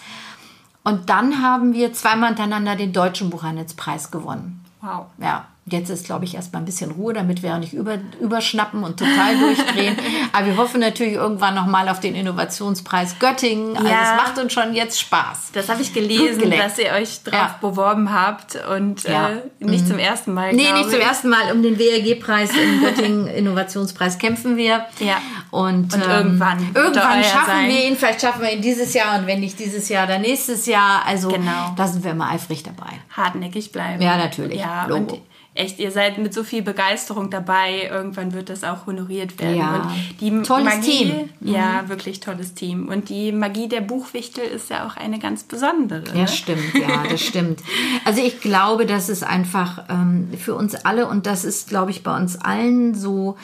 Und 0.84 1.08
dann 1.08 1.42
haben 1.42 1.72
wir 1.72 1.92
zweimal 1.92 2.28
hintereinander 2.28 2.76
den 2.76 2.92
Deutschen 2.92 3.30
Buchhandelspreis 3.30 4.10
gewonnen. 4.10 4.64
Wow. 4.80 5.06
Ja, 5.18 5.46
jetzt 5.70 5.90
ist, 5.90 6.04
glaube 6.06 6.24
ich, 6.24 6.34
erstmal 6.34 6.62
ein 6.62 6.64
bisschen 6.66 6.90
Ruhe, 6.90 7.12
damit 7.12 7.42
wir 7.42 7.54
auch 7.54 7.58
nicht 7.58 7.72
über, 7.72 7.98
überschnappen 8.20 8.82
und 8.84 8.98
total 8.98 9.38
durchdrehen. 9.38 9.96
Aber 10.32 10.46
wir 10.46 10.56
hoffen 10.56 10.80
natürlich 10.80 11.14
irgendwann 11.14 11.54
nochmal 11.54 11.88
auf 11.88 12.00
den 12.00 12.14
Innovationspreis 12.14 13.18
Göttingen. 13.18 13.76
Also 13.76 13.88
Ja. 13.88 14.02
es 14.02 14.22
macht 14.22 14.38
uns 14.38 14.52
schon 14.52 14.74
jetzt 14.74 15.00
Spaß. 15.00 15.50
Das 15.52 15.68
habe 15.68 15.82
ich 15.82 15.92
gelesen, 15.92 16.50
dass 16.50 16.78
ihr 16.78 16.92
euch 16.92 17.22
drauf 17.22 17.32
Ja. 17.34 17.58
beworben 17.60 18.12
habt 18.12 18.58
und 18.76 19.02
Ja. 19.04 19.30
äh, 19.30 19.34
nicht 19.60 19.86
zum 19.86 19.98
ersten 19.98 20.32
Mal. 20.34 20.52
Nee, 20.52 20.72
nicht 20.72 20.90
zum 20.90 20.98
ich. 21.00 21.04
ersten 21.06 21.28
Mal 21.28 21.52
um 21.52 21.62
den 21.62 21.78
WRG-Preis, 21.78 22.50
im 22.56 22.80
Göttingen 22.80 23.26
Innovationspreis 23.40 24.18
kämpfen 24.18 24.56
wir. 24.56 24.84
Ja. 24.98 25.16
Und, 25.50 25.94
Und 25.94 25.94
ähm, 25.94 26.10
irgendwann 26.10 26.58
irgendwann 26.74 27.24
schaffen 27.24 27.46
sein. 27.46 27.68
wir 27.68 27.88
ihn, 27.88 27.96
vielleicht 27.96 28.20
schaffen 28.20 28.42
wir 28.42 28.52
ihn 28.52 28.62
dieses 28.62 28.94
Jahr 28.94 29.18
und 29.18 29.26
wenn 29.26 29.40
nicht 29.40 29.58
dieses 29.58 29.88
Jahr, 29.88 30.06
dann 30.06 30.22
nächstes 30.22 30.66
Jahr. 30.66 31.02
Also 31.06 31.28
Genau. 31.28 31.74
da 31.76 31.86
sind 31.86 32.04
wir 32.04 32.12
immer 32.12 32.30
eifrig 32.30 32.62
dabei. 32.62 32.90
hartnäckig 33.16 33.72
bleiben. 33.72 34.00
Ja, 34.00 34.16
natürlich. 34.16 34.60
Ja, 34.60 34.86
Logo. 34.86 35.14
und 35.14 35.20
echt, 35.60 35.78
ihr 35.78 35.90
seid 35.90 36.18
mit 36.18 36.34
so 36.34 36.42
viel 36.42 36.62
Begeisterung 36.62 37.30
dabei. 37.30 37.88
Irgendwann 37.90 38.32
wird 38.32 38.48
das 38.48 38.64
auch 38.64 38.86
honoriert 38.86 39.38
werden. 39.38 39.56
Ja. 39.56 39.74
Und 39.82 40.20
die 40.20 40.42
Tolles 40.42 40.64
Magie, 40.64 40.90
Team. 40.90 41.28
Mhm. 41.40 41.54
Ja, 41.54 41.88
wirklich 41.88 42.20
tolles 42.20 42.54
Team. 42.54 42.88
Und 42.88 43.08
die 43.08 43.32
Magie 43.32 43.68
der 43.68 43.80
Buchwichtel 43.82 44.44
ist 44.44 44.70
ja 44.70 44.86
auch 44.86 44.96
eine 44.96 45.18
ganz 45.18 45.44
besondere. 45.44 46.04
Ja, 46.08 46.22
ne? 46.22 46.28
stimmt, 46.28 46.74
ja, 46.74 47.04
das 47.08 47.20
stimmt. 47.20 47.60
Also 48.04 48.22
ich 48.22 48.40
glaube, 48.40 48.86
das 48.86 49.08
ist 49.08 49.22
einfach 49.22 49.84
ähm, 49.88 50.30
für 50.38 50.54
uns 50.54 50.74
alle 50.74 51.06
und 51.06 51.26
das 51.26 51.44
ist, 51.44 51.68
glaube 51.68 51.90
ich, 51.90 52.02
bei 52.02 52.16
uns 52.16 52.36
allen 52.36 52.94
so, 52.94 53.36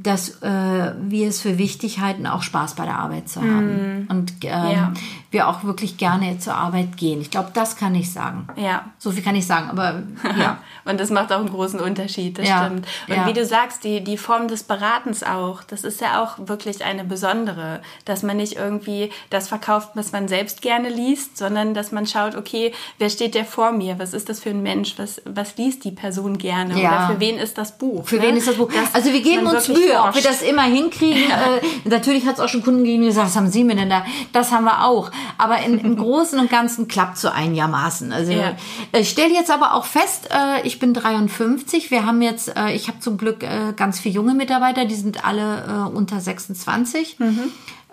dass 0.00 0.40
äh, 0.42 0.94
wir 1.00 1.28
es 1.28 1.40
für 1.40 1.58
wichtig 1.58 1.98
halten, 1.98 2.26
auch 2.26 2.42
Spaß 2.42 2.74
bei 2.76 2.84
der 2.84 2.96
Arbeit 2.96 3.28
zu 3.28 3.40
haben. 3.42 4.06
Und 4.08 4.32
ähm, 4.44 4.50
Ja. 4.50 4.92
Wir 5.30 5.48
auch 5.48 5.62
wirklich 5.64 5.98
gerne 5.98 6.38
zur 6.38 6.54
Arbeit 6.54 6.96
gehen. 6.96 7.20
Ich 7.20 7.30
glaube, 7.30 7.50
das 7.52 7.76
kann 7.76 7.94
ich 7.94 8.12
sagen. 8.12 8.48
Ja. 8.56 8.86
So 8.98 9.10
viel 9.10 9.22
kann 9.22 9.36
ich 9.36 9.46
sagen, 9.46 9.68
aber 9.68 10.02
ja. 10.38 10.58
Und 10.86 10.98
das 10.98 11.10
macht 11.10 11.32
auch 11.32 11.40
einen 11.40 11.50
großen 11.50 11.80
Unterschied, 11.80 12.38
das 12.38 12.48
Ja, 12.48 12.64
stimmt. 12.64 12.86
Und 13.08 13.16
ja. 13.16 13.26
wie 13.26 13.34
du 13.34 13.44
sagst, 13.44 13.84
die, 13.84 14.02
die 14.02 14.16
Form 14.16 14.48
des 14.48 14.62
Beratens 14.62 15.22
auch, 15.22 15.62
das 15.62 15.84
ist 15.84 16.00
ja 16.00 16.22
auch 16.22 16.48
wirklich 16.48 16.82
eine 16.82 17.04
besondere, 17.04 17.82
dass 18.06 18.22
man 18.22 18.38
nicht 18.38 18.56
irgendwie 18.56 19.10
das 19.28 19.48
verkauft, 19.48 19.90
was 19.94 20.12
man 20.12 20.28
selbst 20.28 20.62
gerne 20.62 20.88
liest, 20.88 21.36
sondern 21.36 21.74
dass 21.74 21.92
man 21.92 22.06
schaut, 22.06 22.34
okay, 22.34 22.72
wer 22.98 23.10
steht 23.10 23.34
der 23.34 23.44
vor 23.44 23.72
mir? 23.72 23.98
Was 23.98 24.14
ist 24.14 24.30
das 24.30 24.40
für 24.40 24.50
ein 24.50 24.62
Mensch? 24.62 24.94
Was, 24.96 25.20
was 25.26 25.56
liest 25.58 25.84
die 25.84 25.90
Person 25.90 26.38
gerne? 26.38 26.80
Ja. 26.80 26.88
Oder 26.88 27.14
für 27.14 27.20
wen 27.20 27.36
ist 27.36 27.58
das 27.58 27.76
Buch? 27.76 28.06
Für 28.06 28.16
ne? 28.16 28.22
wen 28.22 28.36
ist 28.38 28.48
das 28.48 28.56
Buch? 28.56 28.72
Dass 28.72 28.94
also 28.94 29.12
wir 29.12 29.20
geben 29.20 29.46
uns 29.46 29.68
Mühe, 29.68 29.76
ob 29.98 30.14
wir 30.14 30.22
forscht. 30.22 30.24
das 30.24 30.42
immer 30.42 30.62
hinkriegen. 30.62 31.18
Äh, 31.38 31.60
natürlich 31.88 32.26
hat 32.26 32.34
es 32.34 32.40
auch 32.40 32.48
schon 32.48 32.62
Kunden 32.62 32.82
gegeben, 32.82 33.02
die 33.02 33.08
gesagt, 33.08 33.28
was 33.28 33.36
haben 33.36 33.50
Sie 33.50 33.62
mir 33.62 33.76
denn 33.76 33.90
da? 33.90 34.04
Das 34.32 34.50
haben 34.50 34.64
wir 34.64 34.84
auch. 34.84 35.10
Aber 35.38 35.58
in, 35.60 35.78
im 35.78 35.96
Großen 35.96 36.38
und 36.38 36.50
Ganzen 36.50 36.88
klappt 36.88 37.18
so 37.18 37.28
einigermaßen. 37.28 38.12
Also 38.12 38.32
Ja. 38.32 38.56
äh, 38.92 39.00
ich 39.00 39.10
stelle 39.10 39.32
jetzt 39.34 39.50
aber 39.50 39.74
auch 39.74 39.84
fest, 39.84 40.28
äh, 40.30 40.66
ich 40.66 40.78
bin 40.78 40.94
53. 40.94 41.90
Wir 41.90 42.04
haben 42.06 42.22
jetzt, 42.22 42.56
äh, 42.56 42.72
ich 42.72 42.88
habe 42.88 43.00
zum 43.00 43.16
Glück 43.18 43.44
ganz 43.76 44.00
viele 44.00 44.14
junge 44.14 44.34
Mitarbeiter, 44.34 44.84
die 44.84 44.94
sind 44.94 45.24
alle 45.24 45.90
unter 45.94 46.20
26. 46.20 47.16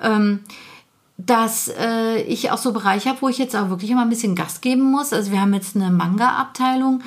Ähm, 0.01 0.39
dass 1.17 1.69
äh, 1.69 2.21
ich 2.23 2.51
auch 2.51 2.57
so 2.57 2.73
Bereiche 2.73 3.07
habe, 3.07 3.21
wo 3.21 3.29
ich 3.29 3.37
jetzt 3.37 3.55
auch 3.55 3.69
wirklich 3.69 3.89
immer 3.89 4.01
ein 4.01 4.09
bisschen 4.09 4.35
Gas 4.35 4.59
geben 4.59 4.91
muss. 4.91 5.13
Also 5.13 5.31
wir 5.31 5.39
haben 5.39 5.53
jetzt 5.53 5.75
eine 5.75 5.89
Manga-Abteilung, 5.89 7.01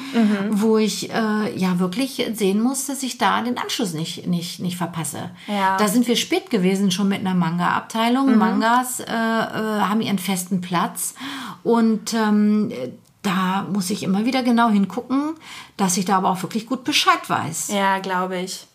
wo 0.50 0.78
ich 0.78 1.10
äh, 1.10 1.54
ja 1.58 1.78
wirklich 1.78 2.26
sehen 2.32 2.62
muss, 2.62 2.86
dass 2.86 3.02
ich 3.02 3.18
da 3.18 3.42
den 3.42 3.58
Anschluss 3.58 3.92
nicht, 3.92 4.26
nicht, 4.26 4.60
nicht 4.60 4.78
verpasse. 4.78 5.30
Ja. 5.46 5.76
Da 5.76 5.88
sind 5.88 6.08
wir 6.08 6.16
spät 6.16 6.48
gewesen 6.48 6.90
schon 6.90 7.08
mit 7.08 7.20
einer 7.20 7.34
Manga-Abteilung. 7.34 8.38
Mangas 8.38 9.00
äh, 9.00 9.04
äh, 9.04 9.08
haben 9.10 10.00
ihren 10.00 10.18
festen 10.18 10.62
Platz 10.62 11.14
und 11.62 12.14
ähm, 12.14 12.72
da 13.22 13.66
muss 13.70 13.90
ich 13.90 14.02
immer 14.02 14.24
wieder 14.24 14.42
genau 14.42 14.70
hingucken, 14.70 15.34
dass 15.76 15.98
ich 15.98 16.06
da 16.06 16.16
aber 16.16 16.30
auch 16.30 16.42
wirklich 16.42 16.66
gut 16.66 16.84
Bescheid 16.84 17.28
weiß. 17.28 17.68
Ja, 17.72 17.98
glaube 17.98 18.38
ich. 18.38 18.67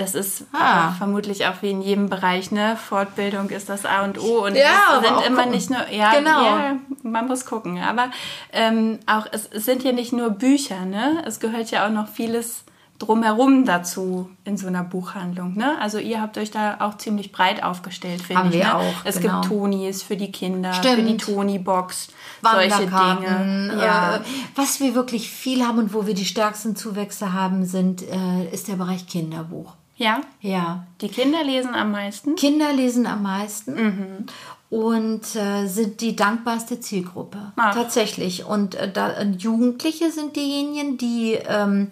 Das 0.00 0.14
ist 0.14 0.44
Ah. 0.52 0.88
äh, 0.88 0.92
vermutlich 0.98 1.46
auch 1.46 1.60
wie 1.60 1.70
in 1.70 1.82
jedem 1.82 2.08
Bereich, 2.08 2.50
ne? 2.50 2.76
Fortbildung 2.76 3.50
ist 3.50 3.68
das 3.68 3.84
A 3.84 4.02
und 4.02 4.18
O 4.18 4.44
und 4.46 4.54
Ja, 4.56 4.98
es 5.00 5.06
sind 5.06 5.26
immer 5.26 5.36
gucken. 5.42 5.50
nicht 5.50 5.68
nur, 5.70 5.88
ja, 5.90 6.12
Genau. 6.14 6.44
ja, 6.44 6.76
man 7.02 7.26
muss 7.28 7.44
gucken. 7.44 7.78
Aber 7.80 8.10
ähm, 8.52 8.98
auch 9.06 9.26
es, 9.30 9.46
es 9.52 9.66
sind 9.66 9.84
ja 9.84 9.92
nicht 9.92 10.12
nur 10.14 10.30
Bücher, 10.30 10.86
ne? 10.86 11.22
Es 11.26 11.38
gehört 11.38 11.70
ja 11.70 11.86
auch 11.86 11.90
noch 11.90 12.08
vieles 12.08 12.64
drumherum 12.98 13.64
dazu 13.64 14.28
in 14.44 14.58
so 14.58 14.66
einer 14.66 14.84
Buchhandlung, 14.84 15.54
ne? 15.56 15.76
Also 15.80 15.96
ihr 15.98 16.20
habt 16.20 16.36
euch 16.38 16.50
da 16.50 16.76
auch 16.80 16.96
ziemlich 16.98 17.32
breit 17.32 17.62
aufgestellt, 17.62 18.20
finde 18.20 18.48
ich. 18.48 18.52
wir 18.54 18.64
ne? 18.64 18.76
auch, 18.76 18.94
Es 19.04 19.20
genau. 19.20 19.40
gibt 19.40 19.52
Tonis 19.52 20.02
für 20.02 20.16
die 20.18 20.30
Kinder, 20.32 20.72
für 20.74 20.96
die 20.96 21.18
Stimmt. 21.18 21.20
Toni-Box, 21.22 22.08
solche 22.42 22.86
Dinge. 22.86 23.74
Ja. 23.80 24.16
Äh, 24.16 24.20
was 24.54 24.80
wir 24.80 24.94
wirklich 24.94 25.30
viel 25.30 25.66
haben 25.66 25.78
und 25.78 25.94
wo 25.94 26.06
wir 26.06 26.12
die 26.14 26.26
stärksten 26.26 26.76
Zuwächse 26.76 27.32
haben, 27.32 27.64
sind, 27.64 28.02
äh, 28.02 28.44
ist 28.52 28.68
der 28.68 28.74
Bereich 28.76 29.06
Kinderbuch. 29.06 29.74
Ja, 30.00 30.20
Ja. 30.40 30.84
die 31.00 31.08
Kinder 31.08 31.44
lesen 31.44 31.74
am 31.74 31.92
meisten. 31.92 32.34
Kinder 32.36 32.72
lesen 32.72 33.06
am 33.06 33.22
meisten 33.22 33.74
Mhm. 33.74 34.26
und 34.70 35.36
äh, 35.36 35.66
sind 35.66 36.00
die 36.00 36.16
dankbarste 36.16 36.80
Zielgruppe. 36.80 37.52
Ach. 37.56 37.74
Tatsächlich. 37.74 38.44
Und 38.46 38.74
äh, 38.76 38.90
da, 38.90 39.20
Jugendliche 39.22 40.10
sind 40.10 40.36
diejenigen, 40.36 40.96
die 40.96 41.34
ähm, 41.46 41.90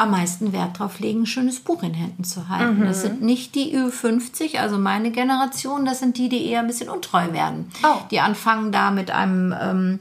am 0.00 0.10
meisten 0.12 0.52
Wert 0.52 0.78
darauf 0.80 0.98
legen, 1.00 1.22
ein 1.22 1.26
schönes 1.26 1.60
Buch 1.60 1.82
in 1.82 1.94
Händen 1.94 2.24
zu 2.24 2.48
halten. 2.48 2.84
Das 2.84 2.98
Mhm. 2.98 3.02
sind 3.02 3.22
nicht 3.22 3.54
die 3.54 3.76
Ü50, 3.76 4.58
also 4.58 4.78
meine 4.78 5.10
Generation, 5.10 5.84
das 5.84 5.98
sind 6.00 6.16
die, 6.16 6.28
die 6.28 6.46
eher 6.46 6.60
ein 6.60 6.66
bisschen 6.66 6.88
untreu 6.88 7.32
werden. 7.32 7.70
Oh. 7.84 7.98
Die 8.10 8.20
anfangen 8.20 8.72
da 8.72 8.90
mit 8.90 9.10
einem 9.10 9.54
ähm, 9.60 10.00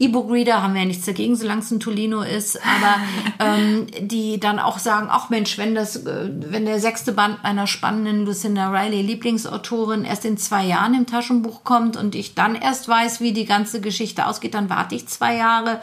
E-Book-Reader, 0.00 0.62
haben 0.62 0.74
wir 0.74 0.82
ja 0.82 0.86
nichts 0.86 1.06
dagegen, 1.06 1.34
solange 1.34 1.60
es 1.60 1.70
ein 1.70 1.80
Tolino 1.80 2.22
ist, 2.22 2.56
aber 2.62 2.96
ähm, 3.56 3.86
die 4.00 4.38
dann 4.38 4.58
auch 4.58 4.78
sagen, 4.78 5.08
ach 5.10 5.30
Mensch, 5.30 5.58
wenn 5.58 5.74
das, 5.74 5.96
äh, 5.96 6.30
wenn 6.50 6.66
der 6.66 6.78
sechste 6.80 7.12
Band 7.12 7.38
einer 7.44 7.66
spannenden 7.66 8.24
Lucinda 8.26 8.70
Riley 8.70 9.02
Lieblingsautorin 9.02 10.04
erst 10.04 10.24
in 10.24 10.36
zwei 10.38 10.64
Jahren 10.66 10.94
im 10.94 11.06
Taschenbuch 11.06 11.64
kommt 11.64 11.96
und 11.96 12.14
ich 12.14 12.34
dann 12.34 12.54
erst 12.54 12.88
weiß, 12.88 13.20
wie 13.20 13.32
die 13.32 13.44
ganze 13.46 13.80
Geschichte 13.80 14.26
ausgeht, 14.26 14.54
dann 14.54 14.70
warte 14.70 14.94
ich 14.94 15.08
zwei 15.08 15.36
Jahre, 15.36 15.80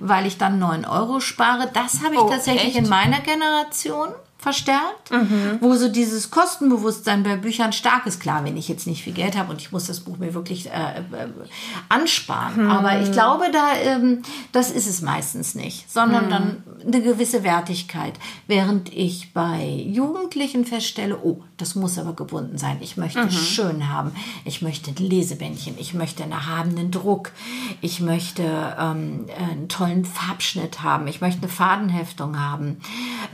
weil 0.00 0.26
ich 0.26 0.38
dann 0.38 0.58
neun 0.58 0.84
Euro 0.84 1.20
spare. 1.20 1.70
Das 1.72 2.02
habe 2.02 2.14
ich 2.14 2.20
Oh, 2.20 2.28
tatsächlich 2.28 2.76
echt? 2.76 2.76
in 2.78 2.88
meiner 3.02 3.20
Generation 3.20 4.14
verstärkt, 4.42 5.10
wo 5.60 5.74
so 5.74 5.88
dieses 5.88 6.30
Kostenbewusstsein 6.30 7.22
bei 7.22 7.36
Büchern 7.36 7.72
stark 7.72 8.06
ist. 8.06 8.20
Klar, 8.20 8.44
wenn 8.44 8.56
ich 8.56 8.68
jetzt 8.68 8.86
nicht 8.86 9.02
viel 9.04 9.12
Geld 9.12 9.36
habe 9.38 9.50
und 9.52 9.60
ich 9.60 9.72
muss 9.72 9.86
das 9.86 10.00
Buch 10.00 10.18
mir 10.18 10.34
wirklich 10.34 10.66
äh, 10.68 10.98
äh, 10.98 11.28
ansparen. 11.88 12.70
Aber 12.70 13.00
ich 13.00 13.12
glaube, 13.12 13.44
da 13.52 13.74
ähm, 13.82 14.22
das 14.52 14.70
ist 14.70 14.86
es 14.88 15.00
meistens 15.02 15.54
nicht, 15.54 15.90
sondern 15.90 16.28
dann 16.30 16.62
eine 16.84 17.02
gewisse 17.02 17.42
Wertigkeit. 17.44 18.14
Während 18.46 18.92
ich 18.92 19.32
bei 19.32 19.64
Jugendlichen 19.86 20.64
feststelle, 20.64 21.18
oh, 21.22 21.42
das 21.56 21.74
muss 21.74 21.98
aber 21.98 22.14
gebunden 22.14 22.58
sein. 22.58 22.78
Ich 22.80 22.96
möchte 22.96 23.20
es 23.20 23.34
schön 23.48 23.88
haben. 23.88 24.12
Ich 24.44 24.62
möchte 24.62 24.90
ein 24.90 24.96
Lesebändchen. 24.96 25.76
Ich 25.78 25.94
möchte 25.94 26.22
einen 26.24 26.32
erhabenen 26.32 26.90
Druck. 26.90 27.30
Ich 27.80 28.00
möchte 28.00 28.42
ähm, 28.42 29.26
einen 29.38 29.68
tollen 29.68 30.04
Farbschnitt 30.04 30.82
haben. 30.82 31.06
Ich 31.06 31.20
möchte 31.20 31.42
eine 31.42 31.48
Fadenheftung 31.48 32.38
haben. 32.40 32.78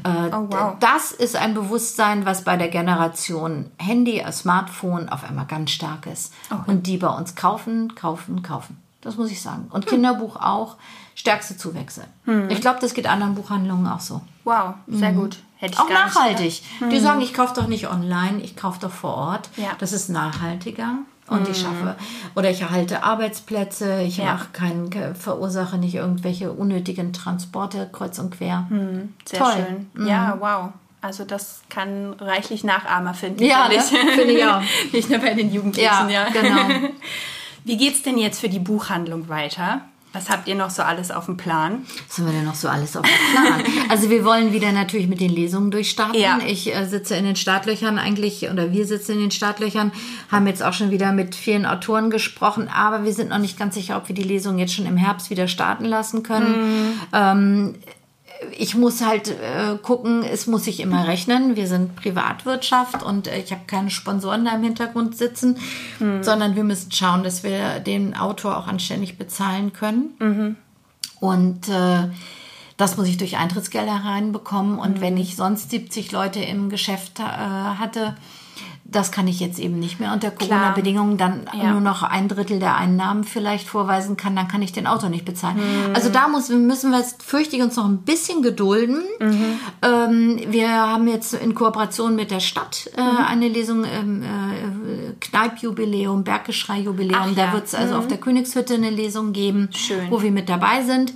Äh, 0.05 0.29
Oh, 0.31 0.47
wow. 0.51 0.77
Das 0.99 1.13
ist 1.13 1.37
ein 1.37 1.55
Bewusstsein, 1.55 2.27
was 2.27 2.43
bei 2.43 2.57
der 2.57 2.67
Generation 2.69 3.71
Handy, 3.79 4.19
äh, 4.19 4.33
Smartphone 4.33 5.09
auf 5.09 5.23
einmal 5.23 5.47
ganz 5.47 5.71
stark 5.71 6.07
ist. 6.07 6.33
Und 6.67 6.89
die 6.89 6.97
bei 6.97 7.07
uns 7.09 7.37
kaufen, 7.37 7.95
kaufen, 7.95 8.43
kaufen. 8.43 8.83
Das 9.01 9.17
muss 9.17 9.31
ich 9.31 9.41
sagen. 9.41 9.69
Und 9.71 9.87
Kinderbuch 9.87 10.35
auch. 10.37 10.75
Stärkste 11.15 11.57
Zuwächse. 11.57 12.03
Ich 12.49 12.61
glaube, 12.61 12.79
das 12.81 12.95
geht 12.95 13.07
anderen 13.09 13.37
Buchhandlungen 13.37 13.87
auch 13.87 14.01
so. 14.01 14.23
Wow, 14.45 14.75
sehr 14.89 15.13
gut. 15.13 15.39
Hätte 15.57 15.75
ich 15.75 15.79
Auch 15.81 15.89
nachhaltig. 15.89 16.63
gedacht. 16.79 16.93
Die 16.93 16.99
sagen, 17.01 17.21
ich 17.21 17.33
kaufe 17.35 17.55
doch 17.55 17.67
nicht 17.69 17.89
online, 17.91 18.41
ich 18.41 18.57
kaufe 18.57 18.81
doch 18.81 18.91
vor 18.93 19.15
Ort. 19.15 19.51
Ja. 19.57 19.71
Das 19.79 19.93
ist 19.93 20.09
nachhaltiger. 20.11 20.95
Und 21.29 21.49
ich 21.49 21.61
schaffe, 21.61 21.95
oder 22.35 22.51
ich 22.51 22.63
erhalte 22.63 23.03
Arbeitsplätze, 23.05 24.01
ich 24.03 24.17
Ja. 24.19 24.33
mache 24.35 24.49
keinen, 24.53 24.91
verursache 25.15 25.77
nicht 25.79 25.95
irgendwelche 25.95 26.53
unnötigen 26.53 27.13
Transporte 27.13 27.89
kreuz 27.93 28.19
und 28.19 28.31
quer. 28.31 28.67
Sehr 29.25 29.39
Toll. 29.39 29.67
schön. 29.95 30.07
Ja, 30.09 30.37
wow. 30.41 30.71
Also 31.01 31.25
das 31.25 31.63
kann 31.69 32.15
reichlich 32.15 32.65
Nachahmer 32.65 33.15
finden. 33.15 33.45
Ja, 33.45 33.69
finde 33.69 33.77
ne? 33.77 33.85
ich. 33.85 34.15
Finde 34.15 34.33
ich 34.35 34.45
auch. 34.45 34.63
Nicht 34.93 35.11
nur 35.11 35.19
bei 35.21 35.35
den 35.35 35.53
Jugendlichen, 35.53 36.11
ja. 36.11 36.29
genau. 36.31 36.91
Wie 37.65 37.77
geht's 37.77 38.03
denn 38.03 38.19
jetzt 38.19 38.41
für 38.41 38.49
die 38.49 38.59
Buchhandlung 38.59 39.29
weiter? 39.29 39.83
Was 40.15 40.31
habt 40.31 40.49
ihr 40.49 40.55
noch 40.55 40.71
so 40.71 40.83
alles 40.83 41.11
auf 41.11 41.27
dem 41.27 41.37
Plan? 41.37 41.85
Was 42.09 42.19
haben 42.19 42.27
wir 42.27 42.33
denn 42.33 42.47
noch 42.47 42.55
so 42.55 42.67
alles 42.67 42.97
auf 42.97 43.05
dem 43.05 43.33
Plan? 43.33 43.63
Also 43.91 44.09
wir 44.09 44.25
wollen 44.25 44.53
wieder 44.53 44.73
natürlich 44.73 45.07
mit 45.07 45.21
den 45.21 45.31
Lesungen 45.31 45.71
durchstarten. 45.71 46.19
Ja. 46.19 46.39
Ich 46.47 46.75
äh, 46.75 46.87
sitze 46.87 47.15
in 47.15 47.25
den 47.25 47.37
Startlöchern 47.37 47.99
eigentlich, 47.99 48.49
oder 48.51 48.73
wir 48.73 48.87
sitzen 48.87 49.13
in 49.13 49.21
den 49.21 49.31
Startlöchern, 49.31 49.93
haben 50.33 50.47
jetzt 50.47 50.63
auch 50.63 50.73
schon 50.73 50.91
wieder 50.91 51.13
mit 51.13 51.35
vielen 51.35 51.67
Autoren 51.67 52.09
gesprochen, 52.09 52.69
aber 52.69 53.05
wir 53.05 53.13
sind 53.13 53.29
noch 53.29 53.39
nicht 53.39 53.59
ganz 53.59 53.75
sicher, 53.75 53.99
ob 53.99 54.09
wir 54.09 54.15
die 54.15 54.23
Lesungen 54.23 54.59
jetzt 54.59 54.75
schon 54.75 54.87
im 54.87 54.97
Herbst 54.97 55.29
wieder 55.29 55.47
starten 55.47 55.85
lassen 55.85 56.23
können. 56.23 56.99
Ähm, 57.13 57.75
ich 58.57 58.75
muss 58.75 59.05
halt 59.05 59.29
äh, 59.29 59.77
gucken, 59.83 60.23
es 60.25 60.47
muss 60.47 60.65
sich 60.65 60.81
immer 60.81 61.07
rechnen. 61.09 61.57
Wir 61.57 61.67
sind 61.67 61.97
Privatwirtschaft 61.97 63.03
und 63.03 63.27
äh, 63.27 63.39
ich 63.39 63.53
habe 63.53 63.63
keine 63.67 63.91
Sponsoren 63.91 64.45
da 64.45 64.55
im 64.55 64.63
Hintergrund 64.63 65.17
sitzen, 65.17 65.57
sondern 66.23 66.57
wir 66.57 66.65
müssen 66.65 66.93
schauen, 66.93 67.23
dass 67.23 67.43
wir 67.43 67.81
den 67.81 68.17
Autor 68.17 68.57
auch 68.57 68.67
anständig 68.67 69.19
bezahlen 69.19 69.73
können. 69.73 70.15
Und 71.21 71.69
äh, 71.69 72.09
das 72.77 72.97
muss 72.97 73.09
ich 73.09 73.17
durch 73.17 73.37
Eintrittsgelder 73.37 74.03
reinbekommen. 74.05 74.79
Und 74.79 75.01
wenn 75.01 75.17
ich 75.17 75.37
sonst 75.37 75.71
70 75.71 76.13
Leute 76.13 76.41
im 76.41 76.71
Geschäft 76.71 77.19
äh, 77.19 77.23
hatte, 77.23 78.17
Das 78.91 79.13
kann 79.13 79.29
ich 79.29 79.39
jetzt 79.39 79.59
eben 79.59 79.79
nicht 79.79 80.01
mehr 80.01 80.15
unter 80.15 80.31
Corona-Bedingungen 80.31 81.19
dann 81.19 81.43
Ja. 81.53 81.73
nur 81.73 81.81
noch 81.83 82.03
ein 82.03 82.27
Drittel 82.27 82.59
der 82.59 82.75
Einnahmen 82.77 83.23
vielleicht 83.23 83.69
vorweisen 83.69 84.17
kann, 84.17 84.35
dann 84.35 84.49
kann 84.49 84.63
ich 84.63 84.73
den 84.73 84.87
Auto 84.87 85.09
nicht 85.11 85.27
bezahlen. 85.27 85.59
Also 85.93 86.09
da 86.09 86.27
muss, 86.29 86.49
müssen 86.49 86.91
wir 86.91 86.99
jetzt, 86.99 87.23
fürchte 87.23 87.57
ich, 87.57 87.63
uns 87.63 87.77
noch 87.77 87.85
ein 87.85 87.99
bisschen 87.99 88.41
gedulden. 88.43 89.03
Ähm, 89.83 90.41
wir 90.49 90.71
haben 90.71 91.07
jetzt 91.07 91.35
in 91.35 91.55
Kooperation 91.55 92.17
mit 92.17 92.31
der 92.31 92.41
Stadt 92.41 92.91
äh, 92.97 93.01
eine 93.27 93.49
Lesung, 93.49 93.85
ähm, 93.85 94.23
äh, 94.23 95.13
Kneipjubiläum, 95.21 96.25
Berggeschrei-Jubiläum. 96.25 97.35
Da 97.37 97.47
ja. 97.47 97.53
wird 97.53 97.67
es 97.67 97.75
also 97.75 97.95
auf 97.97 98.09
der 98.09 98.19
Königshütte 98.19 98.75
eine 98.75 98.91
Lesung 98.91 99.33
geben, 99.33 99.69
Schön. 99.75 100.11
wo 100.11 100.23
wir 100.23 100.31
mit 100.31 100.49
dabei 100.49 100.83
sind. 100.83 101.13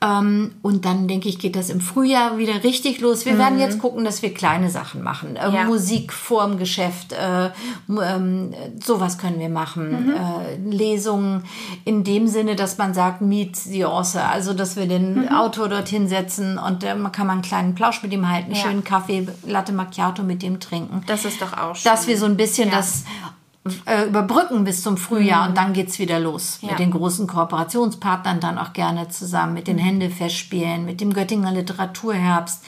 Ähm, 0.00 0.52
und 0.62 0.84
dann 0.84 1.08
denke 1.08 1.28
ich, 1.28 1.38
geht 1.38 1.56
das 1.56 1.70
im 1.70 1.80
Frühjahr 1.80 2.38
wieder 2.38 2.62
richtig 2.64 3.00
los. 3.00 3.26
Wir 3.26 3.38
werden 3.38 3.58
jetzt 3.58 3.78
gucken, 3.78 4.04
dass 4.04 4.22
wir 4.22 4.32
kleine 4.32 4.70
Sachen 4.70 5.02
machen. 5.02 5.36
Äh, 5.36 5.48
Ja. 5.48 5.64
Musik 5.64 6.12
vorm 6.12 6.58
Geschäft, 6.58 7.07
äh, 7.12 7.50
mu- 7.86 8.00
ähm, 8.00 8.52
sowas 8.84 9.18
können 9.18 9.38
wir 9.40 9.48
machen. 9.48 10.12
Äh, 10.14 10.56
Lesungen 10.70 11.44
in 11.84 12.04
dem 12.04 12.26
Sinne, 12.28 12.56
dass 12.56 12.78
man 12.78 12.94
sagt, 12.94 13.20
meet 13.20 13.56
the 13.56 13.84
author. 13.84 14.22
Also, 14.22 14.54
dass 14.54 14.76
wir 14.76 14.86
den 14.86 15.28
Autor 15.30 15.68
dorthin 15.68 16.08
setzen 16.08 16.58
und 16.58 16.84
äh, 16.84 16.94
man 16.94 17.12
kann 17.12 17.26
man 17.26 17.34
einen 17.36 17.42
kleinen 17.42 17.74
Plausch 17.74 18.02
mit 18.02 18.12
ihm 18.12 18.28
halten, 18.30 18.52
Ja. 18.52 18.62
schönen 18.62 18.84
Kaffee, 18.84 19.26
Latte 19.46 19.72
Macchiato 19.72 20.22
mit 20.22 20.42
ihm 20.42 20.60
trinken. 20.60 21.02
Das 21.06 21.24
ist 21.24 21.40
doch 21.42 21.52
auch 21.56 21.74
schön. 21.76 21.90
Dass 21.90 22.06
wir 22.06 22.18
so 22.18 22.26
ein 22.26 22.36
bisschen 22.36 22.68
Ja. 22.70 22.76
das 22.76 23.04
äh, 23.84 24.06
überbrücken 24.06 24.64
bis 24.64 24.82
zum 24.82 24.96
Frühjahr 24.96 25.46
und 25.46 25.56
dann 25.58 25.74
geht's 25.74 25.98
wieder 25.98 26.18
los. 26.18 26.58
Ja. 26.62 26.70
Mit 26.70 26.78
den 26.78 26.90
großen 26.90 27.26
Kooperationspartnern 27.26 28.40
dann 28.40 28.56
auch 28.56 28.72
gerne 28.72 29.08
zusammen, 29.08 29.52
mit 29.52 29.66
den 29.66 29.76
Händefestspielen, 29.76 30.86
mit 30.86 31.02
dem 31.02 31.12
Göttinger 31.12 31.52
Literaturherbst. 31.52 32.62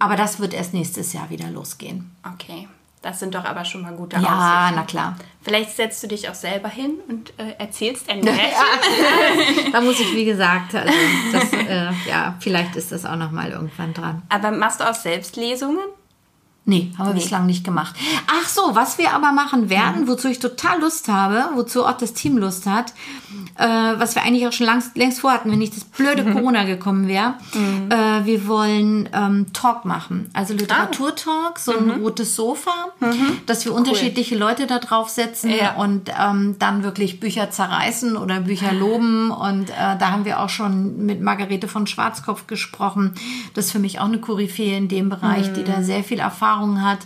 Aber 0.00 0.16
das 0.16 0.40
wird 0.40 0.54
erst 0.54 0.74
nächstes 0.74 1.12
Jahr 1.12 1.30
wieder 1.30 1.48
losgehen. 1.50 2.10
Okay, 2.34 2.66
das 3.08 3.20
sind 3.20 3.34
doch 3.34 3.44
aber 3.44 3.64
schon 3.64 3.82
mal 3.82 3.94
gute 3.94 4.16
Ja, 4.16 4.22
Aussichten. 4.22 4.74
na 4.76 4.82
klar. 4.82 5.16
Vielleicht 5.42 5.74
setzt 5.76 6.02
du 6.02 6.08
dich 6.08 6.28
auch 6.28 6.34
selber 6.34 6.68
hin 6.68 6.98
und 7.08 7.32
äh, 7.38 7.52
erzählst 7.58 8.08
ein 8.10 8.20
Märchen. 8.24 9.72
Da 9.72 9.80
muss 9.80 9.98
ich, 9.98 10.12
wie 10.14 10.26
gesagt, 10.26 10.74
also 10.74 10.92
das, 11.32 11.52
äh, 11.52 11.90
ja, 12.08 12.34
vielleicht 12.40 12.76
ist 12.76 12.92
das 12.92 13.06
auch 13.06 13.16
noch 13.16 13.30
mal 13.30 13.50
irgendwann 13.50 13.94
dran. 13.94 14.22
Aber 14.28 14.50
machst 14.50 14.80
du 14.80 14.88
auch 14.90 14.94
Selbstlesungen? 14.94 15.84
Nee, 16.66 16.92
haben 16.98 17.06
wir 17.08 17.14
bislang 17.14 17.46
nicht 17.46 17.64
gemacht. 17.64 17.96
Ach 18.26 18.46
so, 18.46 18.60
was 18.74 18.98
wir 18.98 19.14
aber 19.14 19.32
machen 19.32 19.70
werden, 19.70 20.06
wozu 20.06 20.28
ich 20.28 20.38
total 20.38 20.80
Lust 20.80 21.08
habe, 21.08 21.48
wozu 21.54 21.86
auch 21.86 21.96
das 21.96 22.12
Team 22.12 22.36
Lust 22.36 22.66
hat, 22.66 22.92
äh, 23.58 23.64
was 23.66 24.14
wir 24.14 24.22
eigentlich 24.22 24.46
auch 24.46 24.52
schon 24.52 24.66
lang, 24.66 24.82
längst 24.94 25.20
vorhatten, 25.20 25.50
wenn 25.50 25.58
nicht 25.58 25.76
das 25.76 25.84
blöde 25.84 26.24
Corona 26.32 26.64
gekommen 26.64 27.08
wäre. 27.08 27.34
Äh, 27.90 28.24
wir 28.24 28.46
wollen 28.46 29.08
ähm, 29.12 29.46
Talk 29.52 29.84
machen, 29.84 30.30
also 30.32 30.54
Literaturtalk, 30.54 31.58
so 31.58 31.76
ein 31.76 31.90
rotes 31.90 32.34
Sofa, 32.36 32.70
dass 33.46 33.64
wir 33.64 33.74
unterschiedliche 33.74 34.36
Leute 34.36 34.66
da 34.66 34.78
draufsetzen 34.78 35.50
Ja. 35.50 35.74
und 35.76 36.10
ähm, 36.18 36.56
dann 36.58 36.82
wirklich 36.84 37.20
Bücher 37.20 37.50
zerreißen 37.50 38.16
oder 38.16 38.40
Bücher 38.40 38.72
loben. 38.72 39.30
Und 39.30 39.70
äh, 39.70 39.74
da 39.98 40.10
haben 40.12 40.24
wir 40.24 40.40
auch 40.40 40.48
schon 40.48 41.04
mit 41.04 41.20
Margarete 41.20 41.68
von 41.68 41.86
Schwarzkopf 41.86 42.46
gesprochen. 42.46 43.14
Das 43.54 43.66
ist 43.66 43.72
für 43.72 43.78
mich 43.78 43.98
auch 44.00 44.04
eine 44.06 44.18
Koryphäe 44.18 44.76
in 44.76 44.88
dem 44.88 45.08
Bereich, 45.08 45.52
die 45.52 45.64
da 45.64 45.82
sehr 45.82 46.04
viel 46.04 46.20
Erfahrung 46.20 46.82
hat. 46.84 46.98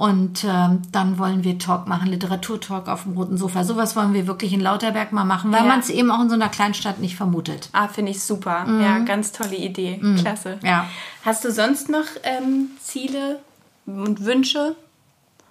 Und 0.00 0.44
ähm, 0.44 0.80
dann 0.92 1.18
wollen 1.18 1.44
wir 1.44 1.58
Talk 1.58 1.86
machen, 1.86 2.06
Literaturtalk 2.08 2.88
auf 2.88 3.02
dem 3.02 3.12
roten 3.18 3.36
Sofa. 3.36 3.64
Sowas 3.64 3.96
wollen 3.96 4.14
wir 4.14 4.26
wirklich 4.26 4.54
in 4.54 4.60
Lauterberg 4.60 5.12
mal 5.12 5.24
machen, 5.24 5.52
weil 5.52 5.60
Ja. 5.60 5.66
man 5.68 5.80
es 5.80 5.90
eben 5.90 6.10
auch 6.10 6.22
in 6.22 6.30
so 6.30 6.36
einer 6.36 6.48
Kleinstadt 6.48 7.00
nicht 7.00 7.16
vermutet. 7.16 7.68
Ah, 7.72 7.86
finde 7.86 8.12
ich 8.12 8.22
super. 8.22 8.64
Ja, 8.80 9.00
ganz 9.00 9.30
tolle 9.32 9.56
Idee. 9.56 10.00
Klasse. 10.18 10.58
Ja. 10.62 10.86
Hast 11.22 11.44
du 11.44 11.52
sonst 11.52 11.90
noch 11.90 12.06
ähm, 12.22 12.70
Ziele 12.80 13.40
und 13.84 14.24
Wünsche 14.24 14.74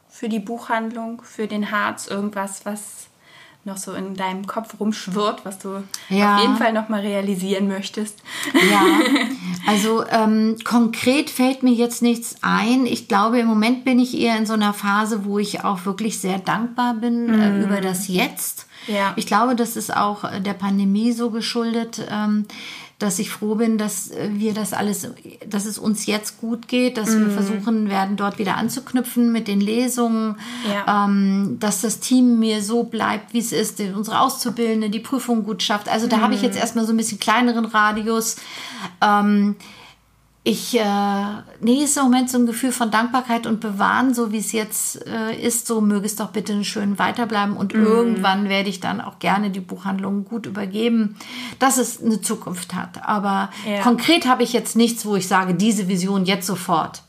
für 0.09 0.29
die 0.29 0.39
Buchhandlung, 0.39 1.21
für 1.21 1.45
den 1.45 1.69
Harz? 1.69 2.07
Irgendwas, 2.07 2.65
was 2.65 3.05
noch 3.65 3.77
so 3.77 3.93
in 3.93 4.15
deinem 4.15 4.47
Kopf 4.47 4.79
rumschwirrt, 4.79 5.43
was 5.45 5.59
du 5.59 5.83
Ja. 6.09 6.35
auf 6.37 6.41
jeden 6.41 6.55
Fall 6.57 6.73
noch 6.73 6.89
mal 6.89 7.01
realisieren 7.01 7.67
möchtest? 7.67 8.17
Ja, 8.53 8.81
also 9.67 10.03
ähm, 10.09 10.55
konkret 10.63 11.29
fällt 11.29 11.61
mir 11.61 11.73
jetzt 11.73 12.01
nichts 12.01 12.37
ein. 12.41 12.85
Ich 12.85 13.07
glaube, 13.07 13.39
im 13.39 13.47
Moment 13.47 13.83
bin 13.85 13.99
ich 13.99 14.17
eher 14.17 14.37
in 14.37 14.45
so 14.45 14.53
einer 14.53 14.73
Phase, 14.73 15.25
wo 15.25 15.39
ich 15.39 15.63
auch 15.63 15.85
wirklich 15.85 16.19
sehr 16.19 16.39
dankbar 16.39 16.93
bin 16.95 17.29
äh, 17.33 17.61
über 17.63 17.81
das 17.81 18.07
Jetzt. 18.07 18.65
Ja. 18.87 19.13
Ich 19.17 19.27
glaube, 19.27 19.55
das 19.55 19.75
ist 19.75 19.95
auch 19.95 20.23
äh, 20.23 20.39
der 20.39 20.53
Pandemie 20.53 21.11
so 21.11 21.29
geschuldet, 21.29 22.01
ähm, 22.09 22.45
dass 22.99 23.17
ich 23.17 23.29
froh 23.31 23.55
bin, 23.55 23.77
dass 23.77 24.11
äh, 24.11 24.29
wir 24.33 24.53
das 24.53 24.73
alles, 24.73 25.07
dass 25.49 25.65
es 25.65 25.79
uns 25.79 26.05
jetzt 26.05 26.39
gut 26.39 26.67
geht, 26.67 26.97
dass 26.97 27.17
wir 27.17 27.29
versuchen 27.29 27.89
werden, 27.89 28.17
dort 28.17 28.37
wieder 28.37 28.57
anzuknüpfen 28.57 29.31
mit 29.31 29.47
den 29.47 29.61
Lesungen, 29.61 30.35
Ja. 30.69 31.05
ähm, 31.05 31.57
dass 31.59 31.81
das 31.81 31.99
Team 32.01 32.39
mir 32.39 32.61
so 32.61 32.83
bleibt, 32.83 33.33
wie 33.33 33.39
es 33.39 33.53
ist, 33.53 33.79
unsere 33.79 34.19
Auszubildende 34.19 34.89
die 34.89 34.99
Prüfung 34.99 35.43
gut 35.45 35.63
schafft. 35.63 35.87
Also 35.87 36.07
da 36.07 36.19
habe 36.19 36.35
ich 36.35 36.41
jetzt 36.41 36.57
erstmal 36.57 36.85
so 36.85 36.93
ein 36.93 36.97
bisschen 36.97 37.19
kleineren 37.19 37.65
Radius. 37.65 38.35
Ähm, 39.01 39.55
ich, 40.43 40.79
äh, 40.79 40.83
nee, 41.59 41.83
ist 41.83 41.97
im 41.97 42.03
Moment 42.03 42.29
so 42.29 42.37
ein 42.37 42.45
Gefühl 42.45 42.71
von 42.71 42.91
Dankbarkeit 42.91 43.45
und 43.45 43.59
Bewahren, 43.59 44.13
so 44.13 44.31
wie 44.31 44.37
es 44.37 44.51
jetzt 44.53 45.05
äh, 45.05 45.35
ist, 45.35 45.67
so 45.67 45.81
möge 45.81 46.05
es 46.05 46.15
doch 46.15 46.29
bitte 46.29 46.63
schön 46.63 46.97
weiterbleiben 46.97 47.57
und 47.57 47.73
irgendwann 47.73 48.47
werde 48.47 48.69
ich 48.69 48.79
dann 48.79 49.01
auch 49.01 49.19
gerne 49.19 49.51
die 49.51 49.59
Buchhandlung 49.59 50.23
gut 50.25 50.45
übergeben, 50.45 51.17
dass 51.59 51.77
es 51.77 52.01
eine 52.01 52.21
Zukunft 52.21 52.73
hat. 52.73 53.03
Aber 53.05 53.49
Ja. 53.67 53.81
konkret 53.83 54.27
habe 54.27 54.43
ich 54.43 54.53
jetzt 54.53 54.75
nichts, 54.75 55.05
wo 55.05 55.15
ich 55.15 55.27
sage, 55.27 55.55
diese 55.55 55.87
Vision 55.87 56.25
jetzt 56.25 56.47
sofort. 56.47 57.03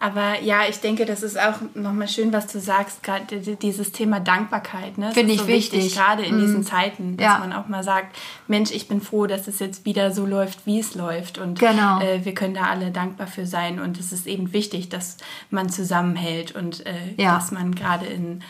Aber 0.00 0.40
ja, 0.42 0.60
ich 0.68 0.78
denke, 0.78 1.06
das 1.06 1.24
ist 1.24 1.36
auch 1.38 1.56
nochmal 1.74 2.06
schön, 2.06 2.32
was 2.32 2.46
du 2.46 2.60
sagst, 2.60 3.02
gerade 3.02 3.40
di- 3.40 3.56
dieses 3.56 3.90
Thema 3.90 4.20
Dankbarkeit. 4.20 4.96
Ne? 4.96 5.10
Finde 5.10 5.32
ich 5.34 5.40
so 5.40 5.48
wichtig, 5.48 5.80
wichtig. 5.86 5.96
gerade 5.96 6.22
in 6.24 6.38
diesen 6.38 6.62
Zeiten, 6.62 7.16
dass 7.16 7.24
Ja. 7.24 7.38
man 7.38 7.52
auch 7.52 7.66
mal 7.66 7.82
sagt, 7.82 8.16
Mensch, 8.46 8.70
ich 8.70 8.86
bin 8.86 9.00
froh, 9.00 9.26
dass 9.26 9.48
es 9.48 9.58
jetzt 9.58 9.84
wieder 9.84 10.12
so 10.12 10.24
läuft, 10.24 10.66
wie 10.66 10.78
es 10.78 10.94
läuft. 10.94 11.38
Und 11.38 11.58
Genau. 11.58 12.00
äh, 12.00 12.24
wir 12.24 12.32
können 12.32 12.54
da 12.54 12.66
alle 12.66 12.92
dankbar 12.92 13.26
für 13.26 13.44
sein. 13.44 13.80
Und 13.80 13.98
es 13.98 14.12
ist 14.12 14.28
eben 14.28 14.52
wichtig, 14.52 14.88
dass 14.88 15.16
man 15.50 15.68
zusammenhält 15.68 16.54
und 16.54 16.86
äh, 16.86 16.92
Ja. 17.16 17.34
dass 17.34 17.50
man 17.50 17.74
gerade 17.74 18.06
in, 18.06 18.44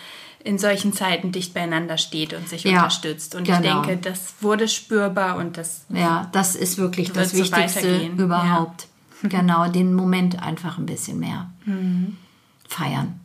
in 0.45 0.59
solchen 0.59 0.93
Zeiten 0.93 1.33
dicht 1.33 1.55
beieinander 1.55 1.97
steht 1.97 2.35
und 2.35 2.47
sich 2.47 2.65
Ja, 2.65 2.73
unterstützt. 2.75 3.35
Und 3.35 3.49
ich 3.49 3.57
genau. 3.59 3.83
denke, 3.83 3.97
das 4.11 4.35
wurde 4.43 4.69
spürbar 4.69 5.37
und 5.37 5.57
das 5.57 5.87
Ja, 5.89 6.29
das 6.33 6.55
ist 6.57 6.77
wirklich 6.77 7.11
das 7.11 7.31
so 7.33 7.39
Wichtigste 7.39 7.83
weitergehen, 7.85 8.19
überhaupt. 8.19 8.87
Genau, 9.29 9.69
den 9.69 9.95
Moment 9.95 10.41
einfach 10.43 10.79
ein 10.79 10.87
bisschen 10.87 11.19
mehr 11.19 11.51
feiern. 12.69 13.21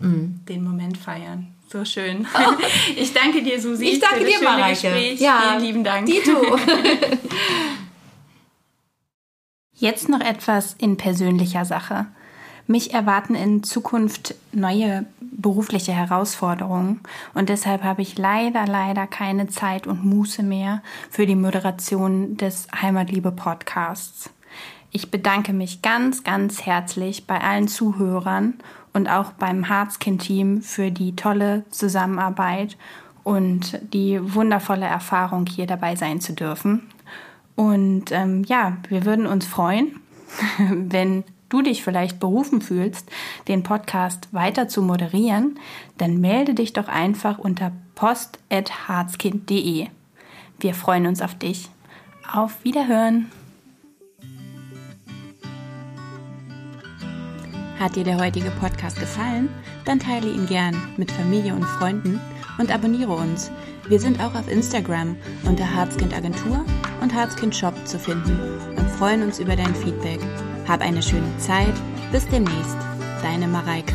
den 0.00 0.62
Moment 0.64 0.98
feiern. 0.98 1.48
So 1.70 1.84
schön. 1.84 2.26
Ich 2.96 3.12
danke 3.12 3.42
dir, 3.42 3.60
Susi. 3.60 3.84
Ich 3.86 4.00
danke 4.00 4.18
für 4.18 4.24
das 4.24 4.30
dir, 4.30 4.38
schöne 4.38 4.50
Mareike. 4.50 4.80
Gespräch. 4.88 5.20
Ja, 5.20 5.40
Vielen 5.48 5.62
lieben 5.64 5.84
Dank. 5.84 6.06
Dito. 6.06 6.32
Jetzt 9.74 10.08
noch 10.08 10.20
etwas 10.20 10.74
in 10.78 10.96
persönlicher 10.96 11.64
Sache. 11.64 12.06
Mich 12.66 12.94
erwarten 12.94 13.34
in 13.34 13.62
Zukunft 13.62 14.34
neue 14.52 15.04
berufliche 15.20 15.92
Herausforderungen 15.92 17.00
und 17.34 17.48
deshalb 17.48 17.82
habe 17.82 18.00
ich 18.00 18.16
leider, 18.16 18.66
leider 18.66 19.06
keine 19.06 19.48
Zeit 19.48 19.86
und 19.86 20.04
Muße 20.04 20.42
mehr 20.42 20.82
für 21.10 21.26
die 21.26 21.34
Moderation 21.34 22.36
des 22.38 22.68
Heimatliebe 22.80 23.32
Podcasts. 23.32 24.30
Ich 24.96 25.10
bedanke 25.10 25.52
mich 25.52 25.82
ganz, 25.82 26.22
ganz 26.22 26.62
herzlich 26.66 27.26
bei 27.26 27.40
allen 27.40 27.66
Zuhörern 27.66 28.54
und 28.92 29.08
auch 29.08 29.32
beim 29.32 29.68
Harzkind-Team 29.68 30.62
für 30.62 30.92
die 30.92 31.16
tolle 31.16 31.64
Zusammenarbeit 31.70 32.76
und 33.24 33.80
die 33.92 34.20
wundervolle 34.22 34.86
Erfahrung, 34.86 35.46
hier 35.46 35.66
dabei 35.66 35.96
sein 35.96 36.20
zu 36.20 36.32
dürfen. 36.32 36.88
Und 37.56 38.12
ähm, 38.12 38.44
ja, 38.44 38.76
wir 38.88 39.04
würden 39.04 39.26
uns 39.26 39.46
freuen, 39.46 39.98
wenn 40.70 41.24
du 41.48 41.60
dich 41.60 41.82
vielleicht 41.82 42.20
berufen 42.20 42.60
fühlst, 42.60 43.10
den 43.48 43.64
Podcast 43.64 44.28
weiter 44.30 44.68
zu 44.68 44.80
moderieren, 44.80 45.58
dann 45.98 46.20
melde 46.20 46.54
dich 46.54 46.72
doch 46.72 46.86
einfach 46.86 47.40
unter 47.40 47.72
post.harzkind.de. 47.96 49.88
Wir 50.60 50.74
freuen 50.74 51.08
uns 51.08 51.20
auf 51.20 51.34
dich. 51.34 51.68
Auf 52.32 52.62
Wiederhören! 52.62 53.32
Hat 57.78 57.96
dir 57.96 58.04
der 58.04 58.18
heutige 58.18 58.50
Podcast 58.50 58.98
gefallen? 59.00 59.48
Dann 59.84 59.98
teile 59.98 60.28
ihn 60.28 60.46
gern 60.46 60.76
mit 60.96 61.10
Familie 61.10 61.54
und 61.54 61.64
Freunden 61.64 62.20
und 62.58 62.72
abonniere 62.72 63.12
uns. 63.12 63.50
Wir 63.88 64.00
sind 64.00 64.20
auch 64.20 64.34
auf 64.34 64.48
Instagram 64.48 65.16
unter 65.44 65.74
Harzkind 65.74 66.14
Agentur 66.14 66.64
und 67.00 67.12
Harzkind 67.12 67.54
Shop 67.54 67.74
zu 67.86 67.98
finden 67.98 68.38
und 68.76 68.90
freuen 68.90 69.22
uns 69.22 69.40
über 69.40 69.56
dein 69.56 69.74
Feedback. 69.74 70.20
Hab 70.68 70.80
eine 70.80 71.02
schöne 71.02 71.36
Zeit. 71.38 71.74
Bis 72.12 72.26
demnächst. 72.28 72.76
Deine 73.22 73.48
Mareike. 73.48 73.94